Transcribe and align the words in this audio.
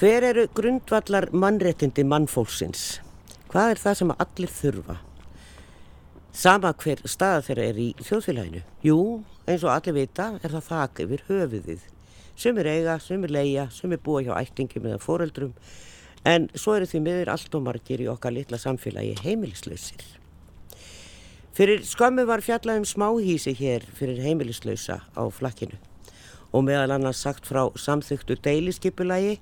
Hver 0.00 0.24
eru 0.24 0.46
grundvallar 0.56 1.26
mannréttindi 1.36 2.06
mannfólksins? 2.08 3.02
Hvað 3.52 3.72
er 3.74 3.80
það 3.82 3.96
sem 3.98 4.12
allir 4.14 4.52
þurfa? 4.56 4.94
Sama 6.32 6.70
hver 6.80 7.02
staða 7.04 7.42
þeirra 7.44 7.66
er 7.68 7.80
í 7.84 7.88
þjóðfélaginu? 8.00 8.62
Jú, 8.80 8.96
eins 9.44 9.66
og 9.66 9.74
allir 9.74 9.98
vita 9.98 10.30
er 10.40 10.54
það 10.54 10.64
þak 10.70 11.02
yfir 11.04 11.24
höfuðið. 11.26 11.84
Sumir 12.32 12.70
eiga, 12.72 12.96
sumir 12.96 13.36
leia, 13.36 13.66
sumir 13.68 14.00
búa 14.00 14.24
hjá 14.24 14.32
ættingum 14.38 14.88
eða 14.88 15.02
foreldrum 15.04 15.52
en 16.24 16.48
svo 16.54 16.78
eru 16.78 16.88
því 16.88 17.04
miður 17.04 17.34
allt 17.34 17.60
og 17.60 17.68
margir 17.68 18.00
í 18.00 18.08
okkar 18.08 18.38
litla 18.38 18.56
samfélagi 18.62 19.18
heimilislausir. 19.20 20.06
Fyrir 21.52 21.84
skömmu 21.84 22.24
var 22.24 22.40
fjallaðum 22.40 22.88
smáhísi 22.88 23.52
hér 23.52 23.84
fyrir 24.00 24.24
heimilislausa 24.24 25.02
á 25.12 25.22
flakkinu 25.28 25.76
og 26.56 26.64
meðal 26.66 26.96
annars 26.96 27.20
sagt 27.20 27.44
frá 27.44 27.66
samþyktu 27.76 28.40
deiliskipulagi 28.40 29.36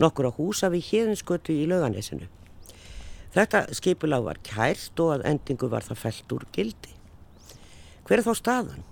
nokkur 0.00 0.30
á 0.30 0.32
húsa 0.36 0.70
við 0.72 0.86
hérnskötu 0.90 1.56
í 1.56 1.66
lauganesinu. 1.70 2.28
Þetta 3.32 3.66
skipulag 3.72 4.24
var 4.26 4.40
kært 4.44 5.00
og 5.00 5.14
að 5.16 5.26
endingu 5.30 5.68
var 5.72 5.84
það 5.86 6.02
felt 6.04 6.34
úr 6.36 6.48
gildi. 6.52 6.96
Hver 8.04 8.20
er 8.20 8.26
þá 8.26 8.34
staðan? 8.36 8.82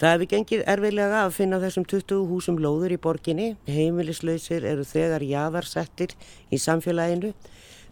Það 0.00 0.14
hefði 0.14 0.28
gengið 0.30 0.62
erfiðlega 0.72 1.24
að 1.26 1.34
finna 1.36 1.58
þessum 1.60 1.84
20 1.90 2.22
húsum 2.30 2.60
lóður 2.62 2.94
í 2.94 3.00
borginni, 3.04 3.48
heimilislausir 3.68 4.64
eru 4.64 4.86
þegar 4.88 5.26
jaðarsettir 5.26 6.14
í 6.48 6.60
samfélaginu, 6.62 7.34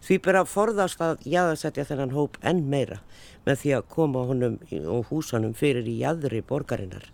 því 0.01 0.17
byrja 0.25 0.41
að 0.41 0.49
forðast 0.53 1.03
að 1.05 1.27
jaðarsetja 1.27 1.85
þennan 1.85 2.15
hóp 2.15 2.39
enn 2.41 2.63
meira 2.71 3.01
með 3.45 3.61
því 3.61 3.75
að 3.77 3.87
koma 3.93 4.25
honum 4.25 4.57
og 4.95 5.11
húsanum 5.11 5.53
fyrir 5.53 5.85
í 5.85 5.99
jaðri 5.99 6.41
borgarinnar. 6.41 7.05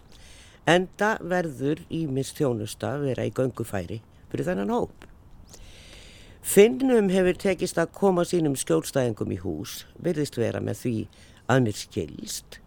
Enda 0.69 1.15
verður 1.21 1.81
í 1.89 2.05
mistjónusta 2.07 2.95
vera 3.01 3.25
í 3.27 3.33
göngufæri 3.35 3.99
fyrir 4.35 4.49
þennan 4.51 4.73
hóp. 4.75 5.07
Finnum 6.45 7.09
hefur 7.09 7.37
tekist 7.41 7.79
að 7.81 7.93
koma 7.97 8.25
sínum 8.27 8.53
skjólstæðingum 8.59 9.31
í 9.33 9.39
hús, 9.41 9.79
verðist 9.97 10.37
vera 10.37 10.61
með 10.61 10.81
því 10.83 10.95
að 11.49 11.61
mér 11.65 11.79
skilst, 11.79 12.59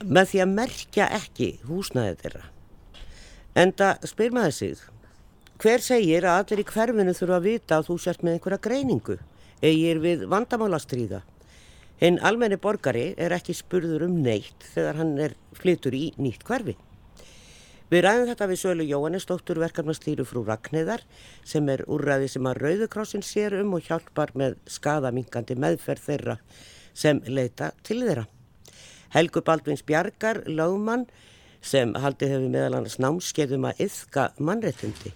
með 0.00 0.30
því 0.30 0.42
að 0.44 0.54
merkja 0.54 1.08
ekki 1.18 1.50
húsnæðið 1.68 2.22
þeirra. 2.22 2.44
Enda 3.56 3.90
spyr 4.08 4.32
maður 4.36 4.56
sig, 4.56 4.80
hver 5.60 5.84
segir 5.84 6.24
að 6.28 6.40
allir 6.40 6.62
í 6.62 6.68
hverfinu 6.70 7.16
þurfa 7.16 7.38
að 7.40 7.48
vita 7.50 7.78
að 7.78 7.90
þú 7.90 7.98
sért 8.00 8.24
með 8.24 8.38
einhverja 8.38 8.62
greiningu, 8.64 9.18
eigir 9.64 10.00
við 10.00 10.26
vandamálastriða. 10.32 11.22
Hinn 12.00 12.18
almenni 12.24 12.58
borgari 12.60 13.10
er 13.16 13.32
ekki 13.32 13.56
spurður 13.56 14.04
um 14.08 14.18
neitt 14.24 14.66
þegar 14.74 15.00
hann 15.00 15.14
er 15.20 15.36
flytur 15.56 15.96
í 15.96 16.10
nýtt 16.20 16.44
hverfi. 16.44 16.76
Við 17.86 18.00
ræðum 18.02 18.26
þetta 18.26 18.46
við 18.50 18.58
Sölu 18.58 18.82
Jóhannesdóttur 18.82 19.60
verkefnastýru 19.62 20.24
frú 20.26 20.40
Ragnæðar 20.42 21.06
sem 21.46 21.68
er 21.70 21.86
úrræði 21.86 22.26
sem 22.32 22.42
að 22.50 22.58
Rauðukrossin 22.64 23.22
sér 23.22 23.54
um 23.60 23.76
og 23.76 23.84
hjálpar 23.86 24.32
með 24.34 24.56
skadamingandi 24.74 25.54
meðferð 25.54 26.02
þeirra 26.08 26.34
sem 26.98 27.22
leita 27.30 27.70
til 27.86 28.02
þeirra. 28.02 28.26
Helgu 29.14 29.38
Baldvins 29.46 29.86
Bjarkar, 29.86 30.42
lögmann 30.50 31.06
sem 31.62 31.94
haldið 31.94 32.34
hefur 32.34 32.50
meðal 32.56 32.74
annars 32.80 32.98
námskeiðum 32.98 33.70
að 33.70 33.78
yfka 33.86 34.34
mannréttindi 34.42 35.14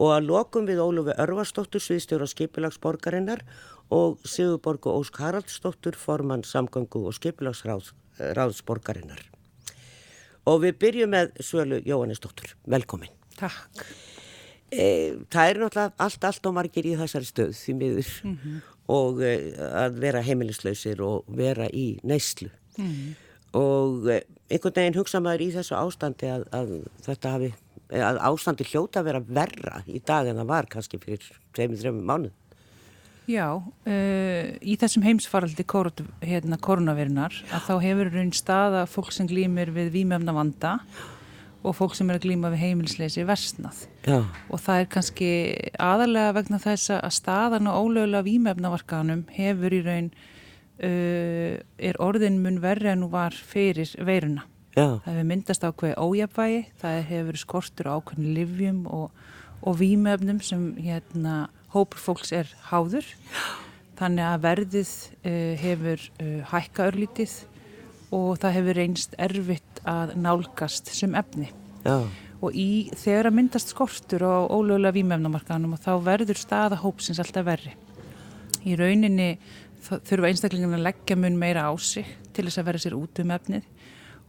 og 0.00 0.16
að 0.16 0.32
lokum 0.32 0.64
við 0.64 0.80
Ólufi 0.80 1.12
Örvarsdóttur 1.20 1.84
sviðstjóra 1.84 2.24
skipilagsborgarinnar 2.32 3.44
og 3.92 4.24
Sigurborgu 4.24 4.88
Ósk 4.96 5.20
Haraldsdóttur 5.20 6.00
formann 6.00 6.48
samgöngu 6.48 7.04
og 7.04 7.12
skipilagsráðsborgarinnar. 7.20 9.33
Og 10.50 10.60
við 10.64 10.78
byrjum 10.82 11.14
með 11.14 11.30
Svölu 11.40 11.80
Jóhannesdóttur. 11.88 12.52
Velkomin. 12.68 13.12
Takk. 13.38 13.84
E, 14.74 14.86
það 15.32 15.50
er 15.50 15.60
náttúrulega 15.62 16.04
allt, 16.04 16.24
allt 16.28 16.48
og 16.48 16.54
margir 16.56 16.86
í 16.88 16.94
þessari 16.98 17.28
stöð 17.28 17.52
því 17.56 17.74
miður 17.78 18.10
mm 18.24 18.36
-hmm. 18.42 18.62
og 18.92 19.22
e, 19.22 19.34
að 19.84 19.98
vera 20.02 20.22
heimilislausir 20.24 21.02
og 21.04 21.24
vera 21.28 21.68
í 21.70 21.98
neyslu. 22.02 22.50
Mm 22.76 22.90
-hmm. 22.90 23.14
Og 23.54 24.08
e, 24.10 24.22
einhvern 24.50 24.74
veginn 24.74 24.98
hugsa 24.98 25.20
maður 25.20 25.46
í 25.46 25.52
þessu 25.54 25.76
ástandi 25.78 26.26
að, 26.26 26.44
að 26.52 26.72
þetta 27.06 27.30
hafi, 27.30 27.52
að 27.88 28.18
ástandi 28.18 28.64
hljóta 28.64 29.00
að 29.00 29.04
vera 29.04 29.20
verra 29.20 29.82
í 29.86 30.00
dag 30.00 30.26
en 30.26 30.36
það 30.36 30.46
var 30.46 30.66
kannski 30.66 30.98
fyrir 30.98 31.22
2-3 31.56 31.92
mánuð. 31.92 32.32
Já, 33.30 33.56
uh, 33.56 34.46
í 34.60 34.76
þessum 34.76 35.04
heimsfaraldi 35.06 35.64
hérna, 36.20 36.58
koronavirunar 36.60 37.32
að 37.48 37.66
þá 37.68 37.74
hefur 37.80 38.12
raun 38.12 38.32
staða 38.36 38.84
fólk 38.90 39.12
sem 39.16 39.28
glýmir 39.30 39.72
við 39.72 39.92
výmjöfna 39.94 40.34
vanda 40.36 40.74
og 41.64 41.72
fólk 41.78 41.96
sem 41.96 42.10
er 42.12 42.18
að 42.18 42.26
glýma 42.26 42.50
við 42.52 42.66
heimilsleysi 42.66 43.24
versnað 43.24 43.86
Já. 44.04 44.20
og 44.52 44.60
það 44.60 44.82
er 44.82 44.90
kannski 44.92 45.30
aðalega 45.80 46.34
vegna 46.36 46.60
þess 46.60 46.92
að 46.98 47.14
staðan 47.16 47.70
og 47.72 47.88
ólögulega 47.88 48.26
výmjöfnavarkanum 48.28 49.24
hefur 49.32 49.72
í 49.72 49.80
raun 49.86 50.10
uh, 50.12 51.56
er 51.80 52.00
orðin 52.04 52.42
mun 52.44 52.60
verri 52.60 52.92
en 52.92 53.06
nú 53.06 53.10
var 53.12 53.32
fyrir 53.32 53.88
veiruna. 54.04 54.44
Já. 54.74 54.98
Það 55.00 55.10
hefur 55.14 55.28
myndast 55.30 55.64
ákveði 55.64 55.96
ójapvægi, 56.02 56.62
það 56.82 57.02
hefur 57.08 57.40
skortur 57.40 57.92
ákveðin 57.94 58.32
livjum 58.36 58.86
og, 58.90 59.26
og 59.64 59.78
výmjöfnum 59.80 60.44
sem 60.44 60.72
hérna 60.82 61.46
hópur 61.74 62.00
fólks 62.00 62.32
er 62.34 62.50
háður. 62.70 63.06
Þannig 63.98 64.26
að 64.26 64.44
verðið 64.44 64.92
uh, 65.22 65.52
hefur 65.60 66.06
uh, 66.22 66.40
hækka 66.50 66.88
örlítið 66.90 67.34
og 68.14 68.38
það 68.42 68.56
hefur 68.58 68.78
reynst 68.78 69.14
erfitt 69.18 69.80
að 69.88 70.14
nálgast 70.18 70.90
sem 70.94 71.14
efni. 71.18 71.50
Já. 71.84 72.06
og 72.40 72.54
í, 72.56 72.88
þegar 72.96 73.28
að 73.28 73.34
myndast 73.36 73.72
skortur 73.74 74.22
á 74.24 74.48
ólögulega 74.48 74.96
výmefnamarkanum 74.96 75.74
og 75.76 75.82
þá 75.84 75.92
verður 76.06 76.38
staða 76.40 76.78
hópsins 76.80 77.20
alltaf 77.20 77.44
verri. 77.44 77.74
Í 78.64 78.76
rauninni 78.80 79.34
þurfa 79.84 80.30
einstaklingin 80.30 80.76
að 80.78 80.86
leggja 80.86 81.16
mun 81.20 81.36
meira 81.40 81.66
á 81.68 81.72
sig 81.76 82.08
til 82.32 82.46
þess 82.46 82.62
að 82.62 82.68
vera 82.70 82.80
sér 82.80 82.96
út 82.96 83.20
um 83.20 83.34
efnið 83.36 83.68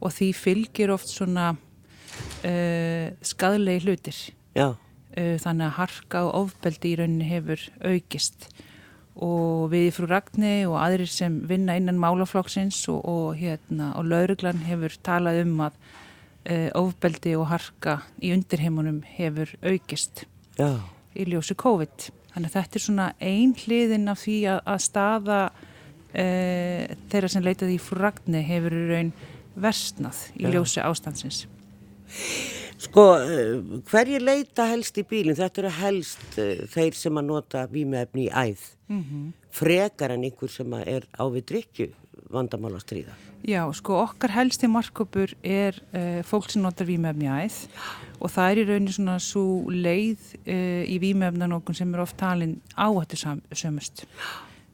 og 0.04 0.12
því 0.12 0.28
fylgir 0.36 0.92
oft 0.92 1.08
svona 1.08 1.54
uh, 1.56 3.06
skadlegi 3.24 3.86
hlutir. 3.86 4.20
Já 4.56 4.76
þannig 5.16 5.70
að 5.70 5.76
harka 5.78 6.24
og 6.26 6.34
ofbeldi 6.42 6.90
í 6.92 6.96
rauninni 7.00 7.28
hefur 7.30 7.62
aukist 7.80 8.50
og 9.16 9.70
við 9.72 9.88
frú 9.96 10.08
Ragni 10.10 10.66
og 10.68 10.76
aðrir 10.80 11.08
sem 11.08 11.38
vinna 11.48 11.76
innan 11.78 12.00
málaflokksins 12.00 12.82
og, 12.92 13.00
og, 13.08 13.28
hérna, 13.40 13.94
og 13.96 14.10
lauruglan 14.10 14.60
hefur 14.66 14.92
talað 15.06 15.40
um 15.46 15.54
að 15.64 15.78
uh, 16.50 16.68
ofbeldi 16.82 17.32
og 17.38 17.48
harka 17.52 18.00
í 18.20 18.34
undirheimunum 18.36 19.00
hefur 19.16 19.54
aukist 19.64 20.26
Já. 20.58 20.84
í 21.16 21.28
ljósi 21.30 21.56
COVID. 21.56 22.10
Þannig 22.34 22.50
að 22.50 22.58
þetta 22.58 22.78
er 22.78 22.84
svona 22.84 23.08
ein 23.24 23.56
hliðin 23.56 24.12
af 24.12 24.20
því 24.26 24.36
að, 24.52 24.60
að 24.74 24.84
staða 24.84 25.40
uh, 25.48 26.82
þeirra 27.08 27.32
sem 27.32 27.46
leitaði 27.46 27.78
í 27.78 27.82
frú 27.82 28.02
Ragni 28.02 28.44
hefur 28.44 28.76
raun 28.92 29.14
versnað 29.56 30.26
í 30.36 30.52
ljósi 30.52 30.84
ástandsins. 30.84 31.46
Sko, 32.76 33.04
eh, 33.16 33.56
hverju 33.88 34.18
leita 34.20 34.66
helst 34.68 34.98
í 35.00 35.04
bílinn? 35.08 35.36
Þetta 35.36 35.62
eru 35.62 35.70
helst 35.78 36.24
uh, 36.36 36.66
þeir 36.68 36.96
sem 36.96 37.16
að 37.16 37.30
nota 37.30 37.62
výmefni 37.72 38.26
í 38.26 38.32
æð. 38.32 38.64
Mm 38.90 39.04
-hmm. 39.04 39.30
Frekar 39.50 40.12
en 40.12 40.24
einhver 40.28 40.50
sem 40.52 40.72
er 40.84 41.06
á 41.16 41.24
við 41.32 41.46
drikju 41.48 41.88
vandamál 42.30 42.74
að 42.76 42.84
stríða. 42.84 43.14
Já, 43.46 43.62
sko, 43.72 43.96
okkar 44.02 44.30
helsti 44.30 44.68
markkopur 44.68 45.32
er 45.42 45.80
uh, 45.94 46.22
fólk 46.22 46.50
sem 46.50 46.62
notar 46.62 46.86
výmefni 46.86 47.24
í 47.24 47.46
æð 47.46 47.56
og 48.20 48.30
það 48.30 48.50
er 48.50 48.58
í 48.58 48.68
rauninu 48.68 48.92
svona 48.92 49.18
svo 49.18 49.70
leið 49.70 50.20
uh, 50.46 50.84
í 50.84 50.98
výmefnan 51.00 51.56
okkur 51.56 51.74
sem 51.74 51.94
er 51.94 52.00
oft 52.00 52.16
talin 52.16 52.60
áhættu 52.76 53.16
sömust. 53.52 54.04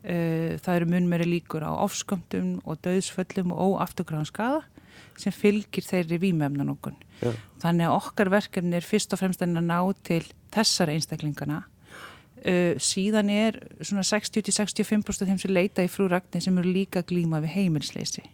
Það 0.02 0.75
eru 0.75 0.87
munmeri 0.90 1.25
líkur 1.25 1.62
á 1.62 1.70
ofsköndum 1.78 2.58
og 2.66 2.81
döðsföllum 2.82 3.52
og 3.54 3.78
óafturgráðanskaða 3.78 4.64
sem 5.20 5.35
fylgir 5.35 5.85
þeirri. 5.87 6.20
Ja. 7.23 7.32
Þannig 7.62 7.88
að 7.88 7.97
okkar 7.97 8.31
verkefni 8.32 8.79
er 8.79 8.87
fyrst 8.87 9.12
og 9.14 9.20
fremst 9.20 9.43
að 9.44 9.59
ná 9.59 9.79
til 10.05 10.25
þessara 10.55 10.97
einstaklingana. 10.97 11.62
Uh, 12.43 12.75
síðan 12.82 13.29
er 13.31 13.61
svona 13.85 14.03
60-65% 14.03 15.29
þeim 15.29 15.38
sem 15.38 15.53
leita 15.53 15.85
í 15.85 15.91
frú 15.91 16.09
Ragnir 16.11 16.43
sem 16.43 16.56
eru 16.59 16.73
líka 16.75 17.05
glíma 17.06 17.38
við 17.44 17.55
heimilsleysi. 17.55 18.25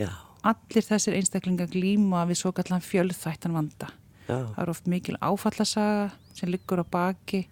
Ja. 0.00 0.10
Allir 0.46 0.82
þessir 0.82 1.14
einstaklingar 1.18 1.70
glíma 1.70 2.24
við 2.26 2.40
svo 2.40 2.50
kallan 2.56 2.82
fjöldþættan 2.82 3.54
vanda. 3.54 3.92
Ja. 4.26 4.40
Það 4.50 4.62
er 4.64 4.72
oft 4.72 4.90
mikil 4.90 5.14
áfallasaga 5.22 6.10
sem 6.34 6.50
liggur 6.50 6.82
á 6.82 6.86
baki 6.90 7.44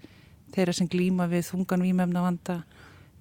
þeirra 0.54 0.74
sem 0.74 0.90
glíma 0.90 1.28
við 1.30 1.46
þungan 1.50 1.84
výmefna 1.86 2.22
vanda, 2.24 2.58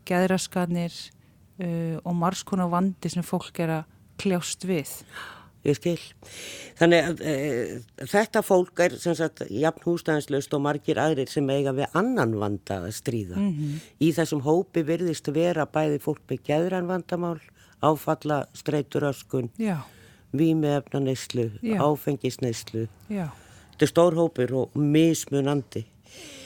geðraskanir 0.09 0.93
uh, 0.93 1.97
og 2.01 2.15
margskona 2.17 2.67
vandi 2.71 3.11
sem 3.13 3.25
fólk 3.25 3.61
er 3.63 3.77
að 3.79 3.92
kljást 4.21 4.65
við. 4.67 4.91
Ég 5.63 5.77
skil. 5.79 5.99
Þannig 6.75 7.05
að 7.07 7.21
e, 7.23 7.35
þetta 8.11 8.41
fólk 8.43 8.81
er 8.83 8.97
sem 8.99 9.15
sagt 9.15 9.45
jafn 9.47 9.85
hústæðanslaust 9.85 10.55
og 10.57 10.63
margir 10.65 10.99
aðrir 10.99 11.31
sem 11.31 11.47
eiga 11.53 11.71
við 11.77 11.95
annan 11.95 12.35
vanda 12.41 12.81
að 12.83 12.97
stríða. 12.97 13.37
Mm 13.39 13.53
-hmm. 13.53 13.77
Í 14.03 14.09
þessum 14.17 14.43
hópi 14.43 14.83
virðist 14.83 15.31
vera 15.31 15.65
bæði 15.65 16.01
fólk 16.03 16.19
með 16.27 16.43
geðran 16.49 16.89
vandamál, 16.91 17.39
áfalla, 17.79 18.43
streyturöskun, 18.53 19.51
výmefnaneyslu, 20.35 21.49
áfengisneyslu. 21.79 22.87
Þetta 23.07 23.87
er 23.87 23.91
stór 23.91 24.19
hópur 24.19 24.53
og 24.53 24.75
mismunandi. 24.75 25.85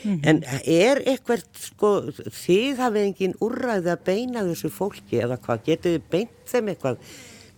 -hmm. 0.03 0.19
En 0.23 0.43
er 0.63 1.01
eitthvað, 1.05 1.43
sko, 1.59 1.91
þið 2.13 2.83
hafið 2.83 3.07
engin 3.07 3.35
úrræði 3.43 3.91
að 3.93 4.03
beina 4.05 4.45
þessu 4.47 4.71
fólki 4.73 5.21
eða 5.23 5.39
hvað, 5.41 5.63
getið 5.65 5.97
þið 5.97 6.05
beint 6.13 6.51
þeim 6.51 6.71
eitthvað 6.73 7.01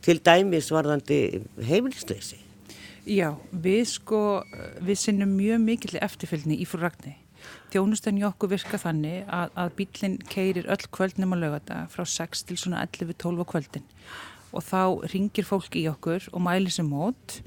til 0.06 0.19
dæmis 0.25 0.69
varðandi 0.74 1.44
heimilisleysi? 1.66 2.40
Já, 3.10 3.34
við 3.51 3.86
sko, 3.90 4.22
við 4.86 5.01
sinnum 5.01 5.31
mjög 5.38 5.63
mikill 5.63 6.00
eftirfylgni 6.04 6.60
í 6.62 6.68
frúragni. 6.69 7.16
Þjónustan 7.74 8.19
í 8.19 8.25
okkur 8.28 8.51
virka 8.51 8.78
þannig 8.81 9.24
að, 9.31 9.54
að 9.56 9.72
bílinn 9.78 10.18
keirir 10.30 10.68
öll 10.69 10.90
kvöldnum 10.92 11.34
á 11.34 11.38
lögata 11.40 11.80
frá 11.94 12.04
6 12.06 12.46
til 12.50 12.57
svona 12.60 12.84
11-12 12.86 13.48
kvöldin 13.50 13.88
og 14.50 14.66
þá 14.66 15.06
ringir 15.13 15.46
fólki 15.46 15.84
í 15.84 15.90
okkur 15.92 16.25
og 16.34 16.42
mælir 16.42 16.74
sem 16.74 16.88
mót 16.90 17.40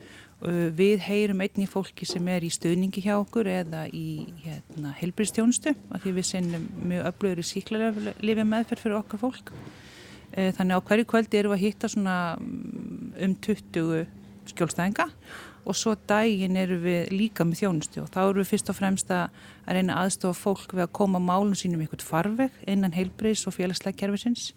Uh, 0.43 0.72
við 0.75 1.05
heyrum 1.06 1.43
einni 1.44 1.69
fólki 1.70 2.06
sem 2.08 2.26
er 2.26 2.43
í 2.43 2.48
stöðningi 2.50 3.05
hjá 3.05 3.12
okkur 3.20 3.46
eða 3.46 3.84
í 3.94 4.25
hérna, 4.43 4.90
helbriðstjónustu 4.98 5.70
af 5.94 6.02
því 6.02 6.14
við 6.16 6.26
sinnum 6.26 6.64
mjög 6.90 7.05
öflugur 7.12 7.43
í 7.43 7.44
síklarlega 7.46 8.14
lifið 8.19 8.48
meðferð 8.50 8.82
fyrir 8.82 8.96
okkar 8.98 9.22
fólk. 9.22 9.52
Uh, 10.32 10.50
þannig 10.56 10.81
á 10.81 10.87
hverju 10.88 11.08
kvöldi 11.12 11.40
erum 11.40 11.55
við 11.55 11.58
að 11.58 11.64
hitta 11.67 11.93
svona 11.93 12.19
mm, 12.40 13.14
um 13.26 13.38
20 13.44 14.05
skjólstæðinga 14.52 15.08
og 15.62 15.76
svo 15.79 15.93
daginn 16.11 16.56
erum 16.58 16.81
við 16.82 17.12
líka 17.14 17.44
með 17.46 17.61
þjónustu 17.61 18.00
og 18.02 18.08
þá 18.11 18.23
erum 18.25 18.40
við 18.40 18.49
fyrst 18.50 18.73
og 18.73 18.79
fremst 18.81 19.12
að 19.14 19.44
reyna 19.69 20.00
aðstofa 20.00 20.34
fólk 20.34 20.73
við 20.75 20.88
að 20.88 20.94
koma 20.99 21.20
málum 21.23 21.55
sínum 21.55 21.84
ykkur 21.84 22.02
farveg 22.02 22.56
innan 22.67 22.96
heilbriðs 22.96 23.44
og 23.46 23.55
félagslega 23.55 24.00
kervisins 24.00 24.49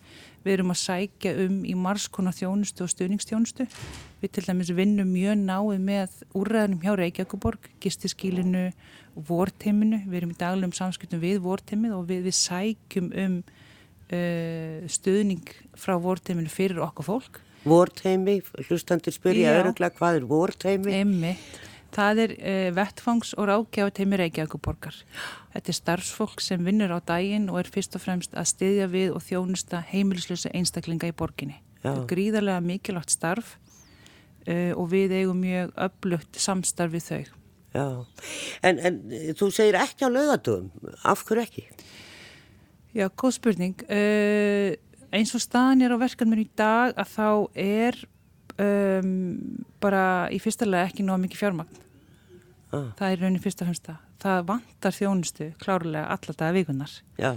Við 0.45 0.60
erum 0.60 0.69
að 0.75 0.77
sækja 0.77 1.31
um 1.42 1.54
í 1.66 1.72
marskona 1.74 2.30
þjónustu 2.36 2.83
og 2.86 2.92
stuðningstjónustu. 2.92 3.66
Við 4.22 4.31
til 4.36 4.44
dæmis 4.45 4.69
vinnum 4.77 5.10
mjög 5.10 5.39
náið 5.42 5.80
með 5.81 6.19
úrræðanum 6.38 6.83
hjá 6.83 6.92
Reykjavíkuborg, 7.00 7.69
gistiskílinu 7.81 8.68
vorteiminu. 9.16 10.04
Við 10.06 10.19
erum 10.19 10.36
í 10.36 10.38
daglegum 10.38 10.75
samskiptum 10.77 11.24
við 11.24 11.39
vorteimið 11.42 11.95
og 11.98 12.06
við, 12.12 12.27
við 12.27 12.38
sækjum 12.38 13.10
um 13.24 13.39
uh, 14.13 14.86
stuðning 14.92 15.52
frá 15.80 15.96
vorteiminu 16.02 16.52
fyrir 16.52 16.81
okkar 16.86 17.07
fólk. 17.07 17.40
Vorteimi, 17.66 18.42
hlustandur 18.68 19.13
spyrja 19.16 19.56
öruglega 19.62 19.98
hvað 19.98 20.19
er 20.19 20.28
vorteimi? 20.30 21.00
Emmitt. 21.00 21.63
Það 21.96 22.22
er 22.25 22.34
uh, 22.36 22.69
vettfangs 22.75 23.31
og 23.40 23.48
rákjáð 23.50 23.94
teimi 23.98 24.19
Reykjavíkuborgar. 24.19 24.98
Þetta 25.54 25.72
er 25.72 25.78
starfsfólk 25.80 26.44
sem 26.44 26.66
vinnur 26.68 26.92
á 26.92 27.00
daginn 27.00 27.48
og 27.50 27.62
er 27.62 27.72
fyrst 27.72 27.96
og 27.96 28.04
fremst 28.04 28.36
að 28.36 28.50
styðja 28.52 28.90
við 28.92 29.13
og 29.16 29.24
þjónusta 29.24 29.80
heimilislösa 29.94 30.51
einstaklinga 30.54 31.10
í 31.10 31.16
borginni. 31.16 31.62
Já. 31.80 31.88
Þetta 31.88 32.01
er 32.01 32.12
gríðarlega 32.12 32.66
mikilvægt 32.66 33.16
starf 33.16 33.56
uh, 33.56 34.74
og 34.75 34.92
við 34.92 35.16
eigum 35.22 35.42
mjög 35.42 35.74
öflugt 35.88 36.42
samstarf 36.42 36.94
við 36.98 37.10
þau. 37.10 37.24
Já, 37.75 37.88
en, 38.63 38.78
en 38.88 39.00
þú 39.36 39.50
segir 39.51 39.75
ekki 39.75 40.08
á 40.08 40.10
lögadöfum, 40.12 40.69
af 41.04 41.25
hverju 41.28 41.44
ekki? 41.44 41.63
Já, 42.95 43.09
góð 43.12 43.33
spurning. 43.36 43.75
Uh, 43.92 44.74
eins 45.15 45.33
og 45.36 45.44
staðan 45.44 45.83
er 45.86 45.95
á 45.95 45.97
verkanmur 46.00 46.42
í 46.42 46.47
dag 46.57 46.95
að 46.95 47.09
þá 47.12 47.30
er 47.59 47.97
um, 48.62 49.65
bara 49.83 50.03
í 50.33 50.39
fyrsta 50.44 50.68
lega 50.68 50.89
ekki 50.89 51.06
náða 51.06 51.21
mikið 51.25 51.42
fjármagn 51.42 51.81
ah. 52.71 52.89
það 52.97 53.07
er 53.09 53.24
raunin 53.24 53.44
fyrst 53.44 53.63
og 53.63 53.69
fremst 53.69 53.92
það 54.25 54.47
vantar 54.50 54.95
þjónustu 54.95 55.50
klárlega 55.62 56.07
alltaf 56.15 56.56
vikunnar 56.56 56.97
Já. 57.19 57.36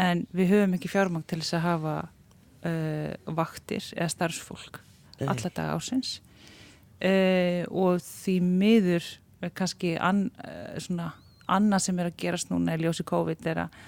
en 0.00 0.24
við 0.36 0.54
höfum 0.54 0.76
ekki 0.78 0.92
fjármang 0.92 1.26
til 1.28 1.40
þess 1.42 1.58
að 1.58 1.66
hafa 1.66 1.94
uh, 2.06 3.12
vaktir 3.40 3.90
eða 3.96 4.12
starfsfólk 4.16 4.82
alltaf 5.20 5.52
dag 5.56 5.74
ásins 5.74 6.18
uh, 7.04 7.66
og 7.68 8.00
því 8.04 8.38
miður 8.46 9.10
kannski 9.56 9.94
an, 9.96 10.26
svona 10.76 11.14
annað 11.48 11.86
sem 11.86 12.00
er 12.00 12.10
að 12.10 12.18
gerast 12.20 12.50
núna 12.50 12.74
í 12.76 12.82
ljósi 12.82 13.06
COVID 13.08 13.46
er 13.48 13.62
að, 13.62 13.78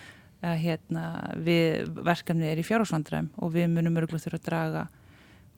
að 0.43 0.57
hérna, 0.65 1.05
við 1.39 1.93
verkefni 2.03 2.49
er 2.51 2.59
í 2.59 2.67
fjárhásvandræm 2.67 3.31
og 3.39 3.53
við 3.55 3.69
munum 3.71 3.99
örgulega 4.01 4.25
þurfa 4.25 4.41
að 4.41 4.49
draga 4.49 4.87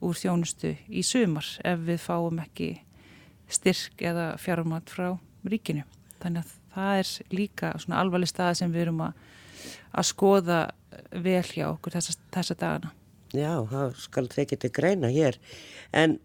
úr 0.04 0.18
þjónustu 0.18 0.74
í 0.88 1.04
sumar 1.06 1.46
ef 1.64 1.86
við 1.86 2.02
fáum 2.04 2.40
ekki 2.42 2.68
styrk 3.48 4.02
eða 4.04 4.34
fjármat 4.40 4.92
frá 4.92 5.14
ríkinu. 5.48 5.84
Þannig 6.20 6.44
að 6.44 6.52
það 6.74 7.00
er 7.00 7.38
líka 7.38 7.72
svona 7.80 8.02
alvarleg 8.02 8.30
stað 8.30 8.58
sem 8.60 8.74
við 8.74 8.86
erum 8.86 9.00
að, 9.06 9.24
að 9.92 10.10
skoða 10.10 10.60
vel 11.24 11.42
hjá 11.48 11.66
okkur 11.70 11.96
þessa, 11.96 12.18
þessa 12.34 12.58
dagana. 12.60 12.92
Já, 13.34 13.52
það 13.70 13.98
skal 13.98 14.28
tekið 14.30 14.62
til 14.62 14.72
greina 14.74 15.10
hér. 15.10 15.40
En 15.92 16.18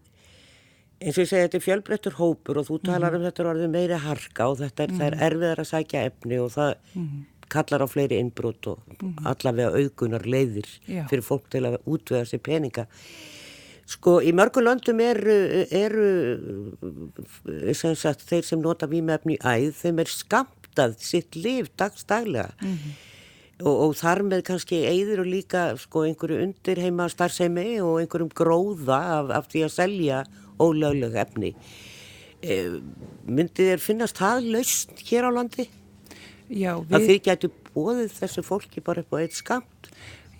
eins 1.00 1.16
og 1.16 1.24
ég 1.24 1.30
segi, 1.30 1.46
þetta 1.46 1.58
er 1.58 1.64
fjölbreyttur 1.64 2.16
hópur 2.20 2.60
og 2.60 2.68
þú 2.68 2.80
talar 2.84 3.10
mm 3.10 3.16
-hmm. 3.16 3.20
um 3.20 3.26
þetta 3.26 3.50
orðið 3.50 3.70
meiri 3.72 3.98
harka 4.04 4.48
og 4.48 4.58
þetta 4.58 4.82
er, 4.82 4.90
mm 4.90 4.98
-hmm. 4.98 5.06
er 5.06 5.14
erfiðar 5.26 5.60
að 5.60 5.70
sækja 5.72 6.04
efni 6.04 6.38
og 6.38 6.50
það 6.52 6.74
mm 6.94 7.06
-hmm. 7.06 7.39
Kallar 7.50 7.84
á 7.84 7.88
fleiri 7.90 8.20
innbrot 8.22 8.70
og 8.72 8.80
mhm. 9.00 9.26
allavega 9.28 9.74
auðgunar 9.76 10.24
leiðir 10.26 10.68
Já. 10.86 11.04
fyrir 11.10 11.26
fólk 11.26 11.50
til 11.52 11.66
að 11.68 11.80
útvega 11.84 12.28
sér 12.28 12.42
peninga. 12.46 12.86
Sko 13.90 14.20
í 14.22 14.30
mörgu 14.36 14.62
löndum 14.62 15.00
eru, 15.02 15.36
eru 15.74 16.08
sem 17.74 17.96
sagt, 17.98 18.22
þeir 18.28 18.46
sem 18.46 18.60
nota 18.62 18.86
výmefni 18.90 19.34
í 19.34 19.40
æð, 19.42 19.72
þeim 19.80 20.02
er 20.04 20.12
skamtað 20.12 20.94
sitt 21.02 21.34
liv 21.34 21.72
dagstaglega 21.80 22.52
mm 22.60 22.76
-hmm. 22.76 22.92
og, 23.64 23.74
og 23.88 23.96
þar 23.98 24.22
með 24.30 24.44
kannski 24.46 24.84
eigður 24.86 25.24
og 25.24 25.32
líka 25.32 25.64
sko 25.76 26.04
einhverju 26.06 26.38
undir 26.44 26.78
heima 26.78 27.08
starfsemi 27.10 27.80
og 27.82 27.98
einhverjum 28.00 28.30
gróða 28.30 29.00
af, 29.18 29.30
af 29.38 29.50
því 29.50 29.64
að 29.66 29.76
selja 29.80 30.24
ólögleg 30.60 31.14
efni. 31.16 31.54
E, 32.42 32.80
myndið 33.26 33.74
er 33.74 33.82
finnast 33.82 34.16
það 34.20 34.46
laust 34.54 35.02
hér 35.10 35.28
á 35.28 35.30
landi? 35.34 35.66
Já, 36.50 36.72
við... 36.82 36.96
Að 36.96 37.04
þið 37.06 37.20
getur 37.28 37.52
bóðið 37.70 38.16
þessu 38.16 38.42
fólki 38.42 38.82
bara 38.82 39.04
upp 39.04 39.14
á 39.14 39.16
eitt 39.22 39.38
skamt? 39.38 39.90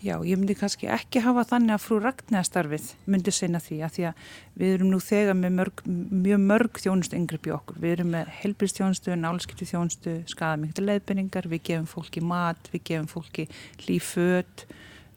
Já, 0.01 0.15
ég 0.25 0.39
myndi 0.41 0.55
kannski 0.57 0.89
ekki 0.89 1.21
hafa 1.21 1.43
þannig 1.45 1.75
að 1.75 1.83
frú 1.85 1.99
Ragnæðastarfið 2.01 2.87
myndi 3.13 3.33
segna 3.37 3.59
því 3.61 3.81
að 3.85 3.91
því 3.97 4.05
að 4.09 4.31
við 4.63 4.71
erum 4.79 4.89
nú 4.95 5.01
þegar 5.05 5.37
með 5.37 5.53
mörg, 5.59 5.83
mjög 6.25 6.41
mörg 6.47 6.81
þjónustu 6.81 7.19
yngripp 7.19 7.49
í 7.51 7.53
okkur. 7.53 7.81
Við 7.83 7.93
erum 7.99 8.15
með 8.15 8.31
helbilstjónustu, 8.39 9.19
nálskipti 9.21 9.69
þjónustu, 9.69 10.15
skadamikti 10.33 10.87
leiðbyrningar, 10.87 11.51
við 11.53 11.63
gefum 11.69 11.91
fólki 11.93 12.25
mat, 12.25 12.73
við 12.73 12.85
gefum 12.89 13.11
fólki 13.13 13.47
líföt, 13.85 14.65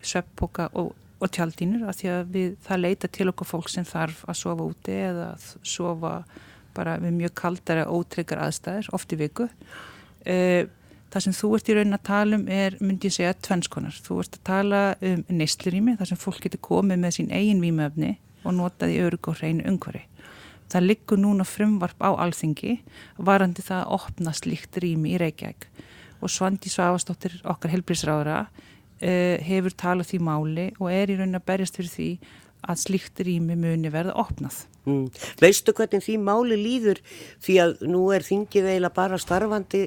söppoka 0.03 0.67
og, 0.75 0.91
og 1.23 1.31
tjaldínur 1.31 1.87
að 1.87 2.01
því 2.01 2.13
að 2.17 2.35
við, 2.35 2.53
það 2.67 2.83
leita 2.83 3.13
til 3.15 3.31
okkur 3.31 3.53
fólk 3.53 3.71
sem 3.71 3.87
þarf 3.87 4.27
að 4.27 4.41
sofa 4.43 4.67
úti 4.67 4.99
eða 5.07 5.31
að 5.37 5.49
sofa 5.63 6.15
bara 6.75 6.99
við 6.99 7.19
mjög 7.21 7.37
kaldara 7.39 7.87
ótryggar 7.87 8.43
aðstæðir, 8.49 8.91
oft 8.91 9.15
í 9.15 9.23
viku. 9.23 9.47
Uh, 10.27 10.67
Það 11.13 11.25
sem 11.27 11.33
þú 11.37 11.47
ert 11.53 11.67
í 11.69 11.73
raunin 11.77 11.93
að 11.93 12.05
tala 12.07 12.37
um 12.39 12.47
er, 12.49 12.75
myndi 12.81 13.05
ég 13.05 13.13
segja, 13.13 13.33
tvennskonar. 13.45 13.97
Þú 14.01 14.15
ert 14.23 14.37
að 14.39 14.47
tala 14.49 14.79
um 15.05 15.19
neyslirími, 15.29 15.93
þar 15.99 16.09
sem 16.09 16.19
fólk 16.23 16.39
getur 16.41 16.61
komið 16.65 17.03
með 17.03 17.13
sín 17.19 17.29
eigin 17.29 17.61
výmöfni 17.61 18.15
og 18.41 18.55
notað 18.57 18.95
í 18.95 18.97
örug 19.05 19.29
og 19.29 19.37
hreinu 19.37 19.67
umhverfi. 19.69 20.07
Það 20.73 20.87
liggur 20.87 21.21
núna 21.21 21.45
frumvarp 21.45 22.01
á 22.01 22.17
alþingi, 22.17 22.79
varandi 23.21 23.61
það 23.61 23.83
að 23.83 23.93
opna 23.99 24.33
slíkt 24.33 24.81
rými 24.81 25.13
í 25.13 25.19
Reykjavík. 25.21 25.67
Og 26.25 26.33
Svandi 26.33 26.71
Svavastóttir, 26.73 27.37
okkar 27.45 27.75
helbrísráðara, 27.75 28.39
uh, 28.49 29.35
hefur 29.45 29.77
talað 29.77 30.09
því 30.09 30.23
máli 30.25 30.67
og 30.79 30.89
er 30.89 31.13
í 31.13 31.19
raunin 31.19 31.37
að 31.37 31.45
berjast 31.51 31.77
fyrir 31.77 31.93
því 31.93 32.11
að 32.63 32.85
slíkt 32.87 33.21
rými 33.27 33.59
muni 33.59 33.93
verða 33.93 34.17
opnað. 34.23 34.63
Mm. 34.83 35.05
Veistu 35.39 35.71
hvernig 35.75 36.03
því 36.03 36.17
máli 36.19 36.57
líður 36.59 36.99
því 37.43 37.53
að 37.63 37.85
nú 37.87 38.01
er 38.11 38.25
þingið 38.25 38.65
eiginlega 38.67 38.97
bara 38.97 39.19
starfandi 39.21 39.85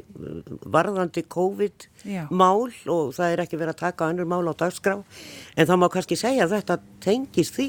varðandi 0.73 1.25
COVID-mál 1.35 2.71
og 2.95 3.13
það 3.17 3.35
er 3.35 3.43
ekki 3.45 3.61
verið 3.61 3.75
að 3.75 3.83
taka 3.83 4.09
önnur 4.13 4.31
mál 4.31 4.49
á 4.49 4.55
dagskrá 4.57 4.97
en 4.97 5.69
það 5.69 5.83
má 5.83 5.89
kannski 5.93 6.17
segja 6.17 6.47
að 6.47 6.57
þetta 6.57 6.81
tengist 7.05 7.59
því. 7.59 7.69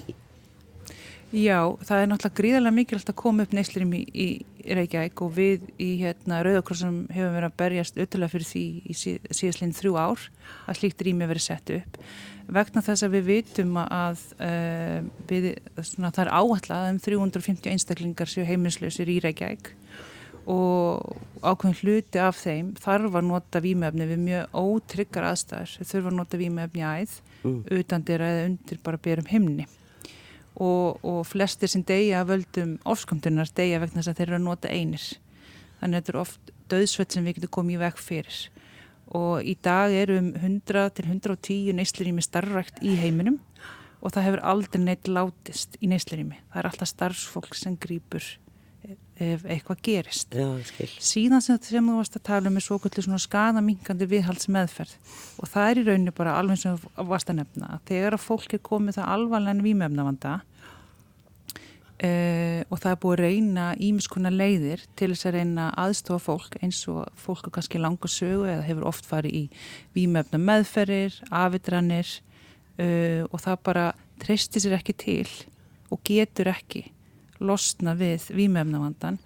Já, 1.35 1.75
það 1.83 1.99
er 1.99 2.05
náttúrulega 2.07 2.39
gríðarlega 2.39 2.75
mikilvægt 2.77 3.09
að 3.11 3.17
koma 3.19 3.43
upp 3.43 3.53
neyslirum 3.55 3.89
í, 3.97 3.99
í 4.15 4.27
Reykjavík 4.77 5.21
og 5.25 5.33
við 5.35 5.65
í 5.83 5.89
hérna, 5.99 6.39
Rauðakrossum 6.45 7.01
hefum 7.11 7.33
verið 7.35 7.47
að 7.49 7.57
berjast 7.59 7.97
auðvitað 7.97 8.31
fyrir 8.31 8.47
því 8.47 8.61
í 8.87 8.95
síðastlinn 8.95 9.73
þrjú 9.75 9.97
ár 9.99 10.23
að 10.71 10.77
slíkt 10.79 11.01
rými 11.03 11.27
verið 11.27 11.43
sett 11.43 11.73
upp. 11.75 11.97
Vegna 12.55 12.83
þess 12.85 13.03
að 13.03 13.17
við 13.17 13.25
vitum 13.27 13.75
að 13.83 14.21
uh, 14.39 15.01
við, 15.27 15.49
svona, 15.81 16.13
það 16.15 16.21
er 16.23 16.31
áhallað 16.31 16.87
um 16.93 17.01
350 17.09 17.73
einstaklingar 17.73 18.31
séu 18.31 18.45
heimilslausir 18.47 19.11
í 19.11 19.19
Reykjavík 19.25 19.73
og 20.47 21.17
ákveðin 21.43 21.79
hluti 21.81 22.21
af 22.23 22.37
þeim 22.39 22.69
þarf 22.79 23.17
að 23.19 23.27
nota 23.27 23.59
výmefni 23.59 24.07
við 24.07 24.21
mjög 24.23 24.55
ótryggar 24.55 25.27
aðstæðar, 25.33 25.73
þurfa 25.91 26.13
að 26.13 26.17
nota 26.21 26.39
výmefni 26.39 26.85
æð 26.87 27.17
mm. 27.43 27.59
utan 27.81 28.07
þeirra 28.07 28.31
eða 28.31 28.47
undir 28.53 28.79
bara 28.85 29.01
berum 29.03 29.27
himni 29.27 29.67
og, 30.57 30.99
og 31.05 31.23
flestir 31.29 31.71
sem 31.71 31.85
deyja 31.85 32.25
völdum 32.27 32.77
ofskomtunar 32.85 33.49
deyja 33.55 33.81
vegna 33.83 34.01
þess 34.01 34.13
að 34.13 34.21
þeir 34.21 34.27
eru 34.29 34.39
að 34.39 34.47
nota 34.49 34.73
einir 34.73 35.07
þannig 35.79 35.93
að 35.93 35.99
þetta 35.99 36.13
er 36.13 36.21
oft 36.21 36.53
döðsvett 36.71 37.15
sem 37.15 37.27
við 37.27 37.37
getum 37.37 37.53
komið 37.59 37.77
í 37.77 37.81
veg 37.85 37.99
fyrir 38.01 38.39
og 39.17 39.45
í 39.45 39.55
dag 39.63 39.93
eru 39.95 40.17
um 40.19 40.31
100 40.35 40.89
til 40.97 41.05
110 41.07 41.77
neyslurími 41.77 42.25
starfrækt 42.25 42.81
í 42.83 42.97
heiminum 42.99 43.39
og 44.01 44.13
það 44.13 44.27
hefur 44.27 44.43
aldrei 44.51 44.81
neitt 44.83 45.09
látist 45.09 45.77
í 45.81 45.89
neyslurími. 45.89 46.37
Það 46.51 46.59
er 46.61 46.69
alltaf 46.69 46.91
starfsfólk 46.91 47.57
sem 47.57 47.77
grýpur 47.81 48.25
ef 49.17 49.45
eitthvað 49.49 49.81
gerist. 49.87 50.35
Já, 50.35 50.49
skil. 50.69 50.89
Síðan 51.03 51.43
sem, 51.43 51.57
sem 51.65 51.89
þú 51.89 51.95
varst 51.99 52.19
að 52.19 52.27
tala 52.29 52.51
um 52.51 52.59
er 52.59 52.65
svo 52.65 52.77
kvöldur 52.81 53.05
svona 53.07 53.21
skadamingandi 53.21 54.09
viðhaldsmeðferð 54.11 55.15
og 55.41 55.49
það 55.53 55.71
er 55.71 55.81
í 55.81 55.87
rauninu 55.87 56.13
bara 56.17 56.35
alveg 56.37 56.61
sem 56.61 56.77
þú 56.77 57.07
varst 57.09 57.31
að 57.33 57.41
nefna. 57.41 57.79
Þegar 57.89 58.17
að 58.17 58.27
fólk 58.27 58.53
er 58.53 58.63
komið 58.69 58.99
það 58.99 59.11
alvarlega 59.15 59.65
vímefnavanda 59.65 60.37
Uh, 61.97 62.61
og 62.69 62.77
það 62.77 62.91
er 62.91 62.97
búið 63.01 63.15
að 63.15 63.23
reyna 63.23 63.63
ímiskona 63.81 64.29
leiðir 64.29 64.83
til 64.99 65.07
þess 65.15 65.25
að 65.25 65.33
reyna 65.39 65.63
aðstofa 65.81 66.21
fólk 66.21 66.57
eins 66.61 66.83
og 66.93 67.07
fólk 67.17 67.47
er 67.49 67.55
kannski 67.55 67.81
langur 67.81 68.11
sögu 68.13 68.43
eða 68.45 68.67
hefur 68.67 68.85
oft 68.85 69.07
farið 69.09 69.33
í 69.33 69.41
výmöfna 69.97 70.37
meðferðir, 70.37 71.17
afitranir 71.33 72.11
uh, 72.77 73.25
og 73.25 73.41
það 73.41 73.57
bara 73.65 73.87
treysti 74.21 74.61
sér 74.61 74.77
ekki 74.77 74.93
til 74.93 75.25
og 75.89 76.03
getur 76.05 76.51
ekki 76.53 76.83
losna 77.39 77.93
við 77.97 78.29
výmöfnavandan 78.37 79.19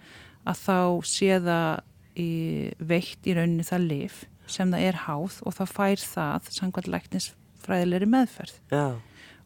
að 0.48 0.62
þá 0.66 0.80
sé 1.08 1.40
það 1.42 1.82
í, 2.18 2.32
veikt 2.78 3.28
í 3.30 3.36
rauninni 3.38 3.66
það 3.68 3.88
lif 3.88 4.22
sem 4.52 4.72
það 4.74 4.88
er 4.90 5.02
háð 5.06 5.40
og 5.46 5.56
það 5.56 5.74
fær 5.78 6.06
það 6.06 6.54
samkvæmt 6.58 6.92
læknisfræðilegri 6.96 8.10
meðferð 8.10 8.58
Já. 8.74 8.86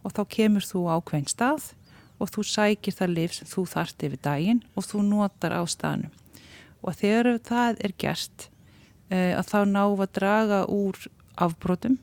og 0.02 0.16
þá 0.16 0.22
kemur 0.38 0.66
þú 0.66 0.86
á 0.90 0.96
hvern 0.98 1.28
stað 1.30 1.74
og 2.22 2.32
þú 2.32 2.46
sækir 2.48 2.96
það 2.96 3.14
liv 3.16 3.36
sem 3.36 3.50
þú 3.50 3.66
þart 3.70 4.08
yfir 4.08 4.22
daginn 4.24 4.64
og 4.76 4.88
þú 4.88 5.04
notar 5.10 5.56
á 5.56 5.62
staðnum. 5.68 6.14
Og 6.86 6.96
þegar 6.96 7.40
það 7.44 7.82
er 7.84 7.94
gert 8.00 8.48
uh, 9.12 9.34
að 9.40 9.46
þá 9.52 9.60
náum 9.70 10.04
að 10.04 10.14
draga 10.20 10.60
úr 10.72 11.00
afbrotum. 11.36 11.98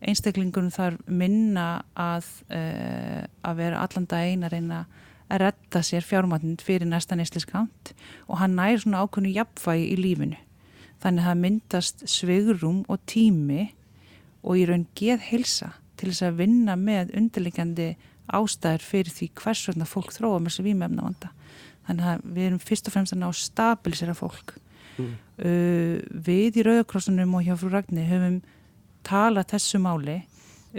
Einstaklingunum 0.00 0.72
þarf 0.72 1.00
minna 1.06 1.82
að, 1.98 2.28
uh, 2.52 3.22
að 3.44 3.62
vera 3.62 3.84
allan 3.84 4.08
daginn 4.10 4.44
að 4.44 4.56
reyna 4.56 4.84
að 5.30 5.44
retta 5.44 5.82
sér 5.86 6.04
fjármatnin 6.06 6.58
fyrir 6.62 6.88
næsta 6.90 7.16
neysliskant 7.18 7.92
og 8.26 8.40
hann 8.42 8.56
næri 8.58 8.82
svona 8.82 9.04
ákveðnu 9.04 9.34
jafnfægi 9.34 9.90
í 9.94 9.98
lífinu. 10.00 10.38
Þannig 11.00 11.22
að 11.22 11.28
það 11.30 11.42
myndast 11.44 12.02
svegrum 12.10 12.80
og 12.90 13.00
tími 13.08 13.70
og 14.42 14.60
í 14.60 14.66
raun 14.68 14.86
geð 14.98 15.26
hilsa 15.30 15.74
til 16.00 16.10
þess 16.10 16.26
að 16.28 16.40
vinna 16.42 16.76
með 16.80 17.14
undirleikandi 17.16 17.90
ástæður 18.36 18.86
fyrir 18.86 19.14
því 19.14 19.30
hvers 19.40 19.66
vegna 19.68 19.88
fólk 19.88 20.14
þróa 20.14 20.38
með 20.40 20.52
þessu 20.52 20.66
výmefna 20.66 21.06
vanda. 21.06 21.30
Þannig 21.88 22.10
að 22.12 22.26
við 22.36 22.48
erum 22.48 22.62
fyrst 22.62 22.88
og 22.88 22.94
fremst 22.94 23.16
að 23.16 23.22
ná 23.22 23.28
stabilisera 23.36 24.14
fólk. 24.16 24.54
Mm. 25.00 25.12
Uh, 25.40 25.96
við 26.26 26.60
í 26.60 26.66
Rauðakrossunum 26.66 27.36
og 27.38 27.46
hjá 27.46 27.54
frú 27.58 27.72
Ragni 27.72 28.04
höfum 28.08 28.40
talað 29.06 29.54
þessu 29.54 29.80
máli 29.82 30.20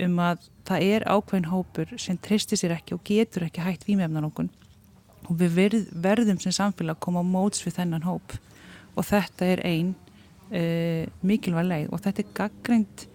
um 0.05 0.19
að 0.23 0.47
það 0.67 0.87
er 0.95 1.05
ákveðin 1.09 1.51
hópur 1.51 1.93
sem 2.01 2.17
tristir 2.21 2.59
sér 2.59 2.75
ekki 2.77 2.95
og 2.97 3.03
getur 3.07 3.47
ekki 3.47 3.63
hægt 3.65 3.87
výmefnanókun 3.89 4.51
og 5.27 5.37
við 5.39 5.55
verð, 5.57 5.87
verðum 6.03 6.39
sem 6.41 6.53
samfélag 6.55 6.97
að 6.97 7.05
koma 7.05 7.23
á 7.23 7.25
móts 7.25 7.61
við 7.65 7.77
þennan 7.77 8.07
hóp. 8.07 8.35
Og 8.97 9.05
þetta 9.07 9.47
er 9.47 9.61
einn 9.63 9.93
uh, 10.51 11.05
mikilvæg 11.23 11.67
leið. 11.69 11.87
Og 11.93 12.01
þetta 12.03 12.23
er 12.23 12.33
gaggrind 12.35 13.05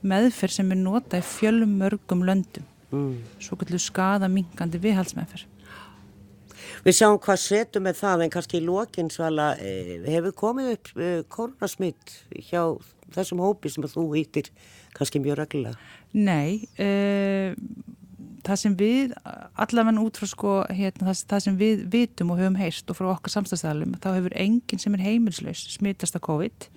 meðferð 0.00 0.56
sem 0.56 0.72
er 0.72 0.80
notað 0.80 1.22
í 1.22 1.28
fjölum 1.28 1.76
mörgum 1.78 2.24
löndum. 2.26 2.66
Mm. 2.90 3.22
svo 3.38 3.54
kallu 3.54 3.78
skada 3.78 4.26
mingandi 4.26 4.80
viðhalsmeðferð 4.82 5.46
Við 6.82 6.96
sjáum 6.96 7.18
hvað 7.22 7.36
setum 7.42 7.84
með 7.86 7.98
það 8.00 8.24
en 8.24 8.32
kannski 8.34 8.58
í 8.58 8.64
lókinn 8.64 9.10
svala 9.12 9.52
eh, 9.62 10.00
hefur 10.08 10.34
komið 10.36 10.70
upp 10.72 10.90
eh, 10.96 11.20
koronasmitt 11.30 12.14
hjá 12.48 12.62
þessum 13.14 13.42
hópi 13.44 13.72
sem 13.72 13.86
þú 13.90 14.06
hýttir 14.14 14.50
kannski 14.96 15.22
mjög 15.22 15.40
reglulega 15.42 15.76
Nei 16.16 16.68
eh, 16.80 17.54
það 18.46 18.62
sem 18.62 18.76
við 18.78 19.14
allavega 19.60 20.04
út 20.04 20.20
frá 20.20 20.30
sko 20.30 20.54
hérna, 20.68 21.10
það, 21.10 21.24
það 21.32 21.44
sem 21.46 21.58
við 21.60 21.84
vitum 21.92 22.32
og 22.34 22.40
höfum 22.40 22.60
heist 22.60 22.90
og 22.90 22.98
frá 22.98 23.10
okkar 23.12 23.36
samstæðstælum 23.36 23.98
þá 24.00 24.10
hefur 24.16 24.36
enginn 24.46 24.82
sem 24.82 24.96
er 24.96 25.04
heimilslaus 25.08 25.66
smittast 25.76 26.16
að 26.18 26.26
COVID 26.30 26.70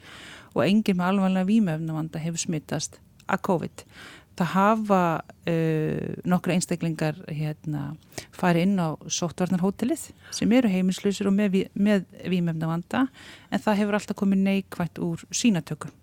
og 0.54 0.66
enginn 0.66 1.00
með 1.00 1.10
alvanlega 1.12 1.50
výmöfnavanda 1.50 2.22
hefur 2.22 2.44
smittast 2.44 3.00
að 3.32 3.46
COVID 3.48 3.86
það 4.38 4.50
hafa 4.54 5.02
uh, 5.22 6.14
nokkra 6.30 6.56
einstaklingar 6.58 7.20
hérna, 7.30 7.94
farið 8.34 8.68
inn 8.68 8.80
á 8.82 8.90
sóttvarnarhótelið 9.06 10.08
sem 10.34 10.56
eru 10.58 10.72
heimilslausir 10.72 11.30
og 11.30 11.36
með, 11.38 11.64
með 11.74 12.08
výmefnavanda 12.32 13.06
en 13.54 13.64
það 13.64 13.84
hefur 13.84 14.00
alltaf 14.00 14.20
komið 14.20 14.48
neikvægt 14.48 15.02
úr 15.04 15.26
sínatökum. 15.30 15.94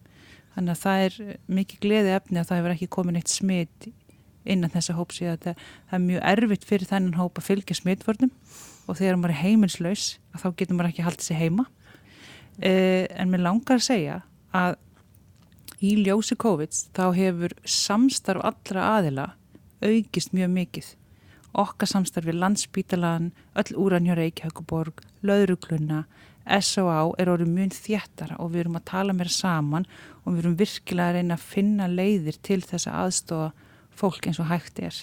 Þannig 0.54 0.74
að 0.74 0.82
það 0.82 1.04
er 1.06 1.18
mikið 1.58 1.82
gleði 1.84 2.14
efni 2.16 2.40
að 2.40 2.48
það 2.48 2.60
hefur 2.60 2.74
ekki 2.74 2.90
komið 2.96 3.16
neitt 3.16 3.32
smitt 3.32 3.90
innan 4.50 4.72
þessa 4.72 4.96
hóps 4.96 5.20
það, 5.20 5.58
það 5.90 5.96
er 5.98 6.04
mjög 6.06 6.22
erfitt 6.32 6.66
fyrir 6.66 6.90
þennan 6.90 7.18
hóp 7.20 7.38
að 7.38 7.46
fylgja 7.46 7.76
smittvörnum 7.76 8.32
og 8.88 8.98
þegar 8.98 9.18
maður 9.20 9.34
er 9.34 9.42
heimilslaus 9.44 10.06
þá 10.34 10.46
getur 10.56 10.76
maður 10.78 10.90
ekki 10.90 11.04
haldið 11.06 11.26
sér 11.28 11.40
heima. 11.44 11.66
Uh, 12.60 13.04
en 13.16 13.30
mér 13.30 13.44
langar 13.44 13.78
að 13.78 13.86
segja 13.86 14.16
að 14.56 14.78
í 15.80 15.94
ljósi 16.02 16.36
COVID 16.40 16.74
þá 16.96 17.04
hefur 17.16 17.54
samstarf 17.64 18.44
allra 18.44 18.88
aðila 18.96 19.28
aukist 19.80 20.34
mjög 20.36 20.50
mikið. 20.56 20.88
Okka 21.60 21.86
samstarfi 21.88 22.34
landsbítalan, 22.36 23.30
öll 23.58 23.78
úrannjá 23.80 24.14
Reykjavíkuborg, 24.18 25.00
laurugluna, 25.26 26.04
S.O.A. 26.58 27.00
er 27.20 27.30
orðið 27.30 27.52
mjög 27.54 27.74
þjættara 27.78 28.38
og 28.42 28.52
við 28.52 28.64
erum 28.64 28.78
að 28.80 28.86
tala 28.90 29.16
mér 29.16 29.30
saman 29.32 29.86
og 30.24 30.32
við 30.32 30.40
erum 30.42 30.56
virkilega 30.60 31.12
að 31.12 31.18
reyna 31.18 31.36
að 31.36 31.46
finna 31.52 31.90
leiðir 31.90 32.40
til 32.46 32.60
þess 32.64 32.88
að 32.90 32.98
aðstofa 33.04 33.50
fólk 34.00 34.26
eins 34.26 34.40
og 34.40 34.50
hægt 34.50 34.80
er. 34.82 34.96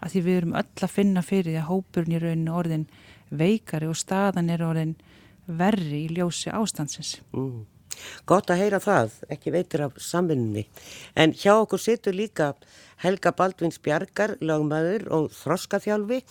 Að 0.00 0.14
því 0.14 0.24
við 0.24 0.38
erum 0.38 0.56
öll 0.60 0.86
að 0.86 0.94
finna 0.94 1.24
fyrir 1.24 1.50
því 1.50 1.60
að 1.60 1.70
hópurinn 1.70 2.16
í 2.16 2.22
rauninu 2.22 2.56
orðin 2.56 2.88
veikari 3.34 3.90
og 3.90 3.98
staðan 3.98 4.50
er 4.52 4.64
orðin 4.64 4.96
verri 5.44 6.04
í 6.04 6.10
ljósi 6.14 6.52
ástandsins. 6.54 7.18
Mm. 7.34 7.64
Gott 8.26 8.50
að 8.50 8.64
heyra 8.64 8.80
það, 8.82 9.12
ekki 9.30 9.52
veitir 9.54 9.84
af 9.86 9.98
samvinnni. 10.02 10.66
En 11.14 11.34
hjá 11.36 11.52
okkur 11.54 11.80
situr 11.80 12.16
líka 12.16 12.52
Helga 13.04 13.34
Baldvins 13.36 13.78
Bjarkar, 13.82 14.36
lagmaður 14.42 15.06
og 15.14 15.30
þroskaþjálfi 15.36 16.22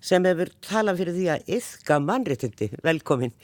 sem 0.00 0.24
hefur 0.24 0.50
talað 0.64 1.02
fyrir 1.02 1.16
því 1.18 1.26
að 1.34 1.52
yfka 1.58 1.98
mannréttindi. 2.04 2.70
Velkomin. 2.84 3.34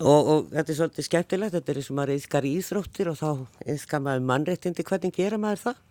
Og, 0.00 0.20
og 0.20 0.50
þetta 0.52 0.72
er 0.74 0.78
svolítið 0.78 1.08
skemmtilegt, 1.08 1.56
þetta 1.56 1.72
er 1.72 1.80
eins 1.80 1.90
og 1.90 1.98
maður 1.98 2.14
yfkar 2.18 2.48
íþróttir 2.50 3.12
og 3.12 3.18
þá 3.20 3.30
yfka 3.76 4.02
maður 4.04 4.28
mannréttindi. 4.30 4.86
Hvernig 4.88 5.16
gera 5.16 5.40
maður 5.40 5.64
það? 5.66 5.82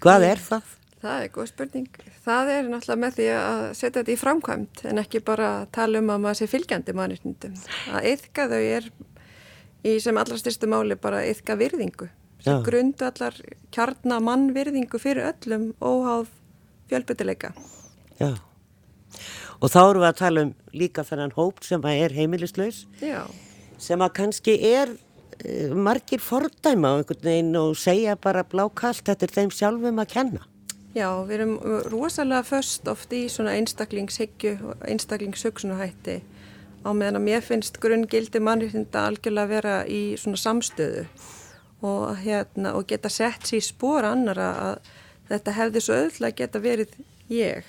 Hvað 0.00 0.26
er 0.30 0.44
það? 0.48 0.76
Það 1.00 1.22
er 1.24 1.30
góð 1.32 1.46
spurning. 1.48 2.00
Það 2.26 2.50
er 2.54 2.66
náttúrulega 2.68 3.02
með 3.04 3.14
því 3.16 3.28
að 3.34 3.62
setja 3.78 4.00
þetta 4.02 4.12
í 4.12 4.18
framkvæmt 4.20 4.82
en 4.90 5.00
ekki 5.00 5.22
bara 5.24 5.52
tala 5.72 6.02
um 6.02 6.10
að 6.12 6.26
maður 6.26 6.40
sé 6.42 6.50
fylgjandi 6.50 6.96
mannréttindum. 6.98 7.54
Að 7.94 8.10
yfka 8.10 8.50
þau 8.50 8.60
er 8.60 8.90
í 9.86 9.96
sem 10.02 10.18
allra 10.20 10.38
styrstu 10.40 10.68
máli 10.70 10.96
bara 11.00 11.22
yfka 11.28 11.56
virðingu 11.60 12.10
sem 12.44 12.62
grundu 12.64 13.06
allar 13.06 13.36
kjarnar 13.74 14.22
mannvirðingu 14.24 15.00
fyrir 15.00 15.32
öllum 15.32 15.70
óháð 15.80 16.30
fjölbyttileika 16.90 17.52
Já 18.20 18.49
og 19.60 19.72
þá 19.72 19.80
eru 19.82 20.02
við 20.02 20.08
að 20.08 20.18
tala 20.20 20.44
um 20.46 20.52
líka 20.72 21.04
þennan 21.06 21.36
hóp 21.36 21.62
sem 21.66 21.84
að 21.84 22.02
er 22.06 22.16
heimilislaus 22.16 22.84
Já. 23.02 23.24
sem 23.78 24.00
að 24.00 24.14
kannski 24.20 24.56
er 24.70 24.94
uh, 24.94 25.74
margir 25.76 26.22
fordæma 26.24 26.94
á 26.94 26.98
einhvern 27.00 27.26
veginn 27.26 27.58
og 27.60 27.76
segja 27.80 28.16
bara 28.16 28.46
blákalt 28.46 29.04
þetta 29.06 29.28
er 29.28 29.36
þeim 29.38 29.54
sjálfum 29.54 30.02
að 30.02 30.14
kenna 30.14 30.46
Já, 30.90 31.06
við 31.22 31.36
erum 31.36 31.52
rosalega 31.86 32.42
först 32.42 32.88
oft 32.90 33.12
í 33.14 33.28
svona 33.30 33.54
einstaklingshyggju 33.60 34.56
og 34.72 34.80
einstaklingshugsunahætti 34.90 36.16
á 36.82 36.90
meðan 36.90 37.20
að 37.20 37.26
mér 37.28 37.44
finnst 37.46 37.78
grunngildi 37.82 38.40
mannriðinda 38.42 39.04
algjörlega 39.06 39.52
vera 39.52 39.76
í 39.86 40.00
svona 40.18 40.40
samstöðu 40.40 41.04
og, 41.86 42.16
hérna, 42.24 42.74
og 42.74 42.88
geta 42.90 43.10
sett 43.12 43.46
sér 43.46 43.60
í 43.60 43.68
spór 43.68 44.08
annara 44.08 44.48
að 44.64 44.90
þetta 45.30 45.56
hefði 45.60 45.84
svo 45.84 45.98
öðla 46.06 46.30
að 46.32 46.38
geta 46.40 46.62
verið 46.64 46.96
ég, 47.30 47.68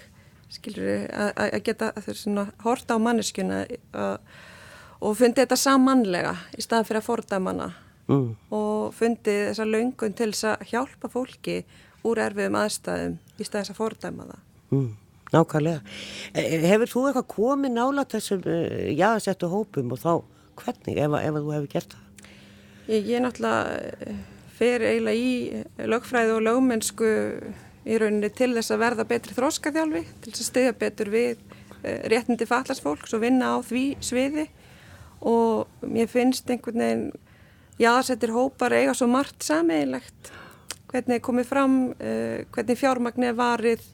skilur 0.52 1.06
að 1.12 1.60
geta 1.66 1.92
svona 2.12 2.50
horta 2.66 2.98
á 2.98 3.04
manneskjuna 3.04 3.62
og 5.02 5.16
fundi 5.18 5.42
þetta 5.42 5.58
samanlega 5.58 6.36
í 6.58 6.64
staðan 6.64 6.88
fyrir 6.90 7.02
að 7.02 7.08
fordæmana 7.08 7.70
mm. 8.12 8.28
og 8.54 8.92
fundi 8.98 9.38
þessa 9.50 9.68
laungun 9.68 10.18
til 10.18 10.32
þess 10.34 10.50
að 10.52 10.68
hjálpa 10.74 11.12
fólki 11.12 11.62
úr 12.08 12.22
erfiðum 12.26 12.60
aðstæðum 12.62 13.16
í 13.38 13.48
staðan 13.48 13.66
þess 13.66 13.74
að 13.74 13.80
fordæma 13.80 14.28
það. 14.32 14.44
Mm. 14.72 14.92
Nákvæmlega. 15.32 15.82
E, 16.36 16.42
e, 16.44 16.60
hefur 16.68 16.92
þú 16.92 17.02
eitthvað 17.08 17.28
komið 17.32 17.76
nála 17.78 18.04
þessum 18.12 18.42
e, 18.52 18.60
jáðsettu 19.00 19.48
hópum 19.52 19.94
og 19.96 20.02
þá 20.02 20.14
hvernig 20.60 21.00
ef, 21.00 21.18
ef 21.22 21.38
þú 21.38 21.54
hefur 21.56 21.72
gert 21.72 21.96
það? 21.96 22.30
Ég, 22.92 23.06
ég 23.08 23.24
náttúrulega 23.24 24.16
fer 24.58 24.84
eiginlega 24.84 25.18
í 25.18 25.88
lögfræði 25.90 26.36
og 26.36 26.44
lögmennsku 26.50 27.12
í 27.86 27.98
rauninni 27.98 28.30
til 28.36 28.52
þess 28.56 28.74
að 28.74 28.84
verða 28.84 29.08
betri 29.10 29.38
þróskaþjálfi, 29.38 30.04
til 30.22 30.34
þess 30.34 30.44
að 30.44 30.50
stiðja 30.50 30.78
betur 30.84 31.14
við 31.14 31.46
réttindi 31.82 32.46
fallarsfólks 32.46 33.16
og 33.18 33.24
vinna 33.24 33.56
á 33.56 33.58
því 33.66 33.86
sviði. 34.06 34.46
Og 35.26 35.86
mér 35.86 36.10
finnst 36.10 36.50
einhvern 36.50 36.84
veginn 36.84 37.08
jáðsettir 37.82 38.34
hópar 38.36 38.76
eiga 38.78 38.94
svo 38.98 39.08
margt 39.10 39.42
sameigilegt 39.46 40.30
hvernig 40.92 41.22
komið 41.24 41.48
fram, 41.48 41.76
hvernig 42.52 42.78
fjármagnir 42.78 43.34
varið 43.38 43.86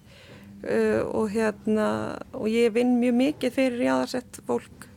Uh, 0.57 1.05
og 1.13 1.29
hérna 1.29 2.17
og 2.33 2.47
ég 2.49 2.71
vinn 2.73 2.95
mjög 2.97 3.13
mikið 3.13 3.51
fyrir 3.53 3.81
jáðarsett 3.85 4.39
fólk 4.47 4.87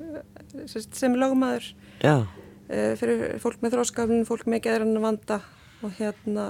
sem 0.72 1.12
lögmaður. 1.20 1.66
Já, 2.00 2.14
uh, 2.24 2.92
fyrir 2.96 3.34
fólk 3.42 3.60
með 3.60 3.74
þróskaflun, 3.74 4.24
fólk 4.24 4.48
með 4.48 4.62
geðrann 4.64 5.02
vanda 5.04 5.42
og 5.84 5.92
hérna 5.98 6.46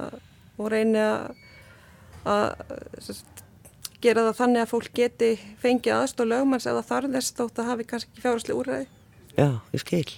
og 0.61 0.71
reyni 0.71 1.03
að 1.03 1.41
að 2.29 2.47
sem 3.01 3.19
sagt, 3.19 3.45
gera 4.05 4.25
það 4.29 4.39
þannig 4.41 4.63
að 4.65 4.73
fólk 4.73 4.95
geti 4.97 5.29
fengið 5.61 5.97
aðstóð 5.97 6.33
lögmanns 6.33 6.67
eða 6.71 6.87
þarf 6.89 7.13
þess 7.15 7.37
þótt 7.37 7.61
að 7.61 7.71
hafi 7.71 7.87
kannski 7.91 8.11
ekki 8.11 8.25
fjárháslega 8.25 8.61
úrræði. 8.61 8.89
já, 9.37 9.49
ég 9.73 9.85
skil. 9.85 10.15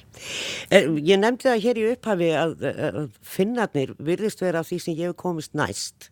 Ég 0.73 1.19
nefndi 1.21 1.49
það 1.49 1.65
hér 1.67 1.81
í 1.81 1.89
upphafi 1.93 2.31
að, 2.39 2.55
að 2.89 3.03
finnarnir 3.23 3.95
virðist 3.99 4.43
vera 4.43 4.65
því 4.67 4.79
sem 4.83 4.97
ég 4.99 5.11
hef 5.11 5.19
komist 5.21 5.55
næst. 5.59 6.11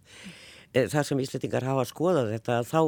Eh, 0.75 0.87
þar 0.90 1.06
sem 1.06 1.23
Íslandingar 1.23 1.66
hafa 1.66 1.87
skoðað 1.88 2.35
þetta, 2.37 2.61
þá 2.66 2.82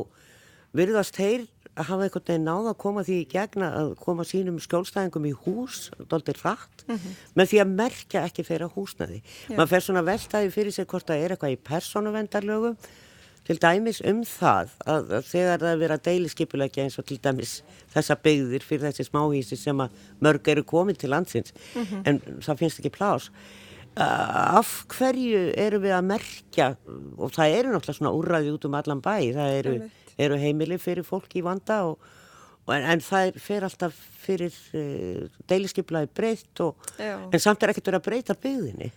virðast 0.78 1.18
að 1.18 1.48
hafa 1.76 2.04
einhvern 2.04 2.26
veginn 2.28 2.44
náða 2.44 2.72
að 2.74 2.80
koma 2.82 3.02
því 3.06 3.14
í 3.22 3.28
gegna 3.32 3.68
að 3.78 3.92
koma 4.02 4.26
sínum 4.28 4.58
skjólstæðingum 4.60 5.28
í 5.30 5.32
hús, 5.44 5.86
doldir 6.10 6.36
rætt, 6.44 6.84
með 7.34 7.52
því 7.52 7.62
að 7.62 7.72
merkja 7.78 8.24
ekki 8.28 8.44
þeirra 8.44 8.68
húsnaði. 8.74 9.22
Man 9.56 9.70
fer 9.70 9.80
svona 9.80 10.02
veltaði 10.04 10.50
fyrir 10.52 10.74
sér 10.76 10.88
hvort 10.90 11.08
það 11.08 11.24
er 11.24 11.34
eitthvað 11.36 11.54
í 11.54 11.62
persónuvendarlögum, 11.70 12.76
til 13.42 13.56
dæmis 13.58 13.98
um 14.06 14.20
það 14.28 14.68
að, 14.86 15.08
að 15.16 15.24
þegar 15.32 15.64
það 15.64 15.80
er 15.82 15.94
að 15.96 16.04
deiliskypulegja 16.06 16.84
eins 16.84 16.98
og 17.00 17.08
til 17.08 17.16
dæmis 17.24 17.56
þessa 17.90 18.14
byggðir 18.22 18.62
fyrir 18.62 18.84
þessi 18.86 19.08
smáhísi 19.08 19.58
sem 19.58 19.80
að 19.82 19.96
mörg 20.22 20.52
eru 20.52 20.62
komin 20.62 20.94
til 20.94 21.10
landsins, 21.10 21.50
en 22.04 22.20
það 22.44 22.60
finnst 22.60 22.78
ekki 22.78 22.92
plás. 22.94 23.32
Af 23.96 24.86
hverju 24.94 25.50
eru 25.58 25.82
við 25.82 25.92
að 25.96 26.06
merkja 26.12 26.68
og 27.18 27.34
það 27.34 27.56
eru 27.58 27.74
náttúrulega 27.74 27.98
svona 27.98 28.14
úrræði 28.16 28.54
út 28.54 28.64
um 28.68 28.78
allan 28.78 29.02
bæ, 29.04 29.16
það 29.34 29.58
eru, 29.58 29.74
Einmitt. 29.80 30.01
Eru 30.18 30.40
heimili 30.40 30.78
fyrir 30.82 31.06
fólk 31.06 31.36
í 31.38 31.44
vanda 31.44 31.82
og, 31.90 32.08
og 32.66 32.74
en, 32.76 32.88
en 32.94 33.04
það 33.04 33.28
er, 33.28 33.38
fer 33.42 33.68
alltaf 33.68 34.00
fyrir 34.22 34.56
uh, 34.78 35.28
deiliskypulaði 35.50 36.10
breytt 36.14 36.64
og, 36.64 36.90
en 36.98 37.42
samt 37.42 37.62
er 37.62 37.74
ekkert 37.74 37.92
verið 37.92 38.02
að 38.02 38.10
breyta 38.10 38.38
byggðinni 38.38 38.92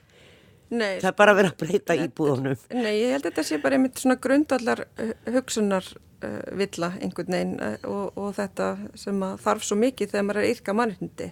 Nei, 0.75 0.97
það 0.97 1.11
er 1.11 1.17
bara 1.19 1.35
verið 1.37 1.51
að 1.51 1.59
breyta 1.61 1.95
íbúðunum 2.07 2.61
Nei, 2.73 2.95
ég 3.03 3.13
held 3.13 3.21
að 3.21 3.29
þetta 3.29 3.43
sé 3.45 3.61
bara 3.61 3.77
einmitt 3.77 4.01
svona 4.01 4.17
grundallar 4.21 4.81
hugsunar 5.29 5.91
uh, 6.25 6.57
villa 6.57 6.91
einhvern 7.01 7.31
veginn 7.37 7.55
uh, 7.61 7.77
og, 7.89 8.19
og 8.19 8.35
þetta 8.37 8.69
sem 8.99 9.23
þarf 9.41 9.65
svo 9.65 9.77
mikið 9.79 10.13
þegar 10.13 10.27
maður 10.27 10.41
er 10.41 10.53
yrka 10.53 10.75
mannhundi. 10.77 11.31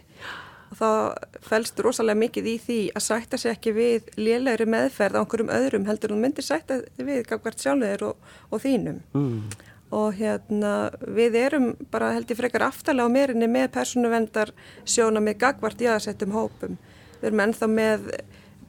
Og 0.73 0.79
það 0.79 1.01
fælst 1.45 1.83
rosalega 1.85 2.21
mikið 2.23 2.49
í 2.49 2.55
því 2.63 2.79
að 2.97 3.05
sætta 3.05 3.39
sig 3.39 3.53
ekki 3.53 3.75
við 3.75 4.07
lélegri 4.17 4.65
meðferð 4.73 5.19
á 5.19 5.21
einhverjum 5.21 5.53
öðrum 5.53 5.85
heldur 5.89 6.15
hún 6.15 6.23
myndir 6.25 6.47
sætta 6.47 6.79
við 6.97 7.21
gafkvært 7.29 7.61
sjálfur 7.61 8.07
og, 8.09 8.33
og 8.49 8.63
þínum. 8.63 9.03
mm. 9.13 9.69
Og 9.93 10.15
hérna 10.17 10.73
við 11.05 11.38
erum 11.38 11.67
bara 11.93 12.13
held 12.15 12.31
ég 12.31 12.39
frekar 12.39 12.65
aftalega 12.69 13.05
á 13.05 13.13
meirinni 13.13 13.50
með 13.51 13.69
persónuvendar 13.75 14.53
sjóna 14.89 15.21
með 15.21 15.39
gagvart 15.45 15.83
jáðasettum 15.83 16.33
hópum. 16.33 16.79
Við 17.19 17.29
erum 17.29 17.43
ennþá 17.45 17.69
með 17.69 18.09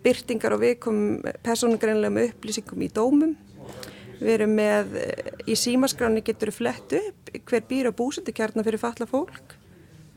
byrtingar 0.05 0.57
og 0.57 0.65
viðkom 0.67 1.01
persónugreinlegum 1.47 2.21
upplýsingum 2.27 2.85
í 2.85 2.93
dómum. 2.93 3.35
Við 4.21 4.33
erum 4.37 4.57
með, 4.57 4.97
eh, 5.01 5.33
í 5.49 5.57
símaskráni 5.59 6.23
getur 6.23 6.53
við 6.53 6.61
flett 6.61 6.93
upp 7.01 7.31
hver 7.49 7.65
býr 7.69 7.91
á 7.91 7.93
búsendikjarnar 7.93 8.65
fyrir 8.65 8.79
falla 8.79 9.07
fólk 9.09 9.57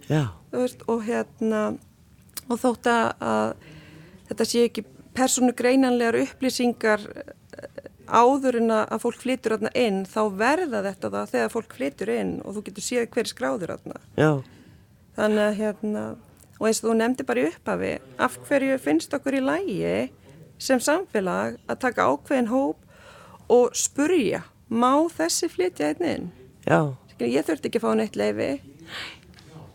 já, 0.07 0.27
veist, 0.51 0.83
og 0.87 1.03
hérna 1.07 1.77
og 2.47 2.59
þótt 2.61 2.89
að, 2.91 3.65
þetta 4.29 4.47
sé 4.47 4.63
ekki 4.67 4.85
persónugreinanlegar 5.17 6.19
upplýsingar 6.21 7.03
áður 8.07 8.59
en 8.61 8.73
að 8.75 9.01
fólk 9.03 9.19
flytur 9.21 9.55
þarna 9.55 9.71
inn 9.77 10.03
þá 10.07 10.21
verða 10.39 10.83
þetta 10.85 11.11
það 11.15 11.33
þegar 11.33 11.53
fólk 11.53 11.75
flytur 11.79 12.13
inn 12.13 12.37
og 12.43 12.55
þú 12.57 12.63
getur 12.67 12.87
séð 12.87 13.09
hver 13.15 13.31
skráður 13.31 13.75
já, 14.17 14.31
þannig 15.17 15.43
að 15.43 15.59
hérna 15.61 16.05
og 16.57 16.69
eins 16.69 16.81
og 16.81 16.89
þú 16.89 16.95
nefndi 17.01 17.25
bara 17.27 17.43
í 17.43 17.49
upphafi 17.51 17.91
af 18.23 18.37
hverju 18.47 18.77
finnst 18.81 19.13
okkur 19.17 19.37
í 19.37 19.43
lægi 19.45 19.97
sem 20.61 20.81
samfélag 20.81 21.59
að 21.69 21.81
taka 21.83 22.07
ákveðin 22.09 22.49
hóp 22.51 23.51
og 23.53 23.75
spurja 23.77 24.43
má 24.67 25.07
þessi 25.13 25.49
flytja 25.51 25.91
einn 25.91 26.07
inn? 26.07 26.25
Já, 26.67 26.95
ég 27.21 27.45
þurfti 27.45 27.69
ekki 27.69 27.81
að 27.81 27.85
fá 27.85 27.93
neitt 27.95 28.17
leifi 28.19 28.49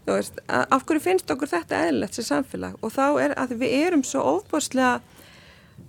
veist, 0.08 0.42
af 0.48 0.84
hverju 0.88 1.04
finnst 1.04 1.30
okkur 1.30 1.50
þetta 1.52 1.84
eðlilegt 1.86 2.18
sem 2.18 2.26
samfélag? 2.26 2.76
Og 2.82 2.92
þá 2.94 3.06
er 3.22 3.36
að 3.38 3.56
við 3.62 3.76
erum 3.86 4.04
svo 4.06 4.24
óbúrslega 4.38 5.00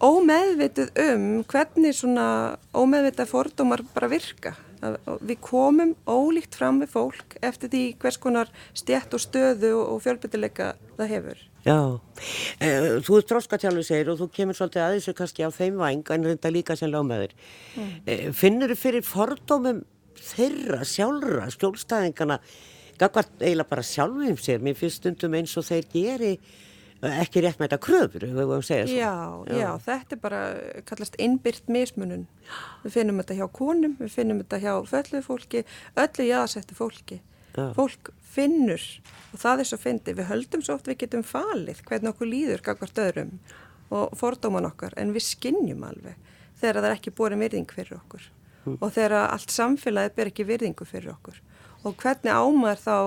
ómeðvituð 0.03 0.91
um 1.05 1.25
hvernig 1.47 1.95
svona 1.95 2.27
ómeðvitað 2.75 3.31
fordómar 3.31 3.83
bara 3.93 4.11
virka 4.11 4.55
við 5.23 5.37
komum 5.43 5.93
ólíkt 6.09 6.57
fram 6.57 6.81
við 6.81 6.91
fólk 6.91 7.37
eftir 7.45 7.71
því 7.71 7.83
hvers 8.01 8.19
konar 8.19 8.51
stjætt 8.75 9.15
og 9.15 9.23
stöðu 9.23 9.71
og, 9.79 10.01
fjölbyttileika 10.03 10.73
það 10.97 11.13
hefur 11.13 11.43
já. 11.63 11.77
Eh, 12.59 12.89
Þú 13.05 13.19
ert 13.19 13.31
þróskatjálfur 13.31 13.87
segir 13.87 14.11
og 14.11 14.19
þú 14.19 14.27
kemur 14.35 14.57
svolítið 14.57 14.83
að 14.83 14.97
þessu 14.97 15.15
kannski 15.19 15.47
á 15.47 15.49
þeim 15.55 15.79
væng 15.79 16.11
en 16.15 16.27
reynda 16.27 16.51
líka 16.51 16.75
sem 16.75 16.91
lögmaður. 16.91 17.31
Mm. 17.77 18.33
Finnur 18.35 18.73
þú 18.73 18.79
fyrir 18.81 19.07
fordómum 19.07 19.81
þeirra 20.23 20.83
sjálfra, 20.87 21.47
skjólstæðingana, 21.55 22.39
eiginlega 22.99 23.69
bara 23.69 23.87
sjálfum 23.87 24.37
sér, 24.39 24.61
mér 24.63 24.77
finnst 24.79 25.01
stundum 25.01 25.39
eins 25.39 25.55
og 25.59 25.65
þeir 25.67 25.87
geri 25.95 26.33
eh, 26.35 26.61
ekki 27.09 27.43
rétt 27.43 27.59
með 27.59 27.67
þetta 27.67 27.79
kröfur, 27.83 28.25
við 28.25 28.39
höfum 28.39 28.55
að 28.55 28.65
segja 28.67 28.87
svo. 28.87 28.97
Já, 28.99 29.59
já, 29.59 29.69
þetta 29.85 30.15
er 30.15 30.21
bara 30.23 30.41
kallast 30.89 31.19
innbyrt 31.21 31.69
mismunun. 31.71 32.25
Við 32.85 32.97
finnum 32.97 33.21
þetta 33.21 33.39
hjá 33.41 33.45
konum, 33.59 33.97
við 33.99 34.15
finnum 34.15 34.41
þetta 34.43 34.61
hjá 34.63 34.73
fölluð 34.89 35.27
fólki, 35.27 35.63
öllu 36.05 36.27
jáðasettu 36.29 36.77
fólki. 36.77 37.19
Já. 37.53 37.67
Fólk 37.77 38.13
finnur 38.33 38.81
og 39.33 39.41
það 39.43 39.61
er 39.61 39.69
svo 39.69 39.77
fyndið. 39.81 40.19
Við 40.21 40.29
höldum 40.31 40.63
svo 40.65 40.77
oft 40.79 40.87
við 40.89 41.03
getum 41.03 41.25
falið 41.27 41.83
hvernig 41.85 42.13
okkur 42.15 42.31
líður 42.31 42.63
gagvart 42.65 43.01
öðrum 43.03 43.35
og 43.93 44.15
fordóman 44.17 44.67
okkar 44.69 44.95
en 44.97 45.13
við 45.13 45.27
skinnjum 45.27 45.83
alveg 45.85 46.31
þegar 46.61 46.79
það 46.79 46.89
er 46.89 46.95
ekki 46.97 47.13
borin 47.17 47.43
virðing 47.43 47.69
fyrir 47.69 47.99
okkur 47.99 48.29
og 48.73 48.93
þegar 48.95 49.17
allt 49.27 49.53
samfélagið 49.53 50.15
ber 50.17 50.31
ekki 50.31 50.47
virðingu 50.47 50.87
fyrir 50.87 51.13
okkur 51.13 51.41
og 51.83 51.95
hvernig 51.99 52.31
ámar 52.33 52.79
þá 52.79 52.97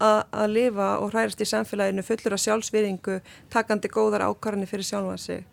að, 0.00 0.18
að 0.30 0.48
lifa 0.54 0.88
og 1.02 1.12
hrærast 1.12 1.42
í 1.42 1.48
samfélaginu 1.50 2.04
fullur 2.06 2.36
af 2.36 2.42
sjálfsvirðingu, 2.44 3.20
takandi 3.52 3.90
góðar 3.92 4.26
ákvarðanir 4.30 4.70
fyrir 4.70 4.88
sjálfan 4.88 5.20
sig 5.20 5.46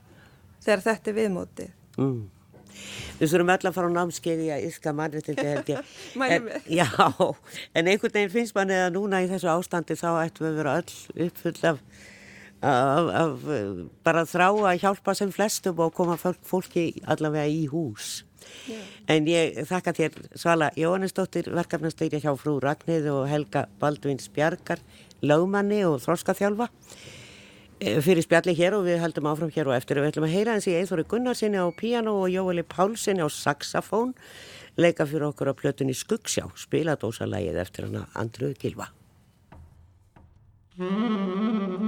þegar 0.64 0.84
þetta 0.86 1.12
er 1.12 1.18
viðmótið. 1.22 1.72
Mm. 1.98 2.26
Við 3.18 3.32
þurfum 3.32 3.54
öll 3.54 3.70
að 3.70 3.76
fara 3.78 3.90
á 3.90 3.98
námskeiði 3.98 4.50
að 4.54 4.68
yska 4.68 4.94
mannréttindi 4.94 5.46
held 5.48 5.72
ég. 5.72 5.96
Mælum 6.22 6.52
við. 6.52 6.68
Já, 6.80 6.88
en 7.74 7.90
einhvern 7.90 8.14
veginn 8.14 8.36
finnst 8.36 8.58
manni 8.58 8.78
að 8.78 8.94
núna 8.98 9.24
í 9.26 9.32
þessu 9.32 9.50
ástandi 9.54 9.98
þá 9.98 10.10
ættum 10.22 10.46
við 10.46 10.52
að 10.52 10.60
vera 10.62 10.76
öll 10.82 11.26
uppfull 11.28 11.72
af, 11.72 11.82
af, 12.62 13.12
af 13.24 13.50
eh, 13.58 13.82
bara 14.06 14.26
þrá 14.30 14.48
að 14.52 14.84
hjálpa 14.86 15.18
sem 15.18 15.34
flestum 15.34 15.82
og 15.86 15.96
koma 15.98 16.20
fólk, 16.22 16.42
fólki 16.46 16.88
allavega 17.10 17.50
í 17.50 17.66
hús. 17.72 18.20
En 19.08 19.28
ég 19.30 19.62
þakka 19.68 19.94
þér 19.96 20.18
Svala 20.36 20.72
Jóhannesdóttir, 20.78 21.50
verkefnasteyri 21.56 22.20
hjá 22.24 22.34
frú 22.40 22.58
Ragnhið 22.64 23.08
og 23.14 23.28
Helga 23.32 23.68
Baldvins 23.82 24.28
Bjarkar, 24.34 24.82
lögmanni 25.24 25.84
og 25.88 26.02
þróskaþjálfa 26.04 26.68
eh, 27.80 28.00
fyrir 28.04 28.26
spjalli 28.26 28.56
hér 28.58 28.78
og 28.78 28.86
við 28.90 29.02
heldum 29.04 29.30
áfram 29.32 29.54
hér 29.56 29.72
og 29.72 29.78
eftir. 29.78 29.98
Og 29.98 30.06
við 30.06 30.14
ætlum 30.14 30.28
að 30.28 30.36
heyra 30.36 30.58
eins 30.58 30.68
í 30.68 30.76
Eithori 30.78 31.08
Gunnarsinni 31.08 31.60
á 31.62 31.68
piano 31.72 32.20
og 32.24 32.32
Jóeli 32.34 32.66
Pálsinni 32.68 33.24
á 33.24 33.30
saxofón. 33.32 34.14
Leika 34.78 35.08
fyrir 35.10 35.32
okkur 35.32 35.52
á 35.52 35.58
plötunni 35.58 35.96
Skuggsjá. 35.98 36.46
Spiladósalægið 36.60 37.64
eftir 37.64 37.90
hana 37.90 38.08
Andruð 38.14 38.60
Gilva 38.62 38.92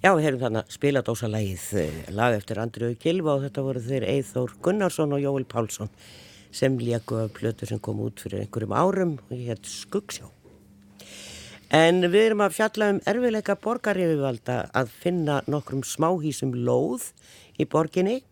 Já, 0.00 0.14
við 0.16 0.24
heyrum 0.24 0.40
þannig 0.40 0.62
að 0.62 0.70
spiladósalægið 0.72 1.64
eh, 1.76 1.96
lag 2.16 2.32
eftir 2.32 2.56
Andriðu 2.62 2.94
Kilva 3.02 3.34
og 3.34 3.42
þetta 3.44 3.62
voru 3.66 3.80
þeir 3.84 4.04
Eithór 4.08 4.52
Gunnarsson 4.64 5.10
og 5.12 5.20
Jóel 5.20 5.44
Pálsson 5.44 5.90
sem 6.56 6.78
léku 6.80 7.18
af 7.20 7.34
plötu 7.36 7.66
sem 7.68 7.82
kom 7.84 7.98
út 8.00 8.22
fyrir 8.24 8.40
einhverjum 8.40 8.72
árum 8.72 9.10
og 9.26 9.34
ég 9.36 9.50
hétt 9.50 9.66
Skuggsjó. 9.68 10.30
En 11.76 12.00
við 12.06 12.30
erum 12.30 12.40
að 12.46 12.54
fjalla 12.56 12.88
um 12.94 13.00
erfileika 13.12 13.58
borgarífivalda 13.60 14.54
að 14.80 14.94
finna 15.02 15.42
nokkrum 15.52 15.82
smáhísum 15.84 16.54
lóð 16.56 17.10
í 17.60 17.66
borginni. 17.68 18.22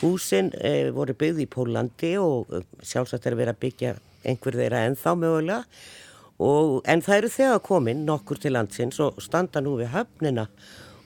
Húsin 0.00 0.50
eh, 0.58 0.90
voru 0.90 1.14
byggð 1.14 1.44
í 1.44 1.46
Pólandi 1.52 2.10
og 2.18 2.50
eh, 2.50 2.64
sjálfsagt 2.82 3.28
er 3.30 3.38
verið 3.38 3.52
að 3.54 3.60
byggja 3.62 3.92
einhver 4.26 4.58
þeirra 4.58 4.82
ennþá 4.88 5.14
mögulega. 5.22 5.60
Og, 6.42 6.82
en 6.82 7.06
það 7.06 7.20
eru 7.20 7.32
þegar 7.36 7.62
komin 7.70 8.02
nokkur 8.10 8.42
til 8.42 8.52
landsins 8.58 8.98
og 9.00 9.22
standa 9.22 9.62
nú 9.62 9.78
við 9.78 9.94
höfnina 9.94 10.48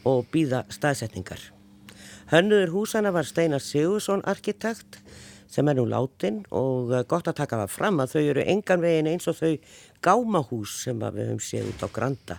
og 0.08 0.26
býða 0.32 0.64
staðsetningar. 0.72 1.40
Hönnuður 2.30 2.74
húsana 2.74 3.10
var 3.12 3.26
Steinar 3.26 3.62
Sigursson 3.64 4.22
arkitekt 4.28 5.00
sem 5.50 5.66
er 5.68 5.78
nú 5.80 5.86
látin 5.90 6.44
og 6.54 6.92
eh, 6.94 7.04
gott 7.10 7.28
að 7.28 7.40
taka 7.42 7.58
það 7.64 7.72
fram 7.74 8.02
að 8.02 8.12
þau 8.14 8.22
eru 8.22 8.44
engan 8.52 8.84
veginn 8.84 9.10
eins 9.10 9.26
og 9.30 9.38
þau 9.40 9.56
gámahús 10.04 10.76
sem 10.84 11.00
við 11.00 11.32
höfum 11.32 11.42
séð 11.42 11.72
út 11.72 11.82
á 11.82 11.88
Granda. 11.90 12.38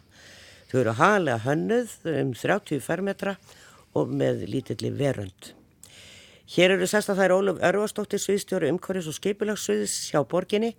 Þau 0.71 0.77
eru 0.85 0.95
halega 1.01 1.43
hönnuð 1.43 1.97
um 2.13 2.31
30 2.37 2.79
fermetra 2.85 3.35
og 3.99 4.13
með 4.15 4.45
lítilli 4.47 4.93
verönd. 4.95 5.51
Hér 6.51 6.77
eru 6.77 6.87
sesta 6.87 7.15
þær 7.15 7.35
Óluf 7.37 7.59
Örvarsdóttir 7.63 8.19
Sviðstjóru 8.19 8.71
umhverjus 8.71 9.07
og 9.11 9.15
skipilagssviðs 9.19 9.97
hjá 10.11 10.23
borginni 10.27 10.73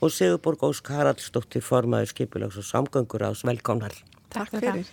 og 0.00 0.12
Sigurborg 0.12 0.64
Ósk 0.66 0.90
Haraldsdóttir 0.92 1.64
formaður 1.64 2.12
skipulags 2.12 2.60
og 2.60 2.68
samgöngur 2.68 3.24
ás 3.28 3.44
velkomnar. 3.44 3.96
Takk 4.32 4.56
fyrir. 4.56 4.88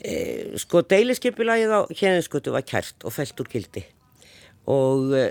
E, 0.00 0.56
sko 0.60 0.80
deiliskeipulagið 0.88 1.72
á 1.76 1.80
hérninskutu 1.92 2.54
var 2.54 2.64
kært 2.64 3.04
og 3.04 3.12
fælt 3.12 3.40
úr 3.42 3.50
kildi 3.52 3.82
og 4.70 5.12
e, 5.12 5.26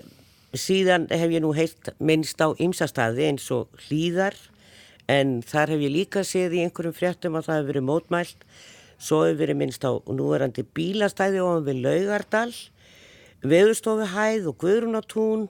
síðan 0.53 1.07
hef 1.09 1.33
ég 1.33 1.41
nú 1.41 1.55
heilt 1.57 1.89
minnst 1.97 2.37
á 2.41 2.53
ymsastæði 2.53 3.25
eins 3.31 3.47
og 3.53 3.69
hlýðar 3.87 4.37
en 5.09 5.39
þar 5.45 5.73
hef 5.73 5.85
ég 5.85 5.93
líka 5.93 6.25
séð 6.25 6.57
í 6.57 6.63
einhverjum 6.65 6.97
fréttum 6.97 7.37
að 7.37 7.47
það 7.47 7.57
hefur 7.57 7.71
verið 7.71 7.87
mótmælt. 7.87 8.43
Svo 8.99 9.23
hefur 9.25 9.39
verið 9.41 9.59
minnst 9.61 9.85
á 9.85 9.91
núverandi 10.05 10.65
bílastæði 10.75 11.41
ofan 11.41 11.65
við 11.65 11.81
Laugardal 11.85 12.53
veðustofu 13.41 14.07
hæð 14.13 14.49
og 14.51 14.57
guðrunatún 14.59 15.45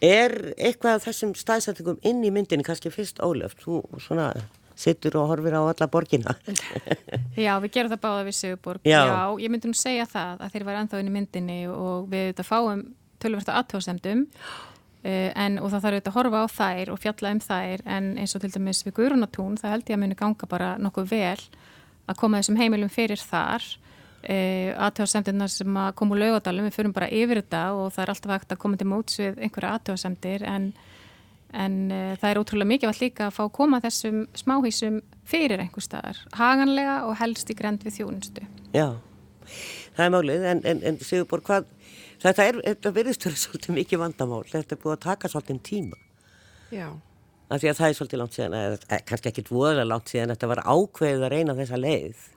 er 0.00 0.32
eitthvað 0.56 0.96
af 0.96 1.06
þessum 1.08 1.34
stæðsættingum 1.36 2.00
inn 2.06 2.22
í 2.24 2.32
myndinni? 2.32 2.64
Kannski 2.64 2.92
fyrst 2.92 3.20
ólöft, 3.20 3.60
þú 3.64 3.82
svona 4.00 4.32
sittur 4.80 5.18
og 5.20 5.28
horfir 5.30 5.56
á 5.56 5.62
alla 5.62 5.90
borgina. 5.92 6.34
Já, 7.44 7.52
við 7.62 7.74
gerum 7.76 7.92
það 7.92 8.02
báða 8.06 8.24
við 8.28 8.38
Sigurborg. 8.38 8.88
Já. 8.88 9.02
Já, 9.04 9.20
ég 9.44 9.52
myndi 9.52 9.70
nú 9.70 9.76
segja 9.78 10.08
það 10.08 10.46
að 10.46 10.56
þeir 10.56 10.66
var 10.68 10.80
ennþá 10.80 11.02
inn 11.02 11.10
í 11.10 11.14
myndinni 11.18 11.60
og 11.70 12.08
við 12.10 12.30
þetta 12.32 12.48
fáum 12.48 12.84
tölversta 13.20 13.56
aðtóðsendum 13.60 14.24
eh, 15.04 15.30
en 15.36 15.58
og 15.60 15.70
það 15.72 15.84
þarf 15.84 15.98
auðvitað 15.98 16.12
að 16.12 16.18
horfa 16.18 16.40
á 16.40 16.46
þær 16.56 16.92
og 16.94 17.02
fjalla 17.02 17.34
um 17.34 17.42
þær 17.44 17.84
en 17.96 18.10
eins 18.20 18.36
og 18.36 18.44
til 18.44 18.52
dæmis 18.54 18.82
við 18.86 18.96
Guðrunatún 18.98 19.60
það 19.60 19.74
held 19.76 19.92
ég 19.92 19.98
að 19.98 20.02
muni 20.04 20.18
ganga 20.18 20.50
bara 20.50 20.72
nokkuð 20.80 21.12
vel 21.12 21.44
að 22.10 22.18
koma 22.20 22.40
þessum 22.40 22.60
heimilum 22.60 22.92
fyrir 22.92 23.20
þar 23.20 23.66
eh, 24.22 24.72
aðtóðsendina 24.76 25.48
sem 25.50 25.80
að 25.80 25.92
koma 25.98 26.16
úr 26.16 26.24
laugadalum, 26.24 26.68
við 26.68 26.78
fyrum 26.78 26.96
bara 26.96 27.10
yfir 27.12 27.42
þetta 27.42 27.64
og 27.76 27.92
það 27.94 28.04
er 28.04 28.14
alltaf 28.14 28.34
hægt 28.36 28.54
að 28.54 28.62
koma 28.64 28.80
til 28.80 28.88
móts 28.90 29.20
við 29.20 29.40
einhverja 29.44 29.74
aðtóðsendir 29.76 30.46
en 30.48 30.72
en 31.52 31.76
uh, 31.90 32.14
það 32.20 32.30
er 32.30 32.40
ótrúlega 32.40 32.70
mikilvægt 32.70 33.02
líka 33.02 33.26
að 33.28 33.36
fá 33.36 33.42
að 33.46 33.52
koma 33.58 33.80
þessum 33.84 34.22
smáhísum 34.38 35.00
fyrir 35.30 35.62
einhver 35.62 35.84
staðar, 35.84 36.20
haganlega 36.36 36.96
og 37.08 37.18
helst 37.20 37.50
í 37.50 37.56
grend 37.58 37.84
við 37.86 38.00
þjónustu. 38.00 38.46
Já, 38.74 38.88
það 39.96 40.06
er 40.06 40.14
málið, 40.16 40.48
en, 40.52 40.64
en, 40.72 40.82
en 40.90 40.98
Sigurborg, 41.04 41.46
hvað, 41.46 41.68
þetta, 42.22 42.48
er, 42.48 42.60
þetta 42.72 42.94
verðist 42.96 43.28
verið 43.28 43.42
svolítið 43.44 43.78
mikið 43.78 44.02
vandamál, 44.04 44.42
þetta 44.50 44.76
er 44.76 44.82
búið 44.82 44.96
að 44.96 45.06
taka 45.06 45.32
svolítið 45.32 45.62
tíma. 45.70 46.02
Já. 46.74 46.88
Af 47.50 47.58
því 47.58 47.70
að 47.70 47.80
það 47.80 47.88
er 47.88 47.96
svolítið 47.98 48.20
langt 48.20 48.36
síðan, 48.36 48.58
eða 48.60 49.00
kannski 49.08 49.32
ekki 49.32 49.48
voðalega 49.50 49.88
langt 49.90 50.12
síðan, 50.12 50.34
þetta 50.34 50.50
var 50.52 50.60
ákveðið 50.70 51.24
að 51.26 51.32
reyna 51.34 51.56
þessa 51.58 51.80
leið. 51.80 52.28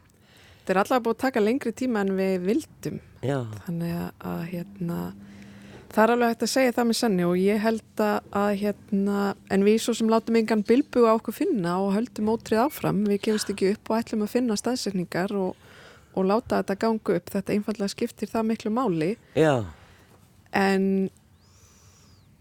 Þetta 0.63 0.73
er 0.73 0.79
allavega 0.79 1.03
búið 1.05 1.17
að 1.17 1.21
taka 1.25 1.41
lengri 1.43 1.71
tíma 1.75 2.01
en 2.01 2.15
við 2.17 2.33
vildum. 2.47 2.99
Já. 3.19 3.37
Þannig 3.65 3.95
að, 3.99 4.09
að 4.31 4.43
hérna, 4.53 4.99
það 5.93 6.03
er 6.03 6.13
alveg 6.13 6.31
hægt 6.31 6.45
að 6.45 6.51
segja 6.53 6.73
það 6.73 6.87
með 6.89 6.97
sanni 6.99 7.25
og 7.27 7.35
ég 7.37 7.61
held 7.61 8.03
að 8.03 8.51
hérna, 8.63 9.25
en 9.53 9.65
við 9.67 9.79
svo 9.83 9.95
sem 9.97 10.09
látum 10.09 10.37
engan 10.39 10.65
bilbu 10.65 11.05
á 11.05 11.13
okkur 11.13 11.37
finna 11.37 11.77
og 11.83 11.93
höldum 11.97 12.31
ótrið 12.33 12.63
áfram, 12.65 13.03
við 13.09 13.21
gefumst 13.27 13.51
ekki 13.53 13.73
upp 13.75 13.91
og 13.91 13.99
ætlum 13.99 14.25
að 14.25 14.33
finna 14.33 14.57
staðsefningar 14.59 15.35
og, 15.37 15.57
og 16.17 16.29
láta 16.29 16.61
þetta 16.61 16.79
ganga 16.85 17.17
upp, 17.19 17.33
þetta 17.35 17.57
einfallega 17.57 17.93
skiptir 17.93 18.31
það 18.31 18.47
miklu 18.49 18.73
máli. 18.73 19.11
Já. 19.37 19.65
En 20.53 20.87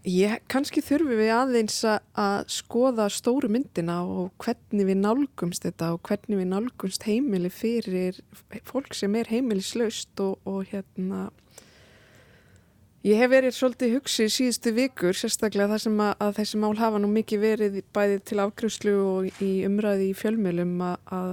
ég, 0.09 0.41
kannski 0.53 0.83
þurfum 0.85 1.21
við 1.21 1.35
aðeins 1.37 1.77
að 1.85 2.49
skoða 2.53 3.11
stóru 3.13 3.53
myndina 3.53 4.01
og 4.07 4.33
hvernig 4.43 4.89
við 4.89 4.99
nálgumst 5.05 5.69
þetta 5.69 5.93
og 5.97 6.03
hvernig 6.09 6.41
við 6.41 6.51
nálgumst 6.55 7.05
heimili 7.09 7.53
fyrir 7.53 8.19
fólk 8.69 8.97
sem 8.97 9.15
er 9.21 9.29
heimilislaust 9.29 10.25
og, 10.25 10.41
og 10.49 10.65
hérna 10.73 11.29
Ég 13.03 13.19
hef 13.19 13.33
verið 13.33 13.55
svolítið 13.57 13.97
hugsið 13.97 14.29
síðustu 14.31 14.71
vikur, 14.77 15.17
sérstaklega 15.19 15.73
þar 15.73 15.81
sem 15.83 16.03
að, 16.05 16.13
að 16.23 16.37
þessi 16.37 16.59
mál 16.63 16.77
hafa 16.79 16.99
nú 17.03 17.09
mikið 17.11 17.41
verið 17.43 17.79
bæði 17.91 18.19
til 18.31 18.37
afgrúslu 18.39 18.93
og 19.03 19.41
í 19.43 19.49
umræði 19.67 20.05
í 20.13 20.13
fjölmjölum 20.15 20.77
að, 20.87 21.01
að, 21.17 21.33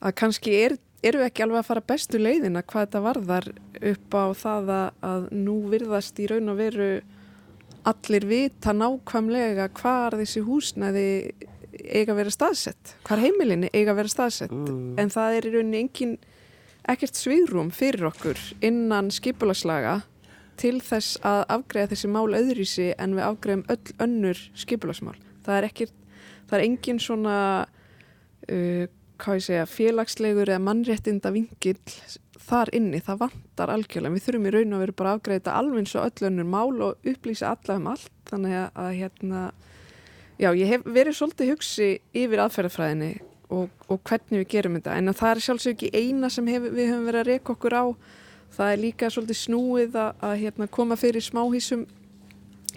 að 0.00 0.14
kannski 0.22 0.54
er, 0.56 0.74
eru 1.04 1.20
ekki 1.26 1.44
alveg 1.44 1.60
að 1.60 1.66
fara 1.66 1.82
bestu 1.92 2.20
leiðina 2.22 2.62
hvað 2.64 2.86
þetta 2.86 3.02
varðar 3.04 3.48
upp 3.90 4.16
á 4.16 4.24
það 4.40 4.72
að 5.10 5.26
nú 5.42 5.56
virðast 5.74 6.22
í 6.24 6.28
raun 6.30 6.48
og 6.54 6.56
veru 6.62 6.86
allir 7.92 8.26
vita 8.30 8.72
nákvæmlega 8.72 9.66
hvar 9.76 10.16
þessi 10.22 10.40
húsnæði 10.46 11.10
eiga 11.82 12.14
að 12.14 12.22
vera 12.22 12.32
staðsett, 12.32 12.94
hvar 13.04 13.20
heimilinni 13.20 13.68
eiga 13.74 13.92
að 13.92 14.00
vera 14.00 14.14
staðsett, 14.14 14.56
mm. 14.56 14.96
en 15.02 15.12
það 15.12 15.36
er 15.36 15.50
í 15.50 15.52
rauninni 15.52 15.82
engin, 15.82 16.16
ekkert 16.88 17.20
svigrum 17.20 17.68
fyrir 17.74 18.08
okkur 18.08 18.40
innan 18.64 19.12
skipulaslaga 19.12 19.98
til 20.62 20.78
þess 20.84 21.18
að 21.26 21.44
afgreða 21.56 21.92
þessi 21.92 22.10
mál 22.14 22.38
öðrísi 22.38 22.88
en 22.94 23.16
við 23.18 23.26
afgreðum 23.26 23.64
öll 23.72 23.94
önnur 24.06 24.42
skipulagsmál. 24.58 25.16
Það 25.42 25.58
er 25.58 25.68
ekki, 25.68 25.88
það 26.50 26.58
er 26.58 26.66
engin 26.68 27.00
svona, 27.02 27.36
uh, 28.46 28.84
hvað 29.22 29.40
ég 29.40 29.46
segja, 29.48 29.70
félagslegur 29.70 30.52
eða 30.52 30.66
mannréttinda 30.68 31.32
vingil 31.34 31.78
þar 32.42 32.72
inni, 32.76 33.02
það 33.02 33.24
vantar 33.26 33.72
algjörlega. 33.74 34.14
Við 34.16 34.26
þurfum 34.26 34.48
í 34.48 34.54
raun 34.54 34.76
og 34.76 34.84
veru 34.84 34.96
bara 34.98 35.12
að 35.12 35.20
afgreða 35.20 35.40
þetta 35.40 35.58
alveg 35.58 35.82
eins 35.82 35.96
og 35.96 36.08
öll 36.08 36.30
önnur 36.30 36.48
mál 36.54 36.86
og 36.88 37.12
upplýsa 37.12 37.52
alla 37.52 37.78
um 37.78 37.90
allt. 37.92 38.14
Þannig 38.30 38.56
að, 38.58 38.80
að 38.84 38.94
hérna, 38.98 39.42
já, 40.40 40.48
ég 40.48 40.72
hef 40.72 40.88
verið 40.88 41.18
svolítið 41.18 41.52
hugsi 41.52 41.90
yfir 42.22 42.42
aðferðafræðinni 42.46 43.12
og, 43.52 43.70
og 43.88 44.02
hvernig 44.08 44.42
við 44.42 44.50
gerum 44.56 44.78
þetta. 44.78 44.96
En 44.98 45.14
það 45.14 45.34
er 45.34 45.44
sjálfsög 45.46 45.76
ekki 45.76 45.92
eina 45.92 46.30
sem 46.32 46.50
hef, 46.50 46.66
við 46.70 46.92
höfum 46.92 47.08
verið 47.10 47.22
að 47.22 47.30
reyka 47.32 47.56
okkur 47.56 47.78
á 47.78 47.84
það 48.56 48.72
er 48.72 48.80
líka 48.82 49.10
svolítið 49.12 49.40
snúið 49.40 49.98
að, 49.98 50.22
að 50.28 50.38
hérna, 50.44 50.68
koma 50.78 50.98
fyrir 51.00 51.24
smáhísum 51.24 51.84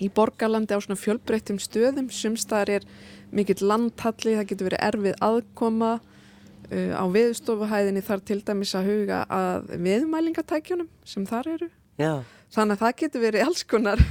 í 0.03 0.09
borgarlandi 0.11 0.75
á 0.75 0.79
svona 0.83 0.99
fjölbreyttum 0.99 1.59
stöðum 1.61 2.09
sumstaðar 2.11 2.79
er 2.79 2.89
mikill 3.35 3.61
landhalli 3.63 4.35
það 4.35 4.49
getur 4.51 4.69
verið 4.69 4.85
erfið 4.89 5.17
aðkoma 5.23 5.93
uh, 5.99 6.93
á 6.95 7.03
viðstofuhæðinni 7.15 8.03
þar 8.05 8.27
til 8.27 8.41
dæmis 8.43 8.75
að 8.75 8.91
huga 8.91 9.23
að 9.31 9.73
viðmælingatækjunum 9.87 10.91
sem 11.07 11.27
þar 11.29 11.51
eru 11.55 11.71
Já. 11.99 12.13
þannig 12.51 12.75
að 12.75 12.85
það 12.85 12.95
getur 13.03 13.27
verið 13.29 13.47
alls 13.47 13.67
konar 13.67 14.03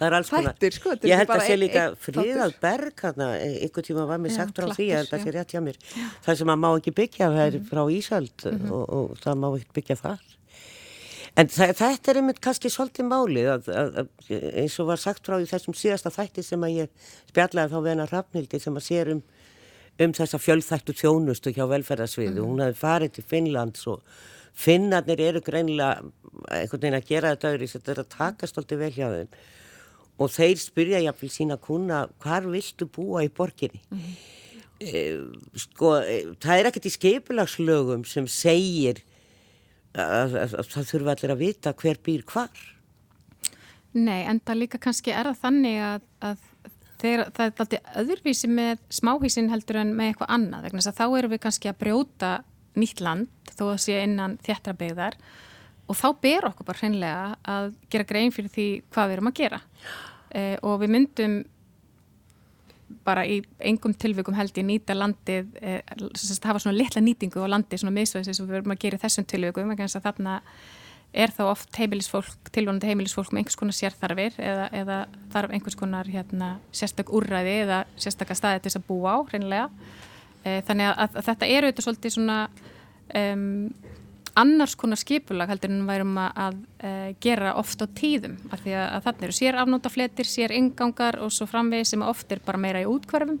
er. 0.00 0.16
Þættir, 0.24 0.72
sko, 0.72 0.94
ég 1.04 1.20
held 1.20 1.32
að 1.34 1.42
sé 1.44 1.56
líka 1.58 1.82
fríðað 2.00 2.54
berg 2.62 3.02
hérna, 3.04 3.26
ykkur 3.66 3.84
tíma 3.84 4.06
var 4.08 4.20
mér 4.22 4.32
sagt 4.32 4.56
frá 4.56 4.70
því, 4.72 4.86
ég 4.88 5.02
held 5.02 5.12
að 5.12 5.24
sé 5.26 5.34
rétt 5.34 5.52
hjá 5.52 5.60
mér. 5.64 5.76
Það 6.24 6.38
sem 6.40 6.52
að 6.54 6.62
má 6.62 6.68
ekki 6.70 6.94
byggja, 6.96 7.28
það 7.34 7.42
er 7.44 7.58
frá 7.68 7.82
Ísald 7.92 8.46
mm 8.46 8.56
-hmm. 8.56 8.72
og, 8.72 8.84
og 8.96 9.18
það 9.20 9.42
má 9.42 9.48
ekki 9.50 9.76
byggja 9.76 9.96
þar. 10.00 10.22
En 11.38 11.50
þetta 11.52 12.10
er 12.10 12.18
einmitt 12.20 12.40
kannski 12.42 12.70
svolítið 12.72 13.06
málið 13.06 13.50
að, 13.52 13.68
að, 13.70 14.00
að 14.02 14.48
eins 14.62 14.78
og 14.82 14.88
var 14.90 15.00
sagt 15.00 15.26
frá 15.26 15.36
í 15.38 15.46
þessum 15.48 15.76
síðasta 15.78 16.12
þætti 16.14 16.44
sem 16.46 16.66
að 16.66 16.76
ég 16.80 17.06
spjallaði 17.30 17.72
þá 17.72 17.78
við 17.78 17.92
hennar 17.92 18.12
Rafnildi 18.14 18.60
sem 18.62 18.80
að 18.80 18.86
sér 18.86 19.12
um, 19.14 19.22
um 20.06 20.16
þessa 20.18 20.40
fjölþættu 20.42 20.96
þjónustu 20.98 21.54
hjá 21.54 21.64
velferðarsviðu. 21.70 22.42
Mm. 22.42 22.50
Hún 22.50 22.64
hafi 22.64 22.80
farið 22.80 23.14
til 23.16 23.26
Finnlands 23.30 23.86
og 23.90 24.02
Finnarnir 24.60 25.22
eru 25.22 25.40
greinilega 25.44 26.02
einhvern 26.50 26.82
veginn 26.82 26.98
að 26.98 27.08
gera 27.08 27.32
þetta 27.34 27.54
öðru 27.54 27.70
þetta 27.70 27.92
er 27.92 28.02
að 28.02 28.12
taka 28.16 28.48
stoltið 28.50 28.82
vel 28.82 28.92
hjá 28.96 29.06
þeim 29.14 29.38
og 30.20 30.32
þeir 30.34 30.58
spyrja 30.60 31.00
jáfnvel 31.06 31.30
sína 31.32 31.56
kuna 31.60 32.02
hvar 32.20 32.48
viltu 32.50 32.88
búa 32.92 33.22
í 33.24 33.30
borginni? 33.32 33.80
Mm. 33.88 34.10
E, 34.80 35.00
sko, 35.60 35.94
e, 36.00 36.18
það 36.40 36.58
er 36.58 36.68
ekkert 36.70 36.88
í 36.88 36.92
skipulagslögum 36.94 38.04
sem 38.08 38.28
segir 38.28 39.02
að, 39.94 40.36
að, 40.36 40.54
að 40.60 40.70
það 40.74 40.92
þurfa 40.92 41.16
allir 41.16 41.34
að 41.34 41.42
vita 41.42 41.74
hver 41.80 42.00
býr 42.06 42.24
hvar. 42.28 42.62
Nei, 43.96 44.22
en 44.22 44.38
það 44.46 44.60
líka 44.62 44.78
kannski 44.82 45.14
er 45.14 45.26
það 45.30 45.40
þannig 45.42 45.78
að, 45.82 46.06
að 46.28 46.46
þeir, 47.00 47.24
það 47.34 47.44
er 47.44 47.52
alltaf 47.64 48.00
öðruvísi 48.02 48.50
með 48.50 48.82
smáhísin 49.00 49.50
heldur 49.50 49.80
en 49.82 49.94
með 49.98 50.12
eitthvað 50.12 50.34
annað. 50.36 50.66
Vegna 50.68 50.94
þá 51.00 51.04
erum 51.08 51.34
við 51.34 51.42
kannski 51.46 51.70
að 51.70 51.80
brjóta 51.82 52.32
nýtt 52.78 53.02
land 53.02 53.54
þó 53.56 53.64
að 53.72 53.80
sé 53.82 54.02
innan 54.04 54.36
þjættra 54.46 54.76
beigðar 54.78 55.16
og 55.90 55.98
þá 55.98 56.06
ber 56.22 56.46
okkur 56.50 56.68
bara 56.68 56.80
hreinlega 56.84 57.24
að 57.50 57.72
gera 57.90 58.06
grein 58.06 58.34
fyrir 58.34 58.52
því 58.54 58.68
hvað 58.94 59.08
við 59.08 59.16
erum 59.16 59.30
að 59.30 59.40
gera. 59.40 59.60
Eh, 60.30 60.56
og 60.62 60.76
við 60.84 60.92
myndum 60.94 61.40
bara 63.06 63.24
í 63.28 63.40
engum 63.58 63.94
tilveikum 63.94 64.36
held 64.36 64.56
ég 64.58 64.66
nýta 64.66 64.96
landið, 64.96 65.48
eh, 65.60 65.80
hafa 66.44 66.60
svona 66.62 66.76
litla 66.76 67.02
nýtingu 67.02 67.42
á 67.42 67.52
landið, 67.52 67.82
svona 67.82 67.96
misvæðis 67.96 68.36
sem 68.36 68.46
við 68.46 68.58
verðum 68.58 68.76
að 68.76 68.82
gera 68.84 68.98
í 68.98 69.02
þessum 69.04 69.26
tilveikum, 69.30 69.70
þannig 69.70 69.96
að 69.96 70.06
þarna 70.08 70.40
er 71.12 71.32
þá 71.34 71.42
oft 71.50 71.78
heimilisfólk, 71.80 72.50
tilvonandi 72.54 72.90
heimilisfólk 72.90 73.32
með 73.32 73.42
einhvers 73.42 73.58
konar 73.58 73.76
sérþarfir 73.76 74.36
eða, 74.38 74.66
eða 74.78 74.98
þarf 75.32 75.54
einhvers 75.56 75.78
konar 75.78 76.10
hérna, 76.10 76.50
sérstak 76.70 77.10
úrræði 77.10 77.56
eða 77.64 77.80
sérstakka 77.98 78.36
staði 78.38 78.62
til 78.62 78.70
þess 78.70 78.80
að 78.80 78.86
búa 78.90 79.16
á, 79.16 79.26
hreinlega. 79.32 79.70
Eh, 80.44 80.60
þannig 80.68 80.90
að, 80.92 81.00
að, 81.02 81.24
þetta 81.26 81.48
eru 81.56 81.70
auðvitað 81.70 81.86
svolítið 81.88 82.14
svona 82.14 82.38
um, 83.20 83.48
annars 84.40 84.76
konar 84.78 85.00
skipulag 85.00 85.50
heldur 85.50 85.72
en 85.72 85.88
værum 85.88 86.16
að, 86.20 86.30
að 86.44 86.60
uh, 86.84 87.10
gera 87.22 87.54
oft 87.60 87.82
á 87.82 87.86
tíðum 87.96 88.38
af 88.50 88.62
því 88.64 88.76
að, 88.78 88.96
þannig 89.06 89.26
eru 89.26 89.36
sér 89.36 89.58
afnótafletir, 89.62 90.28
sér 90.28 90.54
ingangar 90.56 91.20
og 91.24 91.32
svo 91.34 91.48
framvegi 91.50 91.92
sem 91.92 92.04
oft 92.06 92.32
er 92.32 92.42
bara 92.44 92.60
meira 92.60 92.82
í 92.82 92.88
útkverfum 92.90 93.40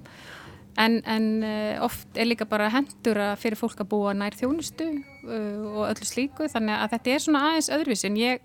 en, 0.80 0.98
en 1.04 1.28
uh, 1.44 1.84
oft 1.86 2.18
er 2.18 2.28
líka 2.28 2.48
bara 2.48 2.70
hendur 2.72 3.20
að 3.20 3.36
fyrir 3.42 3.60
fólk 3.60 3.84
að 3.84 3.90
búa 3.92 4.14
nær 4.16 4.36
þjónustu 4.38 4.88
uh, 4.90 5.68
og 5.74 5.84
öllu 5.90 6.08
slíku. 6.08 6.48
Þannig 6.50 6.76
að 6.76 6.92
þetta 6.96 7.14
er 7.14 7.24
svona 7.24 7.44
aðeins 7.48 7.72
öðruvísi. 7.74 8.08
En 8.10 8.20
ég 8.20 8.44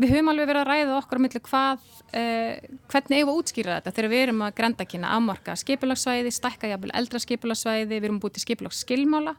við 0.00 0.14
höfum 0.14 0.30
alveg 0.32 0.50
verið 0.50 0.62
að 0.62 0.70
ræða 0.70 0.98
okkur 1.00 1.20
á 1.20 1.22
milli 1.24 1.40
hvað 1.44 1.88
hvernig 2.10 3.20
eigum 3.20 3.28
að 3.30 3.40
útskýra 3.40 3.74
þetta 3.78 3.92
þegar 3.94 4.10
við 4.10 4.22
erum 4.24 4.40
að 4.42 4.54
grenda 4.58 4.86
kynna 4.88 5.10
afmarka 5.14 5.54
skipulagsvæði, 5.60 6.32
stækka 6.34 6.70
jafnvel 6.70 6.90
eldra 6.98 7.20
skipulagsvæði, 7.22 7.86
við 7.90 8.06
erum 8.08 8.18
búið 8.22 8.38
til 8.38 8.42
skipulagsskilmála 8.46 9.34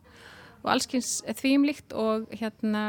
og 0.62 0.70
allskyns 0.74 1.22
þvíumlíkt 1.42 1.96
og 1.98 2.30
hérna 2.38 2.84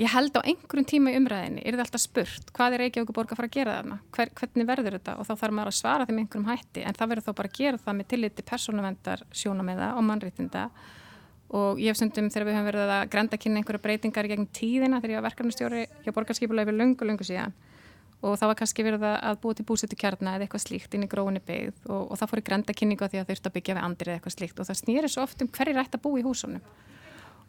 ég 0.00 0.10
held 0.10 0.34
á 0.34 0.42
einhverjum 0.42 0.88
tíma 0.90 1.12
í 1.12 1.18
umræðinni 1.20 1.62
er 1.62 1.76
það 1.76 1.84
alltaf 1.84 2.02
spurt 2.02 2.50
hvað 2.56 2.74
er 2.74 2.82
Reykjavík 2.84 3.14
borg 3.14 3.30
að 3.30 3.38
fara 3.38 3.50
að 3.50 3.56
gera 3.58 3.76
þarna? 3.78 3.98
Hver, 4.16 4.32
hvernig 4.40 4.68
verður 4.68 4.96
þetta? 4.98 5.14
Og 5.20 5.28
þá 5.28 5.34
þarf 5.42 5.54
maður 5.54 5.70
að 5.70 5.78
svara 5.78 6.06
þeim 6.08 6.18
einhverjum 6.22 6.48
hætti 6.50 6.82
en 6.82 6.98
það 6.98 7.12
verður 7.12 7.26
þá 7.28 7.32
bara 7.38 7.50
að 7.52 7.58
gera 7.60 7.82
það 7.84 7.98
með 8.00 8.08
tilliti 8.10 8.46
persónavendar 8.48 9.24
sjónameða 9.30 9.90
og 9.94 10.06
mannreitinda 10.08 10.64
og 11.54 11.78
ég 11.78 11.92
hef 11.92 12.00
sundum 12.00 12.30
þegar 12.32 12.48
við 12.48 12.56
höfum 12.58 12.68
verið 12.72 12.94
að 12.96 13.04
grenda 13.12 13.38
kynna 13.38 13.60
einhverja 13.60 13.84
breytingar 13.84 14.30
gegn 14.32 14.48
tíðina 14.50 14.98
þegar 14.98 15.14
ég 15.14 15.20
var 15.20 15.28
verkefnustjóri 15.28 15.84
hjá 16.02 16.10
borgarskipulega 16.16 16.66
yfir 16.66 16.78
lungu 16.80 17.06
lungu 17.06 17.26
síðan 17.28 17.54
og 18.24 18.38
það 18.40 18.50
var 18.50 18.58
kannski 18.60 18.84
verið 18.86 19.04
að 19.10 19.38
búa 19.42 19.56
til 19.56 19.66
búsetu 19.68 19.98
kjarna 20.00 20.36
eða 20.36 20.46
eitthvað 20.46 20.64
slíkt 20.64 20.96
inn 20.96 21.04
í 21.04 21.10
gróinni 21.12 21.42
byggð 21.44 21.90
og, 21.92 22.02
og 22.08 22.20
það 22.20 22.30
fór 22.30 22.40
í 22.40 22.46
grenda 22.48 22.76
kynningu 22.76 23.04
að 23.04 23.14
því 23.14 23.20
að 23.20 23.28
þau 23.28 23.34
ert 23.36 23.48
að 23.50 23.56
byggja 23.58 23.76
við 23.76 23.84
andri 23.84 24.10
eða 24.10 24.20
eitthvað 24.20 24.36
slíkt. 24.36 24.60
Og 24.60 24.68
það 24.70 24.80
snýri 24.80 25.10
svo 25.12 25.24
oft 25.26 25.44
um 25.44 25.50
hverjir 25.52 25.80
ætti 25.82 25.98
að 26.00 26.04
búa 26.06 26.20
í 26.20 26.24
húsunum. 26.24 26.68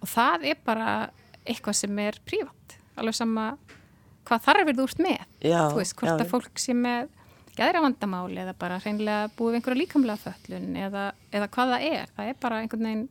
Og 0.02 0.12
það 0.12 0.48
er 0.52 0.64
bara 0.68 0.90
eitthvað 1.46 1.80
sem 1.80 2.02
er 2.04 2.20
prívat. 2.28 2.78
Alveg 3.00 3.18
sama 3.18 3.46
hvað 4.26 4.48
þarfir 4.50 4.80
þú 4.80 4.88
ert 4.90 5.04
með. 5.06 5.22
Já, 5.46 5.60
þú 5.70 5.80
veist, 5.80 5.96
hvort 6.00 6.12
já, 6.12 6.18
að 6.18 6.34
fólk 6.34 6.62
sem 6.62 6.82
með 6.82 7.14
gæðra 7.56 7.84
vandamáli 7.86 8.42
eða 8.44 8.56
bara 8.60 8.82
hreinlega 8.84 9.30
búið 9.38 9.60
einhverja 9.60 9.80
líkamlega 9.80 10.24
föllun 10.26 10.74
eða, 10.80 11.06
eða 11.32 11.48
hvað 11.56 11.72
það 11.72 11.86
er, 11.92 12.10
það 12.18 12.32
er 12.32 12.40
bara 12.44 12.60
einhvern 12.64 12.90
veginn 12.90 13.06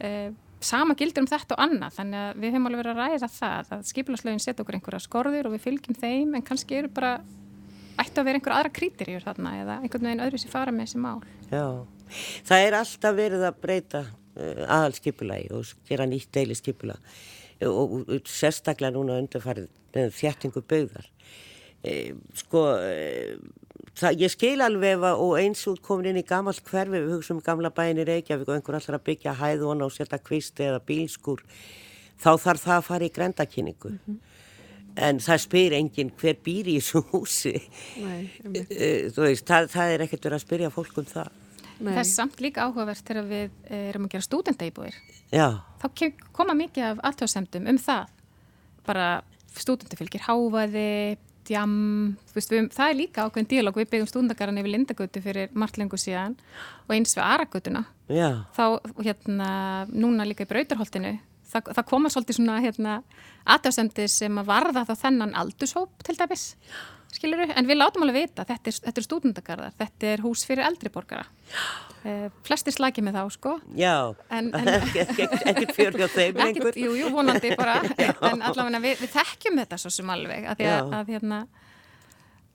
eh, 0.00 0.30
sama 0.66 0.96
gildur 0.98 1.24
um 1.24 1.30
þetta 1.30 1.56
og 1.56 1.62
annað 1.64 1.96
þannig 1.98 2.20
að 2.20 2.42
við 2.42 2.54
höfum 2.54 2.68
alveg 2.68 2.82
verið 2.82 2.92
að 2.94 3.00
ræða 3.02 3.30
það 3.34 3.72
að 3.76 3.86
skipilaslögin 3.90 4.42
setja 4.44 4.64
okkur 4.64 4.78
einhverja 4.78 5.04
skorður 5.04 5.48
og 5.48 5.54
við 5.54 5.64
fylgjum 5.64 5.98
þeim 6.00 6.34
en 6.38 6.46
kannski 6.46 6.78
eru 6.80 6.90
bara 6.94 7.14
ættu 8.00 8.20
að 8.20 8.28
vera 8.28 8.40
einhver 8.40 8.56
aðra 8.56 8.74
krítirjur 8.74 9.24
þarna 9.24 9.54
eða 9.60 9.78
einhvern 9.82 10.08
veginn 10.08 10.24
öðru 10.26 10.42
sem 10.42 10.52
fara 10.52 10.74
með 10.74 10.88
þessi 10.88 11.02
mál. 11.04 11.22
Já, 11.50 11.66
það 12.50 12.66
er 12.66 12.78
alltaf 12.80 13.16
verið 13.18 13.46
að 13.48 13.60
breyta 13.62 14.02
uh, 14.04 14.62
aðalskipulagi 14.78 15.50
og 15.54 15.72
gera 15.88 16.08
nýtt 16.10 16.32
deili 16.34 16.58
skipula 16.58 16.98
og, 17.64 17.98
og 18.02 18.30
sérstaklega 18.30 18.96
núna 18.96 19.20
undarfarið 19.22 19.70
þjættingu 19.94 20.64
byggðar. 20.66 21.06
E, 21.84 21.92
sko 22.40 22.64
e, 22.80 23.36
það, 23.98 24.18
ég 24.24 24.32
skil 24.32 24.58
alveg 24.64 25.06
og 25.06 25.34
eins 25.40 25.64
út 25.70 25.82
komin 25.84 26.10
inn 26.12 26.20
í 26.20 26.26
gammal 26.26 26.54
hverfi 26.56 26.94
við 26.94 27.10
hugsaum 27.14 27.42
gamla 27.44 27.70
bæin 27.74 28.00
í 28.00 28.06
Reykjavík 28.08 28.48
og 28.48 28.56
einhver 28.56 28.78
allar 28.78 28.98
að 28.98 29.06
byggja 29.08 29.36
hæðun 29.40 29.84
og 29.86 29.94
setja 29.94 30.20
kvisti 30.22 30.68
eða 30.68 30.82
bílskur 30.88 31.42
þá 32.20 32.30
þarf 32.40 32.64
það 32.64 32.76
að 32.76 32.88
fara 32.88 33.08
í 33.08 33.14
grendakynningu 33.14 33.92
mm 33.92 34.00
-hmm. 34.06 34.18
en 35.08 35.20
það 35.20 35.40
spyr 35.46 35.78
enginn 35.78 36.12
hver 36.20 36.36
býr 36.44 36.70
í 36.74 36.76
þessu 36.78 37.04
húsi. 37.10 37.54
Nei, 38.02 38.30
e, 38.70 39.10
veist, 39.16 39.46
það, 39.46 39.70
það 39.74 39.94
er 39.94 40.06
ekkert 40.06 40.24
verið 40.24 40.38
að 40.38 40.46
spyrja 40.46 40.70
fólk 40.70 40.98
um 40.98 41.10
það. 41.10 41.32
Nei. 41.80 41.92
Það 41.94 41.98
er 41.98 42.10
samt 42.10 42.40
líka 42.40 42.64
áhugavert 42.64 43.02
þegar 43.06 43.24
við 43.26 43.50
erum 43.70 44.04
að 44.06 44.12
gera 44.12 44.22
stúdenda 44.22 44.66
íbúir 44.66 44.94
þá 45.34 46.12
koma 46.32 46.54
mikið 46.54 46.84
af 46.84 47.00
alltjóðsendum 47.02 47.66
um 47.66 47.78
það. 47.78 48.06
Bara 48.86 49.06
stúdendi 49.54 49.96
fylgir 49.98 50.22
hávaði 50.28 51.18
djam, 51.48 51.74
veist, 52.34 52.52
við, 52.52 52.70
það 52.74 52.90
er 52.90 52.98
líka 52.98 53.26
ákveðin 53.26 53.50
díalóg, 53.50 53.78
við 53.80 53.90
byggum 53.92 54.10
stúndagaran 54.10 54.58
yfir 54.60 54.74
Lindagötu 54.74 55.22
fyrir 55.24 55.52
margt 55.52 55.78
lengur 55.80 56.00
síðan 56.00 56.38
og 56.86 56.96
eins 56.96 57.16
við 57.16 57.24
Aragötuna. 57.26 57.84
Þá 58.56 58.64
hérna 59.00 59.50
núna 59.92 60.26
líka 60.28 60.46
í 60.46 60.50
Brautarholtinu 60.50 61.16
það, 61.54 61.70
það 61.76 61.86
koma 61.90 62.10
svolítið 62.12 62.38
svona 62.38 62.58
hérna, 62.64 62.96
aðdáðsendir 63.54 64.10
sem 64.12 64.40
að 64.40 64.50
varða 64.50 64.84
þá 64.88 64.94
þennan 65.04 65.34
aldurshóp 65.38 66.04
til 66.06 66.16
dæmis 66.18 66.46
skiluru, 67.14 67.46
en 67.50 67.68
við 67.68 67.78
látum 67.78 68.04
alveg 68.06 68.28
vita 68.28 68.46
þetta 68.48 68.70
er, 68.70 68.78
þetta 68.86 69.00
er 69.00 69.06
stúdendagarðar, 69.08 69.74
þetta 69.80 70.12
er 70.12 70.22
hús 70.24 70.44
fyrir 70.48 70.66
eldri 70.68 70.92
borgara. 70.94 71.26
Uh, 72.04 72.28
flestir 72.44 72.74
slagið 72.76 73.06
með 73.06 73.18
þá 73.18 73.34
sko. 73.36 73.56
Já, 73.80 73.96
ekkert 74.34 75.76
fjörg 75.76 76.04
á 76.04 76.08
þeim 76.12 76.40
einhver 76.46 76.80
Jú, 76.80 76.96
jú, 77.00 77.10
vonandi 77.14 77.54
bara. 77.56 77.78
En 78.30 78.42
allavega 78.44 78.82
við, 78.84 78.98
við 79.04 79.14
þekkjum 79.14 79.60
þetta 79.62 79.80
svo 79.80 79.92
sem 79.94 80.10
alveg 80.12 80.48
að, 80.52 80.64
að, 80.68 80.96
að, 80.98 81.12
hérna, 81.14 81.44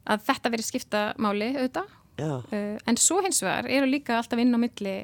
að 0.05 0.27
þetta 0.29 0.53
verið 0.53 0.69
skipta 0.69 1.05
máli 1.17 1.53
auðvitað. 1.55 1.95
Uh, 2.19 2.75
en 2.83 2.99
svo 2.99 3.23
hins 3.23 3.39
vegar 3.41 3.69
eru 3.71 3.87
líka 3.89 4.19
alltaf 4.19 4.41
inn 4.43 4.53
á 4.53 4.59
milli 4.59 4.97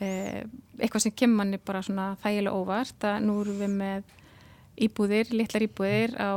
Eh, 0.00 0.44
eitthvað 0.80 1.02
sem 1.04 1.12
kemur 1.12 1.42
manni 1.42 1.58
bara 1.60 1.82
svona 1.84 2.14
þægilega 2.22 2.56
óvart 2.56 3.04
að 3.04 3.18
nú 3.26 3.34
eru 3.42 3.52
við 3.58 3.72
með 3.74 4.14
íbúðir, 4.86 5.32
litlar 5.34 5.66
íbúðir 5.66 6.14
á 6.16 6.32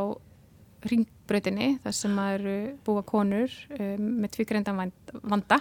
ringbröðinni 1.24 1.80
þar 1.84 1.96
sem 1.96 2.18
eru 2.20 2.56
búa 2.86 3.04
konur 3.04 3.52
um, 3.80 4.10
með 4.22 4.36
tvíkreindan 4.38 4.92
vanda 5.24 5.60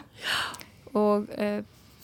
og 0.94 1.28
uh, 1.38 1.62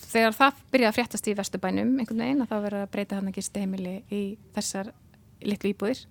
þegar 0.09 0.37
það 0.37 0.61
byrjaði 0.73 0.91
að 0.91 0.97
fréttast 0.99 1.29
í 1.29 1.37
Vesturbænum 1.37 1.97
einhvern 1.99 2.23
veginn 2.23 2.43
að 2.45 2.53
þá 2.53 2.59
verið 2.65 2.85
að 2.85 2.93
breyta 2.93 3.19
hann 3.19 3.29
að 3.29 3.39
gisti 3.39 3.65
heimili 3.65 3.97
í 4.11 4.23
þessar 4.57 4.93
litlu 5.43 5.73
íbúðir 5.73 6.05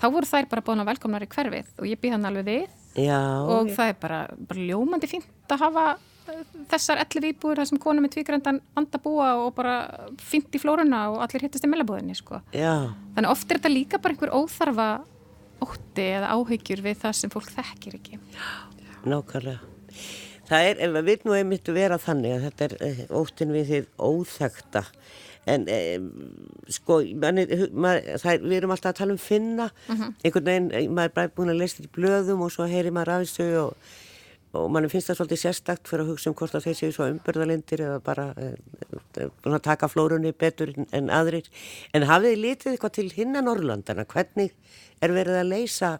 þá 0.00 0.06
voru 0.10 0.26
þær 0.26 0.48
bara 0.50 0.64
búin 0.64 0.82
að 0.82 0.90
velkomna 0.94 1.20
í 1.20 1.30
hverfið 1.30 1.74
og 1.78 1.90
ég 1.90 2.00
býð 2.00 2.16
hann 2.16 2.30
alveg 2.30 2.48
við 2.48 3.04
Já, 3.04 3.20
og 3.46 3.68
ég. 3.68 3.74
það 3.76 3.92
er 3.92 3.98
bara, 4.00 4.22
bara 4.50 4.64
ljómandi 4.70 5.10
fínt 5.10 5.52
að 5.52 5.66
hafa 5.66 5.84
þessar 6.70 7.00
ellir 7.02 7.32
íbúður 7.32 7.60
þar 7.60 7.68
sem 7.70 7.80
konum 7.82 8.04
með 8.06 8.16
tvígrandan 8.16 8.60
vandabúa 8.76 9.30
og 9.44 9.54
bara 9.56 9.76
fint 10.22 10.54
í 10.54 10.60
flórunna 10.62 11.08
og 11.12 11.22
allir 11.24 11.44
hittast 11.46 11.66
í 11.66 11.70
mellabúðinni 11.70 12.14
sko. 12.18 12.40
þannig 12.54 13.30
oft 13.30 13.50
er 13.50 13.58
þetta 13.58 13.72
líka 13.72 13.98
bara 14.02 14.14
einhver 14.14 14.34
óþarfa 14.34 14.90
ótti 15.64 16.06
eða 16.18 16.34
áhyggjur 16.36 16.84
við 16.84 17.00
það 17.04 17.16
sem 17.20 17.32
fólk 17.32 17.52
þekkir 17.56 17.98
ekki 18.00 18.20
Nákvæmlega 19.08 19.60
Það 20.50 20.66
er, 20.66 20.80
ef 20.82 21.04
við 21.06 21.26
nú 21.26 21.34
einmitt 21.36 21.68
vera 21.70 21.96
þannig 22.02 22.32
að 22.34 22.44
þetta 22.48 22.64
er 22.66 22.72
eh, 22.82 23.02
óttin 23.14 23.52
við 23.54 23.68
því 23.68 23.80
óþekta 24.02 24.82
en 25.50 25.66
eh, 25.70 26.00
sko 26.74 26.98
manni, 27.22 27.46
maður, 27.70 28.18
það, 28.20 28.44
við 28.44 28.56
erum 28.58 28.74
alltaf 28.74 28.90
að 28.90 28.98
tala 28.98 29.14
um 29.14 29.20
finna 29.22 29.68
uh 29.70 29.94
mhm. 29.94 30.02
-huh. 30.02 30.14
einhvern 30.24 30.48
veginn, 30.50 30.70
eh, 30.72 30.88
maður 30.88 31.10
er 31.10 31.14
bara 31.14 31.34
búin 31.36 31.52
að 31.54 31.60
lesa 31.62 31.76
þetta 31.78 31.90
í 31.90 31.96
blöðum 31.98 32.42
og 32.44 32.52
svo 32.52 32.66
heyrir 32.66 32.92
maður 32.92 33.14
af 33.14 33.22
þessu 33.24 33.48
og 33.62 33.76
og 34.56 34.70
mann 34.74 34.88
finnst 34.90 35.10
það 35.10 35.20
svolítið 35.20 35.42
sérstakt 35.44 35.90
fyrir 35.90 36.04
að 36.04 36.12
hugsa 36.12 36.30
um 36.30 36.36
hvort 36.38 36.54
að 36.58 36.64
þeir 36.66 36.78
séu 36.78 36.94
svo 36.94 37.08
umbyrðalindir 37.12 37.84
eða 37.86 37.98
bara 38.02 38.28
e, 38.34 38.48
e, 39.22 39.58
taka 39.62 39.90
flórunni 39.90 40.32
betur 40.34 40.72
en 40.76 41.10
aðrir. 41.14 41.46
En 41.94 42.08
hafið 42.10 42.40
litið 42.44 42.72
eitthvað 42.72 42.96
til 42.98 43.10
hinna 43.14 43.44
Norrlandana 43.46 44.06
hvernig 44.10 44.56
er 45.00 45.14
verið 45.14 45.42
að 45.42 45.52
leysa 45.52 45.92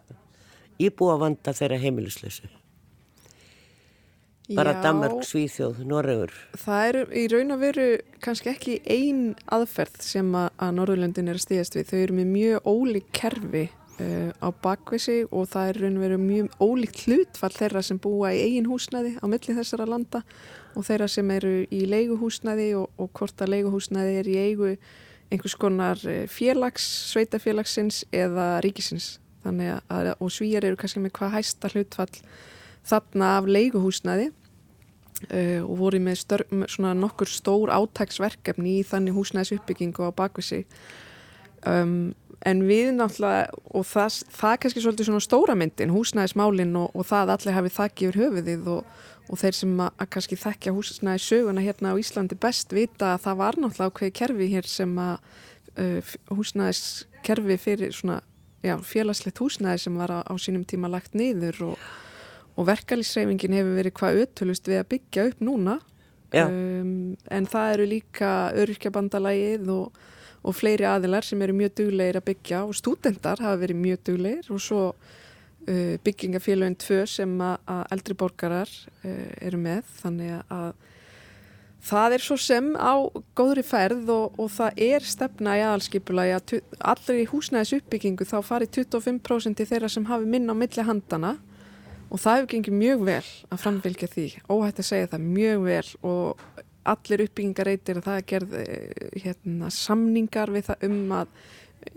íbúavanda 0.81 1.55
þeirra 1.55 1.79
heimiluslösu 1.81 2.49
bara 4.55 4.73
Já, 4.73 4.81
Danmark, 4.83 5.23
Svíþjóð, 5.23 5.83
Norröður 5.87 6.33
Það 6.59 6.87
eru 6.87 7.03
í 7.15 7.25
raun 7.31 7.55
og 7.55 7.61
veru 7.61 7.85
kannski 8.23 8.51
ekki 8.51 8.77
ein 8.89 9.21
aðferð 9.53 10.01
sem 10.03 10.33
að, 10.35 10.49
að 10.57 10.73
Norrlöndin 10.79 11.31
er 11.31 11.39
að 11.39 11.45
stíðast 11.45 11.77
við. 11.77 11.87
Þau 11.91 11.99
eru 12.01 12.17
með 12.17 12.31
mjög 12.33 12.67
ólík 12.73 13.11
kerfi 13.15 13.63
uh, 14.01 14.31
á 14.41 14.49
bakvisi 14.63 15.21
og 15.29 15.47
það 15.51 15.69
er 15.69 15.79
raun 15.83 15.99
og 15.99 16.05
veru 16.05 16.17
mjög 16.21 16.57
ólíkt 16.63 17.05
hlutfall 17.05 17.53
þeirra 17.55 17.85
sem 17.85 18.01
búa 18.01 18.33
í 18.33 18.41
eigin 18.47 18.69
húsnæði 18.71 19.15
á 19.21 19.25
milli 19.29 19.55
þessara 19.57 19.87
landa 19.89 20.23
og 20.75 20.87
þeirra 20.87 21.07
sem 21.11 21.31
eru 21.37 21.53
í 21.69 21.85
leiguhúsnæði 21.91 22.67
og, 22.79 22.91
og 22.97 23.11
hvort 23.17 23.43
að 23.43 23.55
leiguhúsnæði 23.55 24.19
er 24.21 24.31
í 24.31 24.37
eigu 24.49 24.75
einhvers 25.31 25.55
konar 25.55 25.99
eh, 26.09 26.25
félags, 26.27 26.85
sveitafélagsins 27.11 28.03
eða 28.11 28.59
ríkisins. 28.65 29.17
Að, 29.41 30.11
og 30.21 30.29
svíjar 30.29 30.67
eru 30.67 30.77
kannski 30.77 31.01
með 31.01 31.15
hvað 31.17 31.31
hæsta 31.39 31.71
hlutfall 31.71 32.19
þarna 32.85 33.31
af 33.39 33.47
leiguhúsnæði 33.49 34.27
uh, 34.29 35.61
og 35.65 35.79
voru 35.79 36.01
með, 36.03 36.19
stör, 36.21 36.43
með 36.53 36.99
nokkur 36.99 37.29
stór 37.29 37.71
átæksverkefni 37.73 38.75
í 38.79 38.83
þannig 38.85 39.17
húsnæðis 39.17 39.55
uppbyggingu 39.57 40.05
á 40.05 40.11
bakvisi 40.13 40.61
um, 41.65 42.13
en 42.47 42.63
við 42.65 42.89
náttúrulega 42.97 43.61
og 43.77 43.85
það, 43.85 44.17
það 44.33 44.55
er 44.55 44.61
kannski 44.63 44.83
svolítið 44.83 45.09
svona 45.09 45.23
stóra 45.25 45.55
myndin 45.57 45.93
húsnæðismálin 45.93 46.73
og, 46.79 46.95
og 46.97 47.07
það 47.09 47.33
allir 47.35 47.57
hafið 47.57 47.75
þakki 47.77 48.07
yfir 48.07 48.19
höfuðið 48.23 48.69
og, 48.73 48.97
og 49.29 49.41
þeir 49.41 49.57
sem 49.59 49.75
að, 49.77 49.91
að 50.01 50.11
kannski 50.15 50.39
þekkja 50.41 50.75
húsnæðissöguna 50.77 51.65
hérna 51.65 51.93
á 51.93 52.01
Íslandi 52.01 52.37
best 52.41 52.73
vita 52.75 53.13
að 53.13 53.23
það 53.27 53.39
var 53.43 53.59
náttúrulega 53.61 53.93
ákveði 53.93 54.15
kerfi 54.21 54.49
hér 54.55 54.69
sem 54.71 54.97
að 55.01 55.15
uh, 55.77 56.13
húsnæðiskerfi 56.33 57.59
fyrir 57.61 57.95
svona 57.95 58.21
já, 58.65 58.75
félagslegt 58.85 59.41
húsnæði 59.41 59.85
sem 59.85 59.99
var 60.01 60.13
á, 60.13 60.19
á 60.25 60.33
sínum 60.41 60.65
tíma 60.67 60.89
lagt 60.91 61.13
niður 61.17 61.61
og, 61.71 61.85
og 62.57 62.67
verkalýsreifingin 62.69 63.57
hefur 63.57 63.77
verið 63.77 63.95
hvað 63.99 64.23
öttulust 64.25 64.69
við 64.69 64.81
að 64.81 64.89
byggja 64.95 65.27
upp 65.29 65.45
núna. 65.45 65.77
Um, 66.31 67.17
en 67.27 67.47
það 67.51 67.73
eru 67.73 67.85
líka 67.91 68.27
öryrkjabandalagið 68.55 69.65
og 69.73 69.97
og 70.41 70.57
fleiri 70.57 70.87
aðilar 70.89 71.25
sem 71.25 71.41
eru 71.45 71.55
mjög 71.57 71.75
duglegir 71.81 72.19
að 72.19 72.29
byggja 72.31 72.61
og 72.65 72.77
stúdendar 72.77 73.41
hafa 73.43 73.59
verið 73.61 73.81
mjög 73.81 74.05
duglegir 74.09 74.53
og 74.53 74.61
svo 74.63 74.85
uh, 74.91 75.97
byggingafélagin 76.05 76.79
tvö 76.81 77.03
sem 77.09 77.35
að, 77.45 77.83
eldri 77.93 78.17
borgarar 78.17 78.71
uh, 79.03 79.27
eru 79.41 79.59
með. 79.61 79.91
Þannig 80.01 80.39
að 80.47 80.71
það 81.91 82.15
er 82.17 82.25
svo 82.25 82.37
sem 82.41 82.73
á 82.77 82.93
góðri 83.37 83.63
ferð 83.65 84.09
og, 84.13 84.41
og 84.41 84.49
það 84.53 84.83
er 84.87 85.05
stefna 85.05 85.55
í 85.57 85.63
aðalskipulagi 85.65 86.35
að 86.37 86.57
allir 86.93 87.21
í 87.23 87.29
húsnæðis 87.29 87.77
uppbyggingu 87.79 88.27
þá 88.29 88.37
farið 88.45 88.75
25% 88.81 89.63
í 89.63 89.69
þeirra 89.69 89.89
sem 89.89 90.05
hafi 90.09 90.29
minna 90.29 90.53
á 90.53 90.61
milli 90.61 90.85
handana 90.85 91.37
og 92.11 92.19
það 92.19 92.37
hefur 92.37 92.51
gengið 92.51 92.75
mjög 92.75 93.05
vel 93.07 93.23
að 93.23 93.61
framfylgja 93.63 94.09
því, 94.11 94.27
óhætt 94.51 94.81
að 94.81 94.87
segja 94.89 95.09
það 95.13 95.27
mjög 95.37 95.63
vel. 95.69 95.87
Og 96.03 96.43
allir 96.89 97.25
uppbyggingareitir 97.27 97.99
að 97.99 98.07
það 98.07 98.19
er 98.19 98.29
gerð 98.31 98.55
eh, 98.61 99.09
hérna, 99.25 99.71
samningar 99.73 100.53
við 100.53 100.69
það 100.69 100.87
um 100.87 101.17
að 101.17 101.35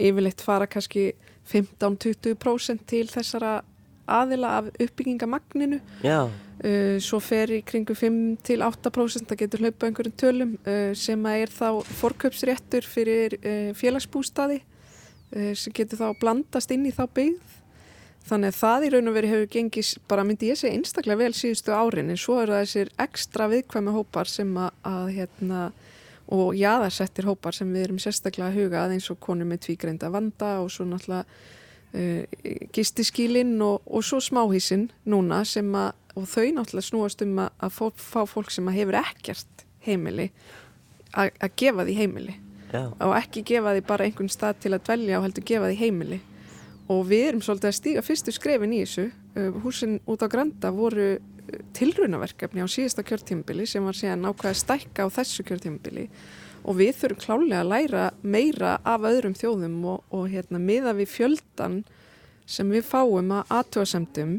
yfirleitt 0.01 0.45
fara 0.45 0.69
kannski 0.71 1.13
15-20% 1.51 2.85
til 2.89 3.07
þessara 3.13 3.59
aðila 4.05 4.51
af 4.59 4.69
uppbyggingamagninu 4.81 5.81
uh, 6.05 6.97
svo 7.01 7.21
fer 7.25 7.53
í 7.57 7.61
kringu 7.65 7.97
5-8% 7.97 9.29
það 9.31 9.41
getur 9.41 9.65
hlaupa 9.65 9.89
einhverjum 9.89 10.17
tölum 10.21 10.55
uh, 10.69 10.93
sem 10.97 11.27
er 11.33 11.53
þá 11.53 11.81
forköpsréttur 12.01 12.89
fyrir 12.89 13.39
uh, 13.41 13.73
félagsbústaði 13.77 14.63
sem 15.35 15.73
getur 15.75 15.99
þá 15.99 16.19
blandast 16.21 16.71
inn 16.71 16.85
í 16.87 16.93
þá 16.95 17.09
byggð 17.11 17.55
Þannig 18.25 18.55
að 18.55 18.57
það 18.57 18.85
í 18.85 18.91
raun 18.95 19.11
og 19.11 19.17
veri 19.19 19.31
hefur 19.31 19.49
gengið, 19.53 19.89
bara 20.09 20.23
myndi 20.25 20.49
ég 20.49 20.57
segja 20.57 20.77
einstaklega 20.79 21.21
vel 21.21 21.35
síðustu 21.37 21.75
árin. 21.77 22.13
En 22.13 22.21
svo 22.21 22.39
eru 22.41 22.55
það 22.55 22.63
þessir 22.65 22.93
ekstra 23.05 23.49
viðkvæmi 23.53 23.93
hópar 23.93 24.31
sem 24.33 24.55
að, 24.57 24.71
að 24.89 25.11
hérna, 25.19 25.65
og 26.33 26.55
jáðarsettir 26.57 27.29
hópar 27.29 27.57
sem 27.57 27.75
við 27.75 27.85
erum 27.89 28.01
sérstaklega 28.01 28.49
að 28.49 28.57
huga 28.63 28.87
að 28.87 28.97
eins 28.97 29.11
og 29.13 29.21
konur 29.21 29.51
með 29.51 29.67
tvígreinda 29.67 30.09
vanda 30.15 30.55
og 30.65 30.73
svo 30.73 30.89
náttúrulega 30.89 31.27
uh, 32.01 32.65
gistiskílinn 32.73 33.59
og, 33.61 33.85
og 33.85 34.09
svo 34.09 34.23
smáhísinn 34.25 34.89
núna 35.05 35.43
sem 35.45 35.69
að, 35.77 35.93
og 36.17 36.25
þau 36.25 36.49
náttúrulega 36.57 36.89
snúast 36.89 37.29
um 37.29 37.43
að, 37.45 37.53
að 37.61 37.77
fó, 37.77 37.87
fá 37.93 38.21
fólk 38.31 38.57
sem 38.57 38.73
að 38.73 38.81
hefur 38.81 39.03
ekkert 39.05 39.67
heimili 39.85 40.31
að 41.15 41.51
gefa 41.61 41.85
því 41.85 41.95
heimili. 42.01 42.41
Já. 42.75 42.89
og 42.91 43.13
ekki 43.15 43.45
gefa 43.47 43.77
því 43.77 43.83
bara 43.87 44.07
einhvern 44.09 44.33
stað 44.33 44.65
til 44.65 44.73
að 44.75 44.87
dvelja 44.89 45.19
og 45.21 45.29
heldur 45.29 45.45
gefa 45.47 45.69
því 45.71 45.77
heimili 45.79 46.17
og 46.93 47.05
við 47.09 47.29
erum 47.31 47.45
svolítið 47.45 47.71
að 47.71 47.77
stíga 47.79 48.05
fyrstu 48.05 48.35
skrefin 48.35 48.75
í 48.77 48.83
þessu. 48.85 49.09
Uh, 49.35 49.51
húsin 49.65 49.99
út 50.11 50.25
á 50.25 50.29
Granda 50.31 50.73
voru 50.75 51.15
uh, 51.17 51.61
tilrunaverkefni 51.77 52.65
á 52.65 52.69
síðasta 52.69 53.05
kjörtímbili 53.07 53.67
sem 53.69 53.85
var 53.85 53.97
síðan 53.99 54.27
ákveða 54.29 54.61
stækka 54.61 55.07
á 55.07 55.15
þessu 55.15 55.47
kjörtímbili 55.49 56.09
og 56.65 56.79
við 56.81 56.97
þurfum 57.01 57.21
klálega 57.21 57.61
að 57.61 57.71
læra 57.73 58.05
meira 58.23 58.79
af 58.85 59.05
öðrum 59.05 59.37
þjóðum 59.37 59.77
og, 59.93 60.05
og 60.09 60.31
hérna, 60.33 60.61
miða 60.61 60.95
við 60.97 61.13
fjöldan 61.13 61.83
sem 62.49 62.69
við 62.73 62.87
fáum 62.89 63.33
að 63.37 63.53
aðtöðasemdum 63.59 64.39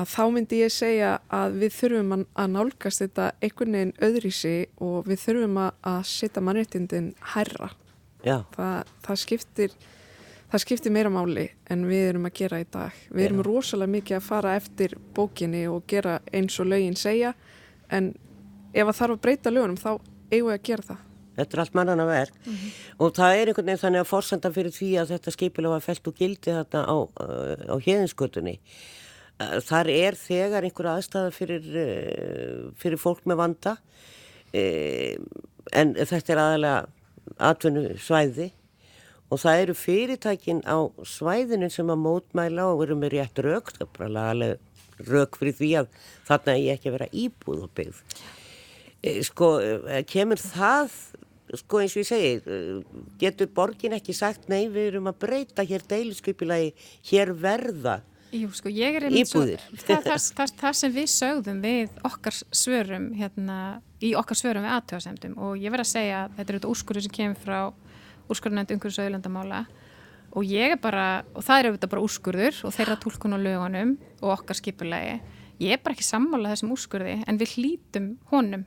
að 0.00 0.10
þá 0.12 0.24
myndi 0.34 0.60
ég 0.60 0.72
segja 0.72 1.14
að 1.34 1.56
við 1.64 1.76
þurfum 1.76 2.12
að 2.20 2.50
nálgast 2.54 3.02
þetta 3.02 3.30
einhvern 3.42 3.76
veginn 3.76 3.94
öðrísi 4.06 4.56
og 4.80 5.08
við 5.08 5.22
þurfum 5.24 5.58
að 5.64 6.02
setja 6.08 6.44
mannréttindin 6.44 7.10
hærra. 7.34 7.72
Það, 8.54 8.92
það 9.04 9.20
skiptir 9.24 9.74
það 10.50 10.64
skiptir 10.64 10.94
meira 10.94 11.10
máli 11.12 11.46
en 11.70 11.84
við 11.88 12.08
erum 12.08 12.26
að 12.28 12.40
gera 12.40 12.60
í 12.62 12.66
dag. 12.70 12.96
Við 13.10 13.26
erum 13.28 13.44
rosalega 13.46 13.94
mikið 13.94 14.18
að 14.18 14.26
fara 14.26 14.56
eftir 14.58 14.96
bókinni 15.14 15.66
og 15.70 15.86
gera 15.90 16.18
eins 16.32 16.58
og 16.60 16.70
lögin 16.70 16.98
segja 16.98 17.34
en 17.90 18.12
ef 18.72 18.86
það 18.86 18.98
þarf 19.00 19.16
að 19.16 19.22
breyta 19.26 19.54
lögunum 19.54 19.78
þá 19.80 19.92
eigum 20.30 20.50
við 20.50 20.56
að 20.56 20.66
gera 20.70 20.88
það. 20.90 21.06
Þetta 21.40 21.56
er 21.56 21.62
allt 21.62 21.76
mannan 21.78 22.02
að 22.02 22.10
verð 22.10 22.38
mm 22.38 22.54
-hmm. 22.54 22.70
og 22.98 23.12
það 23.16 23.34
er 23.34 23.48
einhvern 23.48 23.66
veginn 23.66 23.82
þannig 23.84 24.00
að 24.00 24.10
fórsenda 24.10 24.52
fyrir 24.52 24.74
því 24.74 24.90
að 25.00 25.12
þetta 25.14 25.34
skipilega 25.36 25.74
var 25.74 25.84
fælt 25.86 26.08
og 26.08 26.16
gildi 26.18 26.56
þarna 26.56 26.80
á, 26.84 26.96
á 27.70 27.76
hérðinskutunni. 27.86 28.56
Þar 29.40 29.88
er 29.88 30.14
þegar 30.20 30.64
einhverja 30.64 30.96
aðstæða 30.98 31.30
fyrir, 31.32 31.64
eh, 31.72 32.72
fyrir 32.76 32.98
fólk 32.98 33.24
með 33.24 33.36
vanda 33.36 33.76
eh, 34.52 35.16
en 35.72 35.94
þetta 35.94 36.32
er 36.32 36.40
aðalega 36.42 36.86
atvinnu 37.38 37.96
svæði 37.96 38.50
og 39.30 39.40
það 39.40 39.62
eru 39.64 39.76
fyrirtækin 39.78 40.64
á 40.66 40.78
svæðinu 41.06 41.70
sem 41.72 41.92
að 41.92 42.02
mótmæla 42.02 42.66
og 42.72 42.84
eru 42.86 42.98
með 42.98 43.16
rétt 43.16 43.40
rauk, 43.46 43.72
það 43.76 43.86
er 43.86 43.94
bara 43.96 44.12
lagalega 44.16 45.08
rauk 45.08 45.40
fyrir 45.40 45.56
því 45.56 45.70
að 45.80 45.88
þarna 46.28 46.52
er 46.52 46.60
ég 46.60 46.76
ekki 46.76 46.90
að 46.90 46.96
vera 46.98 47.10
íbúð 47.22 47.64
og 47.64 47.72
byggð. 47.78 48.02
E, 49.00 49.14
sko, 49.24 49.50
e, 49.62 50.02
kemur 50.10 50.42
það, 50.42 50.92
sko 51.62 51.80
eins 51.80 51.96
og 51.96 52.02
ég 52.02 52.10
segi, 52.10 52.32
e, 52.44 53.02
getur 53.22 53.50
borgin 53.56 53.96
ekki 53.96 54.16
sagt, 54.16 54.50
nei 54.52 54.66
við 54.68 54.92
erum 54.92 55.08
að 55.08 55.20
breyta 55.24 55.64
hér 55.66 55.86
deiliskypilagi, 55.88 56.74
hér 57.12 57.34
verða 57.38 58.00
Jú, 58.30 58.46
sko, 58.54 58.70
ég 58.70 58.94
er 58.94 59.08
einmitt 59.08 59.26
svo, 59.26 59.42
það, 59.88 60.04
það, 60.06 60.26
það, 60.38 60.50
það 60.60 60.74
sem 60.78 60.92
við 60.94 61.06
sögðum 61.10 61.62
við 61.64 61.96
okkar 62.06 62.36
svörum, 62.54 63.08
hérna, 63.18 63.56
í 63.98 64.12
okkar 64.18 64.38
svörum 64.38 64.66
við 64.66 64.74
aðtöðasemdum 64.76 65.38
og 65.42 65.56
ég 65.58 65.74
verð 65.74 65.86
að 65.86 65.90
segja 65.90 66.20
að 66.20 66.36
þetta 66.36 66.44
er 66.44 66.58
auðvitað 66.58 66.74
úrskurður 66.74 67.06
sem 67.06 67.16
kemur 67.16 67.40
frá 67.42 67.58
úrskurðunandi 68.32 68.76
umhverjus 68.76 69.00
og 69.00 69.08
auðlandamála 69.08 69.64
og 70.36 70.46
ég 70.46 70.76
er 70.76 70.80
bara, 70.80 71.22
og 71.34 71.44
það 71.44 71.58
er 71.58 71.68
auðvitað 71.68 71.92
bara 71.94 72.04
úrskurður 72.06 72.60
og 72.66 72.74
þeirra 72.76 72.98
tólkun 73.02 73.36
og 73.36 73.42
lögunum 73.42 73.96
og 74.20 74.34
okkar 74.36 74.58
skipulegi, 74.58 75.16
ég 75.62 75.74
er 75.74 75.82
bara 75.82 75.96
ekki 75.96 76.06
sammálað 76.06 76.54
þessum 76.54 76.76
úrskurði 76.76 77.16
en 77.26 77.40
við 77.40 77.56
hlítum 77.56 78.12
honum 78.30 78.64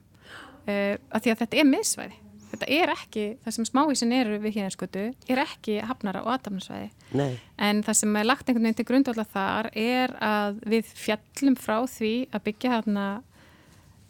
uh, 0.68 0.96
að 1.10 1.24
því 1.24 1.34
að 1.34 1.42
þetta 1.44 1.60
er 1.62 1.70
miðsvæði, 1.70 2.20
þetta 2.52 2.70
er 2.78 2.94
ekki 2.94 3.26
það 3.46 3.58
sem 3.58 3.70
smávísin 3.70 4.16
eru 4.20 4.40
við 4.44 4.58
hérna 4.60 5.06
er 5.32 5.44
ekki 5.46 5.80
hafnara 5.88 6.24
og 6.26 6.34
aðdamnarsvæði 6.36 7.30
en 7.58 7.84
það 7.88 8.00
sem 8.02 8.18
er 8.20 8.28
lagt 8.28 8.50
einhvern 8.50 8.68
veginn 8.68 8.80
til 8.82 8.90
grundvalla 8.90 9.28
þar 9.32 9.72
er 9.74 10.16
að 10.20 10.60
við 10.76 10.92
fjallum 11.00 11.58
frá 11.60 11.78
því 11.88 12.14
að 12.32 12.46
byggja 12.50 12.76
hérna 12.76 13.08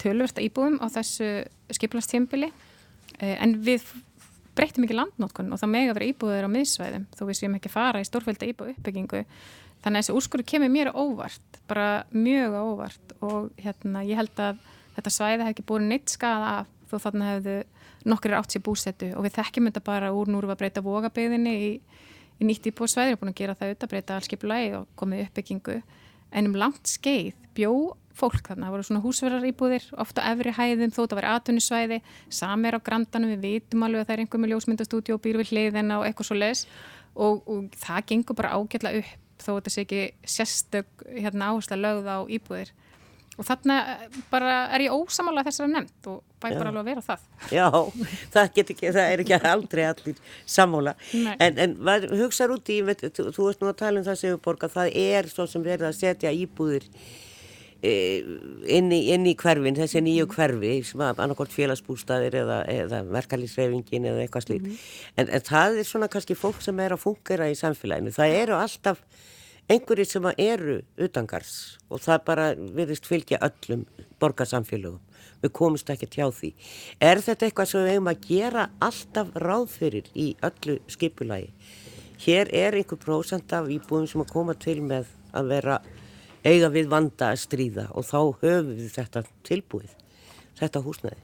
tölversta 0.02 0.44
íbúðum 0.44 0.82
á 0.82 0.90
þessu 0.98 1.30
skipulastjömbili 1.74 2.50
uh, 2.50 3.36
en 3.38 3.60
við 3.64 3.86
breytum 4.58 4.86
ekki 4.86 4.98
landnótkun 4.98 5.52
og 5.54 5.62
það 5.62 5.72
meg 5.74 5.90
að 5.90 5.98
vera 5.98 6.10
íbúður 6.12 6.48
á 6.48 6.50
miðsvæðum. 6.54 7.06
Þó 7.18 7.24
við 7.30 7.40
séum 7.40 7.58
ekki 7.58 7.72
fara 7.74 8.02
í 8.02 8.08
stórfælda 8.08 8.50
íbúð 8.50 8.74
uppbyggingu 8.74 9.24
þannig 9.84 9.98
að 9.98 10.00
þessi 10.00 10.16
úrskurðu 10.18 10.48
kemur 10.48 10.72
mér 10.72 10.92
óvart 10.96 11.60
bara 11.68 11.88
mjög 12.12 12.58
óvart. 12.60 13.16
Og 13.24 13.50
hérna 13.60 14.04
ég 14.08 14.20
held 14.20 14.40
að 14.40 14.62
þetta 14.98 15.14
svæði 15.18 15.44
hef 15.44 15.54
ekki 15.54 15.68
búin 15.68 15.90
neitt 15.92 16.14
skada 16.14 16.54
af 16.62 16.72
þó 16.92 16.98
þarna 17.08 17.32
hefðu 17.32 17.58
nokkur 18.10 18.36
átt 18.38 18.54
sér 18.54 18.64
búsettu 18.64 19.10
og 19.18 19.26
við 19.26 19.38
þekkjum 19.40 19.70
þetta 19.70 19.84
bara 19.88 20.12
úr 20.14 20.30
núru 20.32 20.52
að 20.52 20.60
breyta 20.62 20.84
vogabeginni 20.84 21.54
í, 21.56 21.70
í 22.40 22.48
nýtt 22.48 22.68
íbúðsvæði 22.70 23.16
og 23.16 23.22
búin 23.22 23.34
að 23.34 23.40
gera 23.40 23.58
það 23.58 23.72
auðvitað, 23.72 23.92
breyta 23.94 24.18
allskipulagi 24.20 24.74
og 24.80 24.88
komið 25.00 25.26
uppbyggingu. 25.28 25.78
En 26.34 26.50
um 26.50 26.58
langt 26.60 26.90
skeið 26.90 27.38
bjó 27.56 27.74
fólk 28.18 28.46
þarna, 28.48 28.68
það 28.68 28.76
voru 28.76 28.88
svona 28.88 29.04
húsverðar 29.04 29.48
íbúðir 29.50 29.88
ofta 30.02 30.26
efri 30.30 30.54
hæðum 30.54 30.94
þó 30.94 31.02
það 31.02 31.18
var 31.20 31.30
atvinnisvæði 31.34 32.00
samer 32.30 32.78
á 32.78 32.80
grandanum, 32.86 33.34
við 33.34 33.48
vitum 33.48 33.86
alveg 33.88 34.04
að 34.04 34.10
það 34.10 34.16
er 34.16 34.24
einhver 34.24 34.44
með 34.44 34.54
ljósmyndastúdíu 34.54 35.18
og 35.18 35.24
býr 35.24 35.42
við 35.42 35.54
hliðina 35.54 36.00
og 36.00 36.08
eitthvað 36.08 36.30
svo 36.30 36.38
les 36.38 36.64
og, 37.16 37.42
og 37.50 37.76
það 37.82 38.08
gengur 38.12 38.38
bara 38.38 38.54
ágjörlega 38.60 39.02
upp 39.02 39.20
þó 39.44 39.52
þetta 39.58 39.74
sé 39.74 39.84
ekki 39.84 40.06
sérstök 40.30 41.06
hérna, 41.10 41.52
áhersla 41.52 41.80
lögð 41.80 42.08
á 42.08 42.18
íbúðir. 42.32 42.72
Og 43.34 43.48
þarna 43.48 43.76
bara 44.30 44.68
er 44.76 44.84
ég 44.86 44.94
ósamála 44.94 45.42
þessara 45.48 45.72
nefnd 45.72 46.10
og 46.12 46.20
bæ 46.38 46.52
bara 46.54 46.70
alveg 46.70 46.84
að 46.84 46.90
vera 46.92 47.04
það. 47.08 47.24
Já, 47.50 47.66
það, 48.30 48.44
ekki, 48.44 48.78
það 48.84 49.02
er 49.02 49.24
ekki 49.24 49.40
aldrei 49.50 49.84
allir 49.90 50.20
samála 50.46 50.94
en, 51.42 51.58
en 51.66 51.74
hugsaður 52.14 52.60
út 52.60 52.70
í, 52.70 52.78
þú, 52.86 53.26
þú 53.34 53.48
veist 53.48 53.64
nú 53.64 53.72
að 53.72 53.80
tala 53.82 54.04
um 54.04 54.06
það 54.06 54.20
Sigurborg 54.22 54.68
að 54.68 54.78
það 54.78 54.98
er 55.02 55.32
svo 55.34 55.48
sem 55.50 55.66
verður 55.66 55.90
að 55.90 55.98
setja 56.04 56.36
íbúðir 56.44 56.86
Eh, 56.86 57.23
inn 57.84 58.92
í, 58.96 59.00
inn 59.12 59.26
í 59.28 59.34
hverfin, 59.36 59.76
þessi 59.76 60.02
nýju 60.04 60.30
hverfi 60.32 60.74
sem 60.88 61.04
að 61.04 61.20
annarkort 61.26 61.52
félagsbústaðir 61.52 62.38
eða, 62.44 62.62
eða 62.72 63.02
verkalýsreifingin 63.12 64.08
eða 64.08 64.24
eitthvað 64.24 64.46
slíkt. 64.48 64.68
Mm 64.70 64.72
-hmm. 64.72 65.12
en, 65.18 65.30
en 65.30 65.46
það 65.50 65.80
er 65.80 65.90
svona 65.90 66.08
kannski 66.08 66.36
fólk 66.40 66.62
sem 66.64 66.80
er 66.80 66.96
að 66.96 67.04
fungera 67.04 67.52
í 67.52 67.60
samfélaginu, 67.60 68.16
það 68.16 68.36
eru 68.40 68.56
alltaf 68.56 69.04
einhverjir 69.68 70.08
sem 70.08 70.26
eru 70.38 70.82
utangars 70.98 71.78
og 71.90 72.02
það 72.04 72.26
bara 72.26 72.46
verðist 72.56 73.06
fylgja 73.08 73.40
öllum 73.44 73.86
borgarsamfélögum. 74.20 75.00
Við 75.44 75.52
komumst 75.52 75.90
ekki 75.92 76.08
tjá 76.08 76.30
því. 76.32 76.54
Er 77.00 77.20
þetta 77.20 77.46
eitthvað 77.46 77.70
sem 77.70 77.84
við 77.84 77.92
hefum 77.92 78.12
að 78.12 78.28
gera 78.28 78.70
alltaf 78.80 79.34
ráðfyrir 79.36 80.08
í 80.16 80.36
öllu 80.44 80.80
skipulagi? 80.88 81.52
Hér 82.24 82.48
er 82.56 82.78
einhver 82.80 83.00
prósent 83.02 83.52
af 83.52 83.68
íbúðum 83.68 84.08
sem 84.08 84.24
að 84.24 84.32
koma 84.32 84.56
til 84.56 84.80
með 84.82 85.10
að 85.36 85.50
vera 85.52 85.82
eiga 86.44 86.70
við 86.74 86.90
vanda 86.92 87.32
að 87.32 87.44
stríða 87.44 87.90
og 87.92 88.08
þá 88.08 88.18
höfum 88.42 88.74
við 88.74 88.90
þetta 88.96 89.24
tilbúið, 89.48 89.94
þetta 90.60 90.84
húsnæði. 90.86 91.22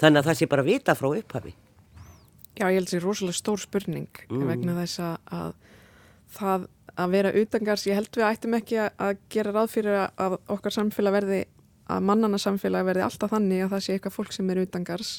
Þannig 0.00 0.20
að 0.20 0.28
það 0.28 0.38
sé 0.38 0.48
bara 0.50 0.66
vita 0.66 0.96
frá 0.98 1.08
upphafi. 1.12 1.54
Já, 2.58 2.66
ég 2.68 2.76
held 2.76 2.88
að 2.88 2.92
það 2.92 2.98
er 2.98 3.06
rosalega 3.06 3.38
stór 3.38 3.60
spurning 3.62 4.22
mm. 4.28 4.46
vegna 4.50 4.76
þess 4.82 5.02
að 5.02 5.52
það 6.32 6.70
að 7.00 7.14
vera 7.14 7.32
utangars, 7.40 7.86
ég 7.88 7.96
held 7.96 8.16
við 8.16 8.26
ættum 8.28 8.56
ekki 8.58 8.78
að 8.84 9.20
gera 9.32 9.52
ráð 9.54 9.70
fyrir 9.72 9.98
að 10.04 10.38
okkar 10.52 10.74
samfélag 10.74 11.14
verði, 11.16 11.38
að 11.88 12.08
mannana 12.08 12.40
samfélag 12.40 12.84
verði 12.88 13.04
alltaf 13.06 13.32
þannig 13.32 13.64
að 13.64 13.72
það 13.72 13.84
sé 13.86 13.96
eitthvað 13.96 14.16
fólk 14.18 14.34
sem 14.36 14.50
er 14.52 14.60
utangars 14.66 15.12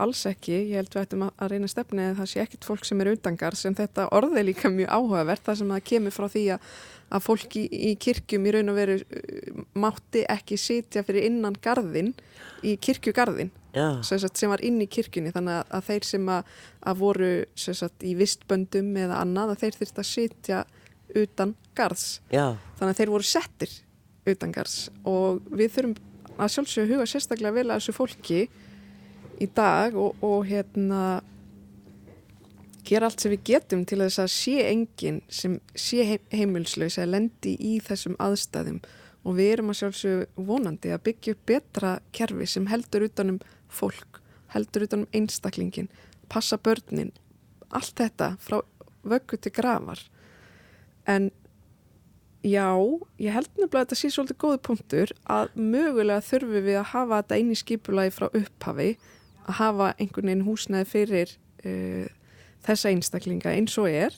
alls 0.00 0.24
ekki, 0.26 0.56
ég 0.72 0.80
held 0.80 0.90
við 0.90 1.02
ættum 1.04 1.24
að 1.28 1.52
reyna 1.52 1.68
stefni 1.70 2.08
að 2.08 2.16
það 2.22 2.30
sé 2.32 2.42
ekkit 2.42 2.66
fólk 2.66 2.86
sem 2.88 3.02
er 3.02 3.12
utangars 3.12 3.62
en 3.68 3.76
þetta 3.78 4.08
orði 4.16 4.40
er 4.40 4.48
líka 4.48 4.70
mjög 4.72 4.90
áhugavert 4.90 5.44
það 5.46 5.60
sem 5.60 5.74
það 5.74 5.84
kemur 5.90 6.16
frá 6.16 6.26
því 6.32 6.44
að, 6.56 6.72
að 7.12 7.26
fólk 7.26 7.58
í, 7.60 7.64
í 7.90 7.92
kirkjum 8.00 8.46
í 8.46 8.54
raun 8.54 8.72
og 8.72 8.78
veru 8.78 8.96
uh, 9.00 9.60
mátti 9.78 10.24
ekki 10.30 10.58
sitja 10.60 11.04
fyrir 11.06 11.28
innan 11.28 11.56
garðin 11.62 12.14
í 12.64 12.76
kirkjugarðin 12.80 13.52
sagt, 13.74 14.38
sem 14.38 14.50
var 14.50 14.62
inn 14.64 14.80
í 14.82 14.88
kirkjunni. 14.90 15.32
Þannig 15.34 15.60
að, 15.66 15.84
þeir 15.88 16.08
sem 16.08 16.28
að, 16.30 16.50
að 16.86 17.00
voru 17.00 17.30
sagt, 17.58 18.04
í 18.06 18.14
vistböndum 18.18 18.92
eða 19.04 19.20
annað 19.24 19.54
að 19.54 19.64
þeir 19.64 19.78
þurft 19.80 20.00
að 20.00 20.10
sitja 20.10 20.64
utan 21.14 21.54
garðs. 21.76 22.20
Já. 22.32 22.56
þannig 22.78 22.94
að 22.94 23.00
þeir 23.00 23.12
voru 23.14 23.28
settir 23.28 23.74
utan 24.30 24.54
garðs. 24.54 24.78
Og 25.06 25.42
við 25.50 25.74
þurfum 25.74 25.96
að 26.34 26.54
sjálfsögja 26.54 26.90
huga 26.90 27.08
sérstaklega 27.08 27.54
vel 27.54 27.68
að 27.68 27.80
þessu 27.80 27.94
fólki 27.94 28.40
í 29.42 29.48
dag 29.54 29.96
og, 29.98 30.16
og 30.24 30.46
hérna 30.48 31.20
gera 32.88 33.08
allt 33.08 33.22
sem 33.24 33.32
við 33.34 33.44
getum 33.50 33.84
til 33.88 34.00
þess 34.02 34.20
að 34.22 34.30
sé 34.34 34.56
enginn 34.68 35.20
sem 35.32 35.56
sé 35.78 36.18
heimilslaus 36.32 36.98
að 37.00 37.12
lendi 37.14 37.54
í 37.58 37.78
þessum 37.84 38.16
aðstæðum. 38.22 38.80
Og 39.24 39.38
við 39.38 39.52
erum 39.54 39.72
að 39.72 39.78
sjálfsög 39.80 40.40
vonandi 40.48 40.92
að 40.92 41.04
byggja 41.08 41.34
upp 41.34 41.46
betra 41.48 41.92
kerfi 42.12 42.48
sem 42.50 42.66
heldur 42.68 43.06
utanum 43.06 43.38
fólk, 43.72 44.20
heldur 44.52 44.84
utanum 44.84 45.08
einstaklingin, 45.16 45.88
passa 46.28 46.58
börnin 46.60 47.14
allt 47.74 47.96
þetta 47.98 48.34
frá 48.42 48.60
vöggu 49.04 49.38
til 49.40 49.52
grafar. 49.54 50.00
En 51.08 51.30
já, 52.44 52.68
ég 53.18 53.32
held 53.32 53.48
nefnilega 53.56 53.80
að 53.80 53.86
þetta 53.86 53.98
sé 53.98 54.10
svolítið 54.12 54.40
góði 54.44 54.60
punktur 54.68 55.14
að 55.32 55.56
mögulega 55.56 56.24
þurfum 56.24 56.66
við 56.68 56.78
að 56.80 56.90
hafa 56.92 57.22
þetta 57.22 57.38
eini 57.40 57.58
skipulagi 57.58 58.14
frá 58.14 58.28
upphafi 58.28 58.90
að 59.44 59.58
hafa 59.60 59.88
einhvern 59.98 60.30
veginn 60.30 60.46
húsnæði 60.46 60.90
fyrir 60.90 61.34
uh, 61.64 62.06
þessa 62.64 62.92
einstaklinga 62.92 63.52
eins 63.54 63.76
og 63.80 63.90
er 63.90 64.16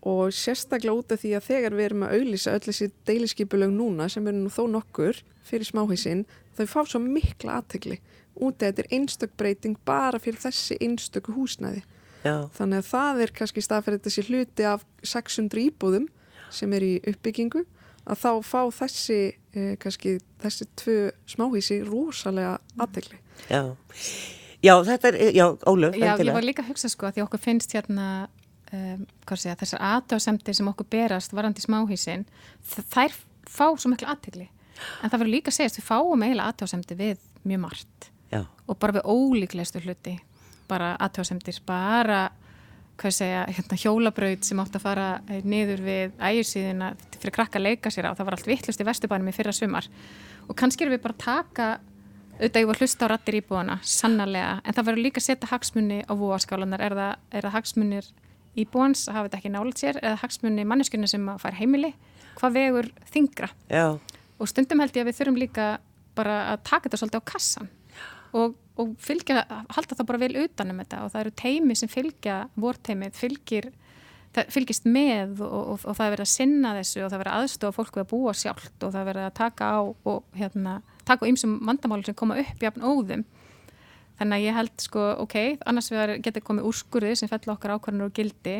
og 0.00 0.32
sérstaklega 0.32 0.96
út 0.96 1.12
af 1.12 1.20
því 1.20 1.34
að 1.36 1.46
þegar 1.46 1.76
við 1.76 1.86
erum 1.88 2.04
að 2.06 2.14
auðlýsa 2.16 2.54
öll 2.56 2.64
þessi 2.64 2.88
deiliskypulög 3.08 3.72
núna 3.74 4.08
sem 4.08 4.26
eru 4.26 4.44
nú 4.46 4.52
þó 4.52 4.62
nokkur 4.72 5.18
fyrir 5.44 5.68
smáhísinn 5.68 6.24
þau 6.56 6.66
fá 6.70 6.80
svo 6.88 7.00
mikla 7.04 7.58
aðtegli 7.60 7.98
út 8.40 8.62
af 8.62 8.70
þetta 8.70 8.84
er 8.84 8.94
einstök 8.96 9.34
breyting 9.36 9.76
bara 9.84 10.20
fyrir 10.22 10.40
þessi 10.40 10.78
einstöku 10.80 11.34
húsnæði. 11.36 11.82
Já. 12.20 12.50
þannig 12.52 12.82
að 12.82 12.88
það 12.90 13.20
er 13.24 13.30
kannski 13.32 13.62
staðferðið 13.64 14.02
þessi 14.04 14.24
hluti 14.28 14.64
af 14.68 14.82
600 15.08 15.62
íbúðum 15.70 16.08
sem 16.52 16.72
er 16.76 16.84
í 16.84 16.90
uppbyggingu 17.08 17.62
að 18.04 18.20
þá 18.20 18.32
fá 18.44 18.60
þessi 18.76 19.20
eh, 19.56 19.72
kannski 19.80 20.18
þessi 20.42 20.66
tvö 20.76 20.98
smáhísi 21.32 21.80
rosalega 21.88 22.58
aðtegli 22.76 23.20
Já 23.48 23.72
Já, 24.60 24.74
þetta 24.84 25.10
er, 25.10 25.18
já, 25.36 25.46
Óluf, 25.68 25.96
Já, 25.96 26.12
ég 26.20 26.32
var 26.36 26.44
líka 26.44 26.64
að 26.64 26.72
hugsa 26.74 26.90
sko 26.92 27.08
að 27.08 27.16
því 27.16 27.24
okkur 27.24 27.42
finnst 27.42 27.74
hérna 27.76 28.06
um, 28.72 29.04
segja, 29.32 29.56
þessar 29.60 29.84
aðtöðasemtir 29.94 30.58
sem 30.58 30.70
okkur 30.70 30.88
berast 30.92 31.36
varandi 31.36 31.64
smáhísin 31.64 32.26
þær 32.92 33.16
fá 33.48 33.66
svo 33.72 33.92
miklu 33.92 34.10
aðtegli 34.10 34.48
en 35.00 35.08
það 35.08 35.18
verður 35.18 35.34
líka 35.34 35.52
að 35.52 35.58
segja 35.58 35.72
að 35.72 35.78
við 35.80 35.88
fáum 35.88 36.24
eiginlega 36.26 36.52
aðtöðasemtir 36.52 37.00
við 37.00 37.24
mjög 37.48 37.62
margt. 37.64 38.10
Já. 38.30 38.44
og 38.70 38.76
bara 38.78 38.94
við 38.94 39.08
ólíklegustu 39.10 39.80
hluti 39.82 40.12
bara 40.70 40.92
aðtöðasemtir, 41.02 41.58
bara 41.66 42.28
hvað 43.00 43.14
segja, 43.16 43.44
hérna, 43.48 43.78
hjólabraut 43.80 44.46
sem 44.46 44.60
átt 44.60 44.76
að 44.76 44.84
fara 44.84 45.06
eh, 45.30 45.40
niður 45.46 45.82
við 45.84 46.16
ægirsíðina 46.20 46.92
fyrir 47.16 47.34
krakka 47.34 47.58
að 47.58 47.66
leika 47.66 47.92
sér 47.92 48.10
á, 48.12 48.16
það 48.16 48.28
var 48.28 48.36
allt 48.36 48.50
vittlust 48.50 48.82
í 48.82 48.86
vestubænum 48.86 49.30
í 49.30 49.34
fyrra 49.34 49.54
sumar. 49.56 49.88
Og 50.46 50.58
kannski 50.58 50.84
erum 50.84 50.94
við 50.94 51.04
bara 51.06 51.16
að 51.16 51.24
taka 51.24 51.68
auðvitað 52.40 52.64
ég 52.64 52.70
var 52.70 52.80
hlusta 52.80 53.06
á 53.06 53.10
rattir 53.12 53.38
íbúana, 53.40 53.78
sannarlega 53.84 54.52
en 54.64 54.76
það 54.76 54.88
verður 54.88 55.04
líka 55.06 55.20
að 55.20 55.26
setja 55.26 55.50
hagsmunni 55.50 56.00
á 56.08 56.12
vóaskálanar 56.16 56.84
er 56.86 56.96
það, 56.96 57.26
er 57.30 57.46
það 57.46 57.56
hagsmunir 57.58 58.08
íbúans 58.58 59.04
að 59.08 59.18
hafa 59.18 59.28
þetta 59.28 59.40
ekki 59.40 59.52
nálat 59.54 59.82
sér 59.82 60.00
eða 60.00 60.22
hagsmunni 60.24 60.64
manneskunni 60.66 61.10
sem 61.10 61.28
að 61.30 61.44
fær 61.44 61.58
heimili? 61.60 61.92
Hvað 62.40 62.56
vegur 62.56 62.88
þingra 63.12 63.50
Já. 63.68 63.84
og 64.40 64.50
stundum 64.50 64.80
held 64.80 64.96
ég 64.96 65.04
að 65.04 65.12
við 65.12 65.20
þurfum 65.20 65.40
líka 65.42 65.68
bara 66.16 66.40
að 66.54 66.64
taka 66.66 66.88
þetta 66.88 67.02
svolítið 67.02 67.22
á 67.22 67.30
kassan 67.30 67.70
og 68.32 68.58
og 68.80 68.96
fylgja, 69.02 69.44
halda 69.74 69.96
það 69.98 70.08
bara 70.08 70.22
vel 70.22 70.32
utanum 70.44 70.80
þetta. 70.82 71.04
Og 71.04 71.12
það 71.12 71.22
eru 71.24 71.34
teimi 71.42 71.76
sem 71.78 71.90
fylgja 71.90 72.40
vorteimið, 72.60 73.16
fylgir 73.18 73.70
fylgist 74.54 74.84
með 74.86 75.40
og, 75.42 75.54
og, 75.58 75.84
og 75.90 75.96
það 75.98 76.04
er 76.04 76.12
verið 76.14 76.22
að 76.22 76.30
sinna 76.30 76.72
þessu 76.76 77.00
og 77.02 77.08
það 77.08 77.16
er 77.16 77.22
verið 77.24 77.36
aðstofa 77.40 77.74
fólku 77.74 78.02
að 78.02 78.10
búa 78.12 78.34
sjálft 78.38 78.84
og 78.86 78.92
það 78.92 79.00
er 79.00 79.08
verið 79.08 79.24
að 79.26 79.38
taka 79.40 79.70
á 79.74 79.80
og 79.82 80.36
hérna, 80.38 80.74
taka 81.10 81.26
á 81.26 81.30
ymsum 81.30 81.58
vandamálum 81.66 82.06
sem 82.06 82.16
koma 82.16 82.38
upp 82.40 82.64
jafn 82.64 82.86
óðum 82.86 83.26
þannig 84.20 84.36
að 84.36 84.44
ég 84.44 84.56
held 84.58 84.82
sko, 84.84 85.04
ok, 85.24 85.36
annars 85.68 85.90
við 85.92 86.16
getum 86.26 86.46
komið 86.50 86.66
úrskurði 86.70 87.14
sem 87.16 87.30
fell 87.30 87.54
okkar 87.54 87.76
ákvarðanur 87.76 88.10
og 88.10 88.16
gildi 88.16 88.56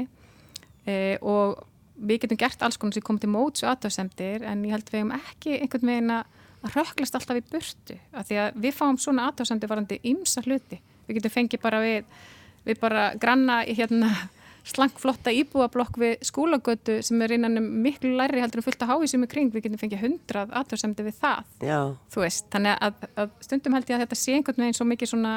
e, 0.89 0.95
og 1.21 1.67
við 2.01 2.23
getum 2.25 2.41
gert 2.41 2.63
alls 2.65 2.81
konar 2.81 2.97
sem 2.97 3.05
komið 3.05 3.27
til 3.27 3.33
móts 3.35 3.65
og 3.65 3.75
aðtöðsendir 3.75 4.47
en 4.49 4.65
ég 4.65 4.73
held 4.75 4.89
við 4.89 5.03
hefum 5.03 5.17
ekki 5.19 5.59
einhvern 5.59 5.91
veginn 5.93 6.15
að 6.17 6.39
röklast 6.75 7.17
alltaf 7.17 7.41
í 7.41 7.45
burtu 7.53 7.97
af 8.17 8.29
því 8.29 8.41
að 8.41 8.61
við 8.65 8.77
fáum 8.77 8.99
svona 9.01 9.29
aðtáðsandi 9.29 9.69
varandi 9.69 10.01
ymsa 10.11 10.43
hluti. 10.45 10.81
Við 11.07 11.19
getum 11.19 11.35
fengið 11.37 11.63
bara 11.63 11.81
við, 11.85 12.09
við 12.67 12.81
bara 12.81 13.05
granna 13.21 13.61
í 13.65 13.77
hérna 13.77 14.11
slangflotta 14.69 15.33
íbúablokk 15.35 15.99
við 16.01 16.27
skólagötu 16.27 16.99
sem 17.07 17.23
er 17.25 17.37
innan 17.37 17.61
um 17.61 17.69
miklu 17.85 18.13
læri 18.19 18.43
heldur 18.43 18.63
en 18.63 18.67
fullt 18.67 18.85
að 18.85 18.93
hái 18.93 19.11
sem 19.13 19.25
er 19.25 19.33
kring, 19.33 19.51
við 19.55 19.67
getum 19.67 19.81
fengið 19.81 20.05
hundrað 20.05 20.55
aðtáðsandi 20.61 21.07
við 21.07 21.19
það. 21.23 21.51
Já. 21.65 21.81
Þú 22.13 22.25
veist, 22.25 22.47
þannig 22.53 22.87
að, 22.89 23.09
að 23.25 23.35
stundum 23.47 23.77
held 23.79 23.91
ég 23.91 23.99
að 23.99 24.05
þetta 24.07 24.21
sé 24.21 24.37
einhvern 24.37 24.65
veginn 24.65 24.79
svo 24.81 24.89
mikið 24.91 25.13
svona 25.15 25.35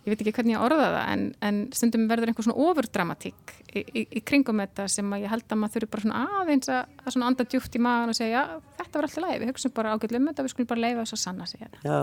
ég 0.00 0.14
veit 0.14 0.22
ekki 0.22 0.32
hvernig 0.38 0.54
ég 0.56 0.62
orða 0.64 0.86
það 0.94 1.08
en, 1.12 1.24
en 1.44 1.56
stundum 1.76 2.06
verður 2.08 2.30
einhver 2.32 2.46
svona 2.46 2.68
overdramatík 2.70 3.52
í, 3.68 3.82
í, 3.82 4.04
í 4.16 4.22
kringum 4.24 4.62
þetta 4.62 4.86
sem 4.90 5.10
að 5.12 5.26
ég 5.26 5.32
held 5.34 5.44
að 5.44 5.60
maður 5.60 5.74
þurfi 5.74 5.90
bara 5.92 6.04
svona 6.04 6.20
aðeins 6.40 6.70
að, 6.72 6.94
að 7.04 7.14
svona 7.14 7.28
anda 7.30 7.46
djúft 7.52 7.76
í 7.76 7.82
maður 7.84 8.12
og 8.14 8.16
segja 8.16 8.40
já, 8.40 8.54
þetta 8.78 8.96
var 8.96 9.08
alltaf 9.08 9.24
lægi, 9.24 9.40
við 9.42 9.50
hugsaum 9.50 9.74
bara 9.76 9.92
ágjörlega 9.94 10.22
um 10.22 10.30
þetta 10.30 10.46
við 10.46 10.54
skulum 10.54 10.70
bara 10.70 10.84
leifa 10.86 11.04
þess 11.04 11.16
að 11.16 11.22
sanna 11.24 11.48
sig 11.50 11.64
þetta 11.64 11.82
Já, 11.84 11.98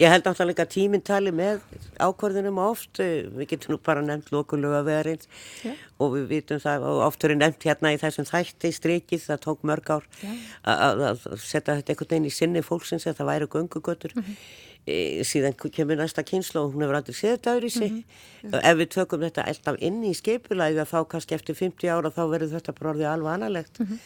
ég 0.00 0.14
held 0.14 0.28
náttúrulega 0.30 0.66
að 0.66 0.72
tíminn 0.74 1.04
tali 1.06 1.34
með 1.36 1.62
ákvörðunum 2.02 2.60
oft. 2.64 3.00
Við 3.00 3.50
getum 3.52 3.74
nú 3.74 3.80
bara 3.84 4.04
nefnt 4.04 4.32
lokulega 4.34 4.82
verins 4.86 5.28
yeah. 5.60 5.78
og 6.00 6.16
við 6.16 6.28
vitum 6.32 6.62
það 6.62 6.86
oft 7.06 7.26
verið 7.26 7.42
nefnt 7.42 7.68
hérna 7.68 7.92
í 7.92 8.00
þessum 8.00 8.28
þætti 8.28 8.72
strikið 8.74 9.26
það 9.28 9.42
tók 9.46 9.66
mörg 9.68 9.92
ár 9.92 10.08
að 10.64 11.26
setja 11.42 11.76
þetta 11.76 11.92
einhvern 11.92 12.14
veginn 12.14 12.30
í 12.30 12.34
sinni 12.34 12.64
fólksins 12.64 13.06
að 13.06 13.20
það 13.20 13.30
væri 13.32 13.52
gungugötur 13.56 14.16
mm 14.16 14.24
-hmm 14.24 14.64
síðan 14.86 15.56
kemur 15.58 15.98
næsta 15.98 16.22
kynslu 16.22 16.60
og 16.62 16.74
hún 16.74 16.84
hefur 16.84 16.98
aldrei 17.00 17.16
séð 17.16 17.32
þetta 17.36 17.54
öðru 17.56 17.66
í 17.66 17.74
sig 17.74 17.90
mm 17.90 18.04
-hmm. 18.42 18.60
ef 18.62 18.76
við 18.78 18.88
tökum 18.94 19.20
þetta 19.20 19.46
alltaf 19.50 19.76
inn 19.80 20.04
í 20.04 20.12
skeipulæði 20.14 20.84
þá 20.86 20.98
kannski 21.10 21.34
eftir 21.34 21.54
50 21.58 21.90
ára 21.90 22.10
þá 22.10 22.22
verður 22.30 22.54
þetta 22.54 22.72
bara 22.72 22.90
orðið 22.90 23.10
alveg 23.10 23.32
annarlegt 23.32 23.80
mm 23.80 23.86
-hmm. 23.86 23.98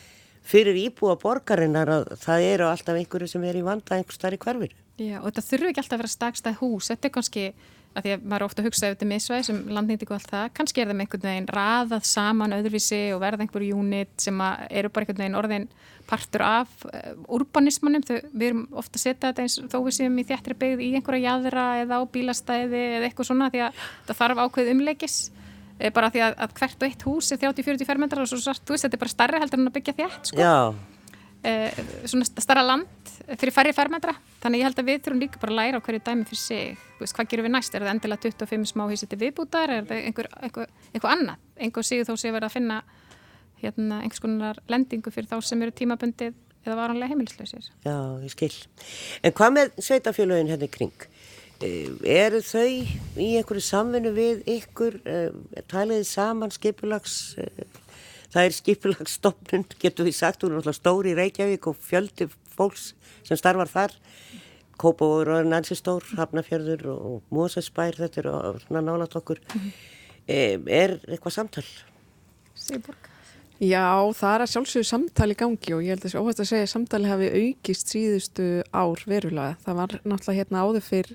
fyrir 0.43 0.77
íbúa 0.77 1.21
borgarinnar 1.21 1.89
að 1.89 2.05
það 2.17 2.41
eru 2.41 2.65
alltaf 2.65 2.97
einhverju 2.97 3.29
sem 3.29 3.45
er 3.45 3.57
í 3.57 3.63
vanda 3.63 3.97
einhver 3.97 4.15
starf 4.15 4.35
í 4.35 4.39
hverfinu 4.39 4.77
Já 4.97 5.21
og 5.21 5.27
þetta 5.29 5.49
þurfu 5.51 5.69
ekki 5.69 5.81
alltaf 5.81 5.97
að 5.97 6.03
vera 6.03 6.17
stakstað 6.17 6.61
hús 6.61 6.89
þetta 6.89 7.09
er 7.09 7.13
kannski 7.13 7.53
að 7.91 8.07
því 8.07 8.13
að 8.15 8.27
maður 8.31 8.47
ofta 8.47 8.65
hugsa 8.65 8.87
ef 8.87 8.95
þetta 8.95 9.07
er 9.07 9.11
misvæg 9.11 9.47
sem 9.47 9.61
landnýtingu 9.75 10.15
og 10.15 10.21
allt 10.21 10.31
það, 10.31 10.51
kannski 10.59 10.83
er 10.83 10.91
það 10.91 10.99
með 10.99 11.07
einhvern 11.07 11.27
veginn 11.27 11.49
raðað 11.57 12.05
saman 12.07 12.55
öðruvísi 12.55 13.01
og 13.15 13.23
verða 13.25 13.47
einhverju 13.47 13.81
unit 13.81 14.13
sem 14.23 14.43
eru 14.43 14.93
bara 14.95 15.07
einhvern 15.07 15.25
veginn 15.25 15.39
orðin 15.41 15.67
partur 16.11 16.45
af 16.47 16.87
uh, 16.87 17.11
urbanismannum, 17.37 18.05
við 18.07 18.47
erum 18.49 18.63
ofta 18.79 18.99
að 18.99 19.05
setja 19.05 19.31
þetta 19.31 19.45
eins 19.45 19.59
þó 19.71 19.77
við 19.87 19.97
séum 19.99 20.19
í 20.19 20.27
þjættri 20.31 20.57
byggð 20.63 20.85
í 20.87 20.93
einhverja 20.99 21.35
jæðra 21.35 21.67
eða 21.85 22.01
á 22.03 22.03
bílastæði 22.15 22.85
eða 22.97 23.11
eitthvað 23.11 23.31
svona 23.31 23.51
því 23.53 23.65
að 23.67 23.85
það 24.09 24.21
þarf 24.23 24.43
ákveð 24.45 24.73
umleikis 24.75 25.19
eh, 25.79 25.93
bara 25.95 26.11
því 26.15 26.25
að, 26.27 26.39
að 26.47 26.57
hvert 26.61 26.81
og 26.83 26.89
eitt 26.89 27.07
hús 27.07 27.31
er 27.35 27.43
30-40 27.43 27.91
fermetrar 27.91 28.27
og 28.27 28.33
svo 28.33 28.57
þú 28.59 28.75
veist 28.75 28.89
þetta 28.89 28.99
er 28.99 29.05
bara 29.05 29.15
starri 29.15 29.43
heldur 29.45 29.63
en 29.63 29.71
að 29.71 29.77
byggja 29.79 29.99
þjætt 30.01 30.33
sko. 30.33 30.49
Uh, 30.51 30.90
svona 31.41 32.27
starra 32.29 32.63
land 32.67 33.13
fyrir 33.39 33.55
færri 33.55 33.73
fermetra 33.73 34.13
þannig 34.43 34.61
ég 34.61 34.67
held 34.69 34.81
að 34.83 34.89
við 34.91 34.99
þurfum 35.05 35.23
líka 35.23 35.41
bara 35.41 35.55
að 35.55 35.59
læra 35.61 35.81
á 35.81 35.85
hverju 35.87 36.03
dæmi 36.05 36.27
fyrir 36.29 36.41
sig 36.41 36.83
veist, 37.01 37.17
hvað 37.17 37.31
gerum 37.31 37.47
við 37.49 37.55
næst, 37.55 37.75
er 37.75 37.85
það 37.85 37.93
endilega 37.95 38.25
25 38.27 38.69
smáhísiti 38.75 39.19
viðbútar, 39.21 39.73
er 39.73 39.89
það 39.89 40.03
einhver, 40.11 40.29
einhver, 40.41 40.75
einhver 40.93 41.15
annað, 41.15 41.43
einhver 41.57 41.87
síðu 41.87 42.09
þó 42.11 42.15
sé 42.21 42.33
verið 42.35 42.49
að 42.51 42.57
finna 42.59 42.79
hérna, 43.61 44.01
einhvers 44.05 44.23
konar 44.25 44.61
lendingu 44.71 45.13
fyrir 45.15 45.31
þá 45.31 45.39
sem 45.45 45.65
eru 45.65 45.75
tímabundið 45.77 46.37
eða 46.67 46.77
varanlega 46.77 47.15
heimilislausir. 47.15 47.69
Já, 47.87 47.97
ég 48.21 48.33
skil. 48.35 48.53
En 49.25 49.37
hvað 49.37 49.55
með 49.57 49.79
sveitafélagin 49.81 50.53
hérna 50.53 50.69
kring? 50.73 51.07
Eh, 51.61 51.89
eru 52.09 52.41
þau 52.45 52.69
í 53.21 53.31
einhverju 53.37 53.65
samvinnu 53.65 54.13
við 54.17 54.43
ykkur, 54.49 55.01
eh, 55.05 55.63
taliði 55.69 56.07
saman 56.09 56.53
skipulags, 56.53 57.37
eh, 57.39 57.65
það 58.31 58.47
er 58.47 58.57
skipulagsstofnun, 58.57 59.67
getur 59.83 60.09
við 60.09 60.17
sagt, 60.17 60.43
hún 60.43 60.55
er 60.55 60.61
náttúrulega 60.61 60.79
stóri 60.79 61.13
í 61.15 61.19
Reykjavík 61.19 61.69
og 61.71 61.79
fjöldi 61.83 62.29
fólks 62.57 62.93
sem 63.27 63.39
starfar 63.39 63.71
þar, 63.71 63.97
Kópavóður 64.81 65.35
og 65.35 65.49
Nansi 65.51 65.77
Stór, 65.77 66.07
Hafnafjörður 66.17 66.87
og 66.95 67.35
Mósesbær, 67.35 67.99
þetta 68.01 68.23
er 68.23 68.61
svona 68.65 68.81
nálat 68.87 69.17
okkur. 69.19 69.43
Mm 69.53 69.61
-hmm. 69.61 69.73
Er 70.31 71.01
eitthvað 71.09 71.35
samtal? 71.35 71.65
Sigurborg. 72.55 73.11
Já, 73.61 74.09
það 74.17 74.35
er 74.35 74.41
að 74.41 74.51
sjálfsögðu 74.55 74.87
samtali 74.89 75.35
gangi 75.37 75.75
og 75.77 75.83
ég 75.85 75.93
held 75.93 76.01
að 76.01 76.07
þessi 76.07 76.21
óhætt 76.21 76.41
að 76.41 76.49
segja 76.49 76.65
að 76.65 76.71
samtali 76.73 77.09
hafi 77.11 77.27
aukist 77.29 77.91
síðustu 77.93 78.47
ár 78.73 79.03
verulega. 79.05 79.57
Það 79.67 79.75
var 79.81 79.91
náttúrulega 80.01 80.39
hérna 80.39 80.63
áður 80.65 80.87
fyrr 80.87 81.11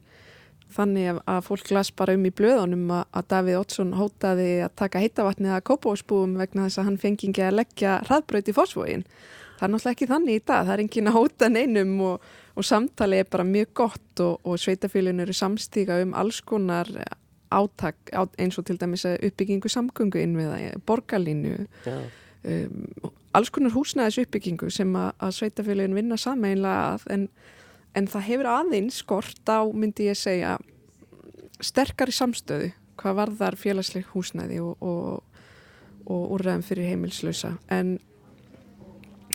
þannig 0.75 1.19
að 1.23 1.41
fólk 1.47 1.71
las 1.75 1.91
bara 1.95 2.15
um 2.17 2.25
í 2.27 2.31
blöðunum 2.35 2.91
að 2.95 3.27
Davíð 3.31 3.59
Ottsson 3.61 3.93
hótaði 3.97 4.49
að 4.65 4.73
taka 4.81 5.03
heitavatnið 5.03 5.55
að 5.55 5.65
kópásbúum 5.69 6.37
vegna 6.39 6.67
þess 6.67 6.81
að 6.81 6.89
hann 6.89 7.01
fengi 7.01 7.29
ekki 7.31 7.45
að 7.45 7.57
leggja 7.61 7.99
hraðbröð 8.09 8.51
í 8.51 8.55
fósfógin. 8.57 9.05
Það 9.55 9.67
er 9.67 9.71
náttúrulega 9.71 9.95
ekki 9.95 10.09
þannig 10.09 10.39
í 10.39 10.43
dag, 10.43 10.65
það 10.65 10.73
er 10.73 10.83
engin 10.83 11.09
að 11.11 11.15
hóta 11.15 11.49
neinum 11.51 11.93
og, 12.09 12.25
og 12.55 12.67
samtali 12.67 13.21
er 13.21 13.29
bara 13.31 13.47
mjög 13.47 13.71
gott 13.81 14.23
og, 14.25 14.35
og 14.43 14.59
sveitafélun 14.59 15.23
eru 15.23 15.35
samstíka 15.35 16.01
um 16.03 16.11
alls 16.17 16.41
konar 16.43 16.91
átak 17.55 18.11
eins 18.41 18.59
og 18.59 18.67
til 18.67 18.75
dæmis 18.81 19.05
uppbyggingu 19.07 19.71
samgöngu 19.71 20.19
inn 20.19 20.35
við 20.35 20.75
borgarlínu. 20.85 21.65
Já 21.87 21.99
um, 22.45 23.11
alls 23.35 23.51
konar 23.53 23.73
húsnæðis 23.75 24.21
uppbyggingu 24.23 24.69
sem 24.73 24.91
að, 24.97 25.11
að 25.23 25.35
sveitafélagin 25.39 25.97
vinna 25.97 26.17
sameinlega 26.19 26.95
að 26.95 27.07
en, 27.15 27.27
en 27.95 28.09
það 28.11 28.27
hefur 28.29 28.49
aðeins 28.51 29.01
skort 29.03 29.51
á, 29.51 29.63
myndi 29.71 30.09
ég 30.09 30.19
segja, 30.19 30.57
sterkari 31.63 32.13
samstöðu 32.15 32.73
hvað 32.99 33.19
varðar 33.21 33.57
félagsleik 33.59 34.11
húsnæði 34.13 34.59
og, 34.63 34.83
og, 34.83 35.23
og 36.05 36.35
úrræðum 36.35 36.63
fyrir 36.65 36.91
heimilslausa 36.91 37.55
en, 37.71 37.97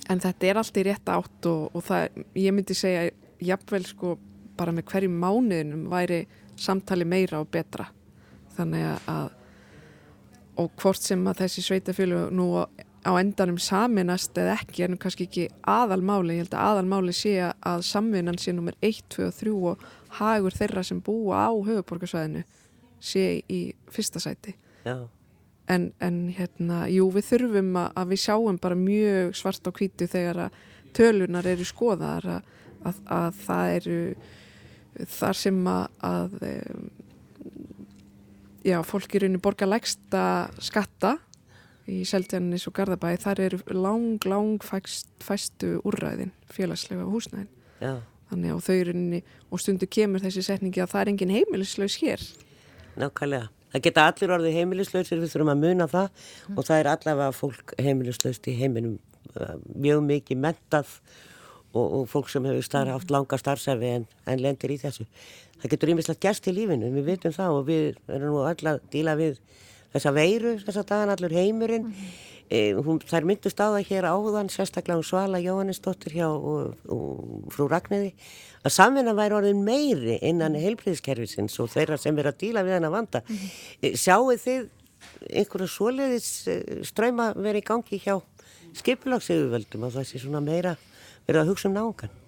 en 0.08 0.22
þetta 0.22 0.48
er 0.48 0.60
alltaf 0.60 0.82
í 0.82 0.86
rétt 0.88 1.12
átt 1.12 1.48
og, 1.50 1.68
og 1.76 1.84
það, 1.84 2.22
ég 2.40 2.56
myndi 2.56 2.76
segja 2.76 3.08
jafnvel 3.40 3.84
sko 3.88 4.16
bara 4.60 4.74
með 4.76 4.90
hverjum 4.92 5.20
mánuðinum 5.20 5.86
væri 5.92 6.24
samtali 6.60 7.06
meira 7.08 7.40
og 7.40 7.48
betra. 7.52 7.86
Þannig 8.56 8.88
að 9.08 9.30
og 10.60 10.72
hvort 10.76 11.00
sem 11.00 11.22
að 11.30 11.44
þessi 11.44 11.62
sveitafélag 11.64 12.32
nú 12.36 12.50
á 13.00 13.10
endanum 13.16 13.58
saminast 13.60 14.36
eða 14.38 14.58
ekki 14.60 14.84
er 14.84 14.92
nú 14.92 14.98
kannski 15.00 15.26
ekki 15.28 15.46
aðalmáli. 15.68 16.36
Ég 16.36 16.44
held 16.44 16.56
að 16.56 16.66
aðalmáli 16.72 17.14
sé 17.16 17.36
að 17.48 17.84
samvinnan 17.88 18.38
sé 18.40 18.52
nummer 18.52 18.76
1, 18.84 19.06
2 19.14 19.28
og 19.28 19.38
3 19.38 19.54
og 19.70 19.86
hagur 20.20 20.56
þeirra 20.56 20.84
sem 20.84 21.00
búa 21.04 21.46
á 21.48 21.50
höfuborgarsvæðinu 21.52 22.44
sé 23.00 23.40
í 23.48 23.60
fyrsta 23.92 24.20
sæti. 24.20 24.56
En, 25.70 25.92
en 26.02 26.18
hérna 26.34 26.82
jú 26.90 27.06
við 27.14 27.28
þurfum 27.30 27.72
að, 27.78 27.88
að 28.02 28.12
við 28.12 28.22
sjáum 28.24 28.60
bara 28.60 28.76
mjög 28.76 29.32
svart 29.38 29.70
á 29.70 29.70
kvítu 29.72 30.08
þegar 30.10 30.44
að 30.48 30.60
tölunar 30.96 31.46
eru 31.46 31.64
skoðar 31.68 32.26
að, 32.26 32.52
að, 32.82 33.00
að 33.06 33.40
það 33.46 33.74
eru 33.78 34.00
þar 35.14 35.38
sem 35.38 35.60
að 35.70 36.36
já, 38.66 38.80
fólk 38.84 39.14
er 39.14 39.28
unni 39.28 39.40
borga 39.40 39.68
lægsta 39.68 40.24
skatta 40.60 41.16
í 41.90 42.00
Seldjarnis 42.08 42.66
og 42.70 42.74
Garðabæði 42.78 43.22
þar 43.24 43.42
eru 43.46 43.60
lang, 43.74 44.26
lang 44.28 44.64
fæst, 44.64 45.10
fæstu 45.24 45.78
úrræðin 45.86 46.32
félagslega 46.52 47.06
húsnæðin. 47.08 47.48
Já. 47.80 47.94
þannig 48.30 48.52
að 48.54 48.66
þau 48.66 48.82
rauninni 48.86 49.22
og 49.50 49.62
stundu 49.62 49.88
kemur 49.90 50.22
þessi 50.22 50.44
setningi 50.46 50.82
að 50.82 50.92
það 50.92 51.00
er 51.00 51.10
engin 51.14 51.34
heimilislaus 51.34 51.96
hér 52.02 52.26
Nákvæmlega, 53.00 53.48
það 53.72 53.84
geta 53.86 54.04
allir 54.10 54.34
orðið 54.36 54.58
heimilislausir 54.58 55.22
við 55.22 55.32
þurfum 55.32 55.52
að 55.54 55.64
muna 55.64 55.88
það 55.90 56.08
mm. 56.10 56.58
og 56.58 56.68
það 56.68 56.82
er 56.82 56.90
allavega 56.92 57.36
fólk 57.38 57.74
heimilislaust 57.80 58.50
í 58.50 58.56
heiminum 58.60 58.98
uh, 59.34 59.56
mjög 59.72 60.04
mikið 60.10 60.42
mentað 60.44 60.92
og, 61.72 61.86
og 61.86 62.04
fólk 62.12 62.28
sem 62.30 62.44
hefur 62.46 62.66
starf, 62.66 62.92
haft 62.98 63.14
langa 63.14 63.40
starfsæfi 63.40 63.94
en, 63.96 64.06
en 64.28 64.44
lendir 64.44 64.74
í 64.74 64.78
þessu 64.82 65.08
það 65.60 65.74
getur 65.74 65.94
ímislegt 65.94 66.22
gæst 66.24 66.48
í 66.50 66.54
lífinu, 66.56 66.92
við 66.94 67.10
vitum 67.14 67.34
það 67.34 67.56
og 67.56 67.66
við 67.68 67.88
erum 68.12 68.34
nú 68.34 68.44
öll 68.48 68.72
að 68.74 68.84
díla 68.92 69.16
við 69.18 69.40
þessa 69.94 70.12
veiru, 70.16 70.56
þessa 70.64 70.84
dagan 70.86 71.14
allur 71.14 71.36
heimurinn 71.36 71.88
mm. 71.90 72.10
E, 72.50 72.72
hún, 72.74 72.98
þær 73.06 73.26
myndust 73.30 73.60
á 73.62 73.70
það 73.70 73.84
hér 73.86 74.06
áðan, 74.10 74.48
sérstaklega 74.50 74.98
um 74.98 75.04
Svala 75.06 75.38
Jóhannesdóttir 75.38 76.16
hjá 76.16 76.26
og, 76.26 76.72
og 76.90 77.44
frú 77.54 77.68
Ragnæði, 77.70 78.08
að 78.66 78.74
samvinna 78.74 79.14
væri 79.14 79.36
orðin 79.38 79.60
meiri 79.62 80.16
innan 80.26 80.58
heilbreyðiskerfisins 80.58 81.54
og 81.62 81.70
þeirra 81.70 82.00
sem 82.02 82.18
er 82.18 82.32
að 82.32 82.40
díla 82.42 82.64
við 82.66 82.74
hann 82.74 82.88
að 82.88 82.96
vanda. 82.96 83.22
Mm 83.22 83.36
-hmm. 83.36 83.94
Sjáu 84.02 84.34
þið 84.34 84.66
einhverju 85.30 85.68
svoleiðis 85.70 86.30
e, 86.50 86.56
ströyma 86.90 87.30
verið 87.36 87.62
í 87.62 87.68
gangi 87.70 88.02
hjá 88.02 88.16
skipulagsauðvöldum 88.80 89.86
að 89.86 90.00
það 90.00 90.08
sé 90.10 90.18
svona 90.18 90.42
meira 90.42 90.74
verið 91.28 91.42
að 91.44 91.50
hugsa 91.52 91.70
um 91.70 91.78
náðungan? 91.78 92.18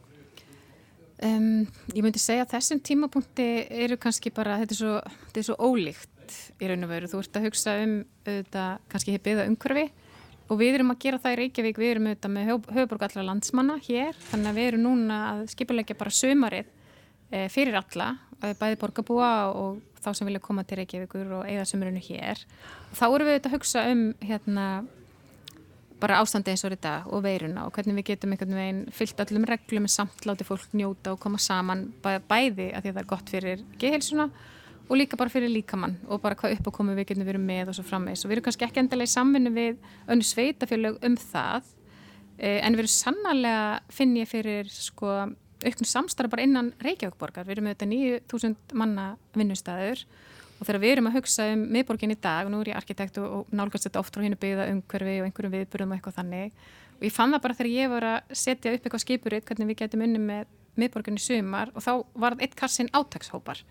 Um, 1.22 1.66
ég 1.94 2.02
myndi 2.02 2.18
segja 2.18 2.46
að 2.46 2.54
þessum 2.56 2.80
tímapunkti 2.82 3.66
eru 3.84 3.98
kannski 3.98 4.30
bara, 4.34 4.56
þetta 4.62 4.74
er 4.74 4.80
svo, 4.80 4.94
þetta 5.26 5.42
er 5.42 5.46
svo 5.46 5.56
ólíkt 5.58 6.11
í 6.60 6.70
raun 6.70 6.86
og 6.86 6.92
veru. 6.92 7.10
Þú 7.10 7.20
ert 7.22 7.38
að 7.38 7.46
hugsa 7.48 7.76
um 7.82 7.94
þetta 8.26 8.64
kannski 8.92 9.14
hefur 9.14 9.26
byggða 9.28 9.48
umhverfi 9.50 9.86
og 10.52 10.58
við 10.60 10.76
erum 10.76 10.92
að 10.92 11.00
gera 11.04 11.20
það 11.22 11.34
í 11.34 11.38
Reykjavík, 11.40 11.78
við 11.80 11.90
erum 11.94 12.08
auðvitað 12.10 12.34
með 12.34 12.50
höfuborg 12.76 13.06
allra 13.06 13.24
landsmanna 13.24 13.78
hér, 13.86 14.18
þannig 14.28 14.50
að 14.50 14.58
við 14.58 14.68
erum 14.70 14.84
núna 14.84 15.20
að 15.30 15.44
skipulegja 15.54 15.96
bara 15.96 16.12
sömarið 16.12 16.66
e, 17.32 17.46
fyrir 17.52 17.78
alla, 17.78 18.08
bæði 18.42 18.78
borgarbúa 18.82 19.30
og 19.56 19.78
þá 20.02 20.10
sem 20.18 20.28
vilja 20.28 20.42
koma 20.44 20.64
til 20.66 20.80
Reykjavíkur 20.82 21.36
og 21.38 21.46
eigða 21.46 21.68
sömurinu 21.70 22.02
hér. 22.04 22.42
Og 22.90 22.98
þá 22.98 23.06
erum 23.06 23.30
við 23.30 23.36
auðvitað 23.36 23.48
að 23.52 23.56
hugsa 23.56 23.86
um 23.92 24.04
hérna 24.20 24.66
bara 26.02 26.18
ástandi 26.18 26.50
eins 26.50 26.64
og 26.66 26.72
þetta 26.74 26.94
og 27.14 27.22
veiruna 27.24 27.66
og 27.68 27.76
hvernig 27.76 28.00
við 28.00 28.08
getum 28.10 28.32
einhvern 28.34 28.56
veginn 28.58 28.80
fyllt 28.94 29.20
öllum 29.22 29.46
reglum 29.46 29.86
samt 29.90 30.26
láti 30.26 30.46
fólk 30.46 30.74
njóta 30.74 31.14
og 31.14 31.20
koma 31.22 31.38
saman 31.38 31.86
bæði 32.02 32.72
að 32.74 32.82
því 32.82 32.88
að 32.88 32.88
það 32.88 33.02
er 33.02 33.10
gott 33.12 33.30
fyrir 33.30 33.62
geðhilsuna 33.78 34.26
og 34.88 34.98
líka 34.98 35.18
bara 35.18 35.32
fyrir 35.32 35.52
líkamann 35.52 35.98
og 36.08 36.22
bara 36.22 36.38
hvað 36.38 36.56
upp 36.56 36.72
og 36.72 36.76
komum 36.78 36.96
við 36.98 37.12
getum 37.12 37.28
verið 37.28 37.44
með 37.44 37.72
og 37.72 37.78
svo 37.78 37.84
frammeins 37.86 38.24
og 38.24 38.30
við 38.30 38.38
erum 38.38 38.48
kannski 38.48 38.66
ekki 38.66 38.82
endilega 38.82 39.10
í 39.10 39.14
samvinnu 39.14 39.52
við 39.54 39.78
önnu 40.10 40.26
sveitafélög 40.26 40.98
um 41.06 41.16
það 41.20 41.70
eh, 42.38 42.58
en 42.58 42.74
við 42.74 42.84
erum 42.84 42.94
sannarlega 42.96 43.64
finn 43.92 44.16
ég 44.18 44.30
fyrir 44.30 44.68
sko 44.72 45.14
auknu 45.62 45.86
samstarf 45.86 46.30
bara 46.30 46.44
innan 46.46 46.72
Reykjavíkborgar 46.82 47.46
við 47.46 47.56
erum 47.56 47.68
með 47.68 47.76
þetta 47.76 47.90
9000 47.94 48.76
manna 48.78 49.08
vinnustæður 49.38 50.04
og 50.62 50.66
þegar 50.68 50.82
við 50.82 50.94
erum 50.94 51.10
að 51.10 51.16
hugsa 51.18 51.48
um 51.50 51.62
miðborgin 51.74 52.14
í 52.14 52.18
dag 52.22 52.46
og 52.46 52.52
nú 52.54 52.62
er 52.62 52.72
ég 52.72 52.78
arkitekt 52.78 53.18
og 53.18 53.50
nálgast 53.50 53.88
þetta 53.88 54.02
oft 54.02 54.14
frá 54.14 54.22
hennu 54.22 54.38
byggða 54.38 54.68
umhverfi 54.70 55.14
og 55.18 55.26
einhverjum 55.26 55.54
viðburðum 55.56 55.94
og 55.94 55.98
eitthvað 55.98 56.18
þannig. 56.20 56.52
Og 57.00 57.06
ég 57.08 57.14
fann 57.14 57.34
það 57.34 57.42
bara 57.46 57.56
þegar 57.58 57.70
ég 57.72 57.90
var 57.90 58.06
að 58.06 58.36
setja 58.42 58.74
upp 58.74 58.86
eitthvað 58.86 59.02
skipurinn 59.02 59.46
hvernig 59.48 59.70
við 59.72 59.80
getum 59.80 60.04
unni 60.06 60.20
með 60.22 60.52
miðborgin 60.78 61.18
í 61.18 61.24
sumar 61.24 61.72
og 61.74 61.82
þá 61.82 61.92
var 62.22 62.36
eitt 62.38 62.54
kassin 62.58 62.92
átagshópar 62.94 63.64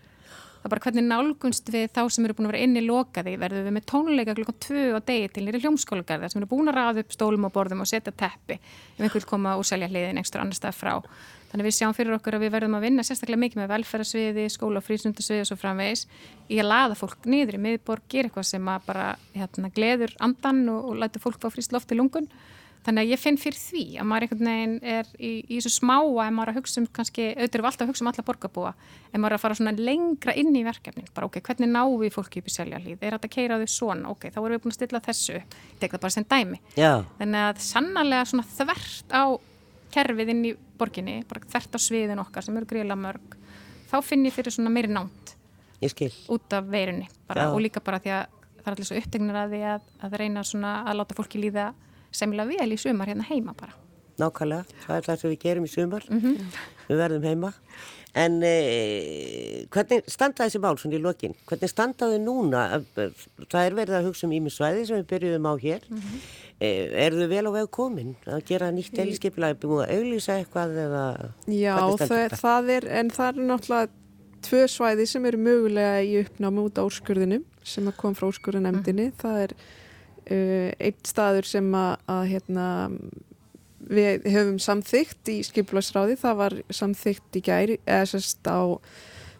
það 0.62 0.68
er 0.68 0.72
bara 0.76 0.84
hvernig 0.84 1.06
nálgunst 1.08 1.70
við 1.74 1.88
þá 1.90 2.02
sem 2.14 2.26
eru 2.26 2.36
búin 2.38 2.46
að 2.46 2.52
vera 2.52 2.66
inni 2.68 2.82
lokaði 2.86 3.34
verður 3.40 3.64
við 3.66 3.74
með 3.74 3.86
tónleika 3.90 4.36
klukkan 4.38 4.58
2 4.62 4.84
á 4.94 5.00
degi 5.10 5.30
til 5.34 5.42
nýri 5.42 5.60
hljómskólagarðar 5.64 6.30
sem 6.30 6.38
eru 6.38 6.50
búin 6.52 6.70
að 6.70 6.78
raða 6.78 7.02
upp 7.02 7.16
stólum 7.16 7.48
og 7.48 7.54
borðum 7.56 7.82
og 7.82 7.90
setja 7.90 8.14
teppi 8.14 8.60
ef 8.60 9.02
einhvern 9.02 9.26
koma 9.26 9.56
og 9.58 9.66
selja 9.66 9.90
hliðin 9.90 10.22
ekstra 10.22 10.44
annar 10.44 10.54
stað 10.54 10.78
frá. 10.78 10.94
Þannig 11.50 11.66
við 11.66 11.74
sjáum 11.76 11.96
fyrir 11.98 12.14
okkur 12.16 12.38
að 12.38 12.44
við 12.46 12.54
verðum 12.54 12.78
að 12.78 12.84
vinna 12.86 13.02
sérstaklega 13.04 13.42
mikið 13.42 13.60
með 13.60 13.72
velferðarsviði, 13.74 14.46
skóla 14.54 14.80
og 14.80 14.86
frísundasviði 14.86 15.42
og 15.42 15.48
svo 15.50 15.58
framvegis 15.60 16.06
í 16.48 16.60
að 16.62 16.70
laða 16.70 16.96
fólk 16.96 17.26
niður 17.28 17.58
í 17.58 17.60
miðborg, 17.66 18.06
gera 18.08 18.30
eitthvað 18.30 18.46
sem 18.48 18.70
bara 18.86 19.10
hérna, 19.34 19.68
gleður 19.74 20.14
andan 20.24 20.62
og, 20.72 20.86
og 20.88 21.02
lætur 21.02 21.26
fólk 21.26 21.42
fá 21.42 21.50
fríst 21.52 21.74
loft 21.76 21.92
í 21.92 21.98
lungun 21.98 22.30
Þannig 22.82 23.04
að 23.04 23.12
ég 23.12 23.20
finn 23.22 23.36
fyrir 23.38 23.58
því 23.62 23.82
að 24.02 24.06
maður 24.10 24.24
einhvern 24.26 24.48
veginn 24.48 24.72
er 24.90 25.10
í, 25.14 25.28
í 25.46 25.58
þessu 25.60 25.70
smáa 25.76 26.24
ef 26.24 26.32
maður 26.34 26.50
að 26.50 26.56
hugsa 26.58 26.80
um 26.80 26.88
kannski, 26.98 27.26
auðvitað 27.36 27.60
er 27.60 27.68
alltaf 27.68 27.84
að 27.84 27.92
hugsa 27.92 28.02
um 28.02 28.10
alla 28.10 28.24
borgarbúa, 28.26 28.72
ef 29.06 29.22
maður 29.22 29.36
að 29.36 29.42
fara 29.44 29.58
svona 29.58 29.74
lengra 29.78 30.34
inn 30.42 30.50
í 30.58 30.64
verkefnin, 30.66 31.06
bara 31.14 31.28
ok, 31.28 31.38
hvernig 31.46 31.70
náum 31.70 31.94
við 32.00 32.16
fólki 32.16 32.42
upp 32.42 32.50
í 32.50 32.54
seljalíð, 32.56 32.96
er 32.98 33.14
þetta 33.14 33.30
að 33.30 33.34
keira 33.36 33.60
þau 33.60 33.70
svona, 33.70 34.10
ok, 34.10 34.26
þá 34.34 34.40
erum 34.42 34.56
við 34.56 34.64
búin 34.64 34.74
að 34.74 34.78
stilla 34.80 35.02
þessu, 35.06 35.38
ég 35.38 35.78
tek 35.78 35.94
það 35.94 36.02
bara 36.02 36.16
sem 36.16 36.26
dæmi. 36.34 36.58
Já. 36.74 36.92
Þannig 37.20 37.46
að 37.52 37.62
sannarlega 37.68 38.26
svona 38.32 38.48
þvert 38.50 39.14
á 39.14 39.24
kerfið 39.94 40.34
inn 40.34 40.42
í 40.50 40.52
borginni, 40.80 41.16
bara 41.30 41.46
þvert 41.54 41.78
á 41.78 41.80
sviðin 41.86 42.24
okkar 42.24 42.48
sem 42.48 42.58
eru 42.58 42.70
gríla 42.72 42.98
mörg, 42.98 43.38
þá 43.92 43.96
finn 44.02 44.26
ég 44.26 44.34
fyrir 44.34 44.54
svona 44.54 44.74
meiri 44.74 44.90
nánt 44.90 45.36
út 46.30 46.54
af 46.54 46.68
veirunni 46.70 47.08
bara, 47.26 47.48
og 47.50 47.60
líka 47.62 47.82
bara 47.82 47.98
því 48.02 48.12
að 48.14 48.38
það 48.62 48.68
er 48.68 48.76
allir 48.76 48.86
svo 48.86 48.98
upptegnir 49.00 49.38
að 49.38 49.54
því 49.54 49.62
að, 49.72 49.88
að 50.06 50.14
reyna 50.20 50.44
að 50.44 50.98
láta 51.00 51.16
fólki 51.18 51.40
líða 51.42 51.72
semilega 52.12 52.52
vel 52.52 52.72
í 52.72 52.78
sumar 52.80 53.10
hérna 53.10 53.26
heima 53.28 53.56
bara. 53.58 53.74
Nákvæmlega, 54.20 54.78
það 54.84 54.96
er 54.96 55.08
það 55.08 55.20
sem 55.20 55.32
við 55.32 55.42
gerum 55.46 55.64
í 55.66 55.72
sumar, 55.72 56.06
mm 56.08 56.20
-hmm. 56.20 56.62
við 56.88 57.02
verðum 57.02 57.28
heima. 57.30 57.52
En 58.12 58.42
eh, 58.44 59.64
hvernig 59.72 60.04
standaði 60.10 60.50
þessi 60.50 60.60
mál 60.60 60.76
svona 60.76 60.98
í 60.98 61.00
lokin? 61.00 61.34
Hvernig 61.48 61.70
standaði 61.72 62.18
núna? 62.20 62.82
Það 62.92 63.62
er 63.62 63.76
verið 63.78 63.96
að 63.96 64.08
hugsa 64.10 64.26
um 64.26 64.34
ímisvæði 64.36 64.84
sem 64.88 65.00
við 65.00 65.06
byrjuðum 65.14 65.48
á 65.48 65.54
hér. 65.62 65.86
Mm 65.88 66.02
-hmm. 66.02 66.18
eh, 66.60 67.06
er 67.06 67.16
þau 67.16 67.28
vel 67.28 67.46
á 67.48 67.52
veg 67.56 67.70
komin 67.70 68.14
að 68.26 68.44
gera 68.50 68.70
nýtt 68.70 68.98
elskiplega, 68.98 69.56
búið 69.56 69.86
að 69.86 69.94
auglýsa 69.96 70.36
eitthvað 70.36 70.76
eða... 70.76 71.04
Já, 71.48 71.76
það, 72.04 72.36
það 72.36 72.70
er, 72.76 72.88
en 73.00 73.10
það 73.10 73.28
er 73.28 73.44
náttúrulega 73.48 73.88
tvö 74.42 74.62
svæði 74.68 75.06
sem 75.06 75.24
eru 75.24 75.38
mögulega 75.38 76.02
í 76.04 76.12
uppnáma 76.20 76.66
út 76.66 76.76
á 76.76 76.82
úrskurðinum 76.84 77.44
sem 77.64 77.92
kom 77.96 78.14
frá 78.14 78.28
úrskurðunemdini. 78.28 79.08
Mm 79.08 79.12
-hmm. 79.12 79.22
Það 79.22 79.42
er 79.42 79.54
einn 80.30 80.98
staður 81.06 81.48
sem 81.48 81.72
að, 81.74 81.92
að 82.14 82.24
hérna, 82.30 82.66
við 83.92 84.28
höfum 84.32 84.60
samþygt 84.62 85.32
í 85.32 85.40
skipularsráði, 85.46 86.18
það 86.20 86.38
var 86.38 86.58
samþygt 86.70 87.40
í 87.40 87.42
gæri, 87.48 87.80
eða 87.86 88.12
sérst 88.12 88.46
á 88.46 88.78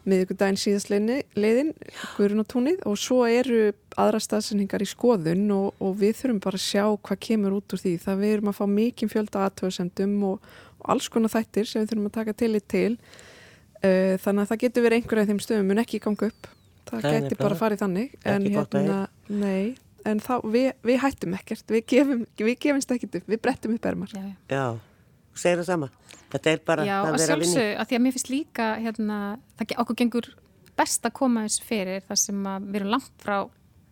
miðugudaginn 0.09 0.59
síðastleiðin 0.59 1.69
Guðrun 2.17 2.43
og 2.43 2.49
túnið 2.51 2.81
og 2.91 2.97
svo 2.99 3.21
eru 3.31 3.71
aðra 4.01 4.19
staðsendingar 4.23 4.83
í 4.83 4.89
skoðun 4.91 5.45
og, 5.55 5.69
og 5.79 5.95
við 6.01 6.17
þurfum 6.19 6.41
bara 6.43 6.59
að 6.59 6.65
sjá 6.65 6.85
hvað 7.07 7.21
kemur 7.29 7.59
út 7.59 7.77
úr 7.77 7.83
því. 7.83 7.93
Það 8.03 8.25
við 8.25 8.35
erum 8.37 8.51
að 8.51 8.59
fá 8.59 8.65
mikið 8.73 9.13
fjölda 9.13 9.45
aðtöðsendum 9.47 10.17
og, 10.27 10.49
og 10.81 10.91
alls 10.95 11.09
konar 11.13 11.35
þættir 11.37 11.71
sem 11.71 11.85
við 11.85 11.93
þurfum 11.93 12.11
að 12.11 12.17
taka 12.19 12.37
til 12.43 12.51
í 12.51 12.65
til. 12.75 12.91
Uh, 13.83 14.19
þannig 14.23 14.43
að 14.43 14.51
það 14.51 14.63
getur 14.65 14.87
verið 14.87 15.01
einhverja 15.01 15.23
af 15.25 15.31
þeim 15.31 15.41
stöðum 15.47 15.73
en 15.75 15.85
ekki 15.85 16.03
ganga 16.03 16.31
upp. 16.33 16.51
Það 16.91 17.07
Nei, 17.07 17.15
getur 17.15 17.43
bara 17.45 17.61
farið 17.63 17.85
þannig 17.85 18.19
en 18.27 18.51
hérna, 18.51 18.99
nei 19.31 19.77
en 20.09 20.23
þá, 20.23 20.33
við, 20.53 20.71
við 20.87 21.03
hættum 21.03 21.37
ekkert. 21.39 21.67
Við, 21.73 21.85
gefum, 21.93 22.25
við 22.41 22.57
gefumst 22.67 22.95
ekkert 22.95 23.21
upp, 23.21 23.29
við 23.31 23.43
brettum 23.43 23.77
upp 23.77 23.91
ermar. 23.93 24.15
Já, 24.17 24.33
já. 24.53 24.65
Segir 25.33 25.63
það 25.63 25.69
sama. 25.71 25.91
Þetta 26.33 26.53
er 26.53 26.65
bara 26.65 26.85
já, 26.89 26.97
að 27.01 27.19
vera 27.19 27.35
að 27.37 27.43
vinni 27.45 27.61
Já, 27.61 27.69
að 27.77 27.89
því 27.89 27.97
að 27.97 28.03
mér 28.05 28.15
finnst 28.17 28.33
líka 28.33 28.71
hérna, 28.81 29.19
það 29.61 29.77
okkur 29.85 29.99
gengur 30.01 30.29
best 30.77 31.07
að 31.09 31.15
koma 31.17 31.45
þess 31.47 31.65
fyrir 31.69 32.05
þar 32.09 32.21
sem 32.21 32.43
við 32.43 32.81
erum 32.81 32.93
langt 32.95 33.15
frá 33.21 33.37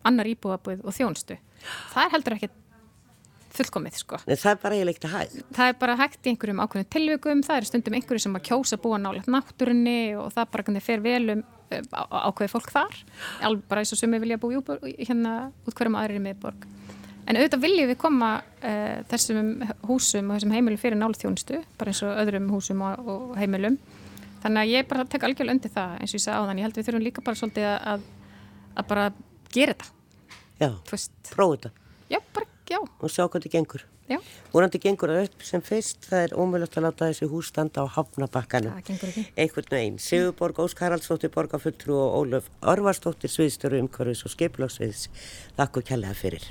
annar 0.09 0.29
íbúðabúið 0.29 0.81
og 0.85 0.95
þjónstu 0.97 1.37
það 1.61 2.03
er 2.03 2.13
heldur 2.15 2.37
ekkert 2.37 2.57
fullkomið 3.51 3.97
sko. 3.99 4.19
Nei, 4.29 4.37
það 4.39 4.53
er 4.53 4.59
bara 4.61 4.77
að 4.77 5.07
hægt. 5.11 5.39
Það 5.51 5.69
er 5.69 5.79
bara 5.81 5.95
hægt 5.99 6.27
í 6.27 6.31
einhverjum 6.31 6.61
ákveðin 6.63 6.91
tilvökum, 6.95 7.41
það 7.43 7.57
er 7.57 7.67
stundum 7.67 7.97
einhverju 7.97 8.23
sem 8.23 8.37
að 8.37 8.45
kjósa 8.47 8.79
búa 8.79 8.99
nálega 9.01 9.33
náttúrunni 9.33 9.97
og 10.21 10.29
það 10.35 10.53
bara 10.53 10.65
kannar 10.67 10.85
fer 10.85 11.03
vel 11.03 11.23
um 11.35 11.41
eh, 11.41 11.57
ákveði 11.71 12.51
fólk 12.51 12.69
þar, 12.73 12.99
alveg 13.47 13.65
bara 13.69 13.83
eins 13.83 13.93
og 13.95 13.99
sem 14.01 14.13
við 14.13 14.25
vilja 14.25 14.39
búa 14.41 14.77
í 14.89 14.93
hérna 14.99 15.33
út 15.65 15.75
hverjum 15.77 15.97
aðrir 15.99 16.19
í 16.19 16.23
miðborg. 16.25 16.67
En 17.29 17.37
auðvitað 17.37 17.63
viljum 17.63 17.91
við 17.91 17.99
koma 18.01 18.29
uh, 18.41 19.01
þessum 19.11 19.51
húsum 19.87 20.31
og 20.31 20.37
þessum 20.39 20.55
heimilum 20.55 20.81
fyrir 20.81 20.99
nálega 20.99 21.21
þjónustu, 21.23 21.61
bara 21.79 21.93
eins 21.93 22.01
og 22.05 22.21
öðrum 22.23 22.49
húsum 22.51 22.81
og, 22.87 23.11
og 23.13 23.35
heimilum. 23.39 23.77
Þannig 24.41 24.63
að 24.63 24.71
ég 24.73 24.87
bara 24.89 25.05
tek 25.05 25.27
algjörlega 25.27 25.55
undir 25.55 25.73
það 25.73 25.99
eins 25.99 26.15
og 26.15 26.17
ég 26.17 26.25
sagði 26.25 26.39
á 26.41 26.45
þann, 26.49 26.61
ég 26.61 26.67
held 26.67 26.79
við 26.79 26.87
þurfum 26.87 27.05
líka 27.05 27.25
bara 27.27 27.39
svolítið 27.41 27.67
að, 27.75 28.07
að 28.73 28.89
bara 28.89 29.05
gera 29.53 29.75
þetta. 29.77 29.91
Já, 30.61 30.69
prófa 31.35 31.53
þetta. 31.53 31.71
Já, 32.09 32.19
bara 32.33 32.49
Já. 32.71 32.79
og 32.79 33.11
sjá 33.11 33.25
þetta 33.25 33.51
gengur. 33.51 33.83
Já. 34.11 34.17
Vorandi 34.51 34.81
gengur 34.83 35.13
það 35.13 35.27
upp 35.29 35.45
sem 35.47 35.61
fyrst, 35.63 36.07
það 36.09 36.25
er 36.25 36.33
ómöðulegt 36.35 36.79
að 36.79 36.85
láta 36.87 37.07
þessi 37.11 37.29
hús 37.31 37.51
standa 37.53 37.85
á 37.85 37.93
hafnabakkanum. 37.95 38.73
Það 38.75 38.89
gengur 38.89 39.11
ekki. 39.11 39.23
Einhvern 39.43 39.69
veginn. 39.71 40.01
Sigurborg 40.03 40.59
Ósk 40.65 40.83
Haraldsdóttir 40.83 41.31
Borgarfulltrú 41.35 41.95
og 41.99 42.17
Ólöf 42.19 42.49
Orvarsdóttir 42.73 43.31
Sviðstöru 43.31 43.79
umhverfis 43.85 44.25
og 44.27 44.35
skeiplagsviðs. 44.35 45.07
Þakku 45.59 45.85
kjærlega 45.87 46.17
fyrir. 46.19 46.49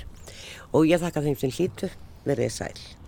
Og 0.73 0.89
ég 0.89 1.03
þakka 1.03 1.27
þeim 1.27 1.37
sem 1.43 1.53
hlýtu, 1.59 1.91
verið 2.25 2.57
sæl. 2.57 3.00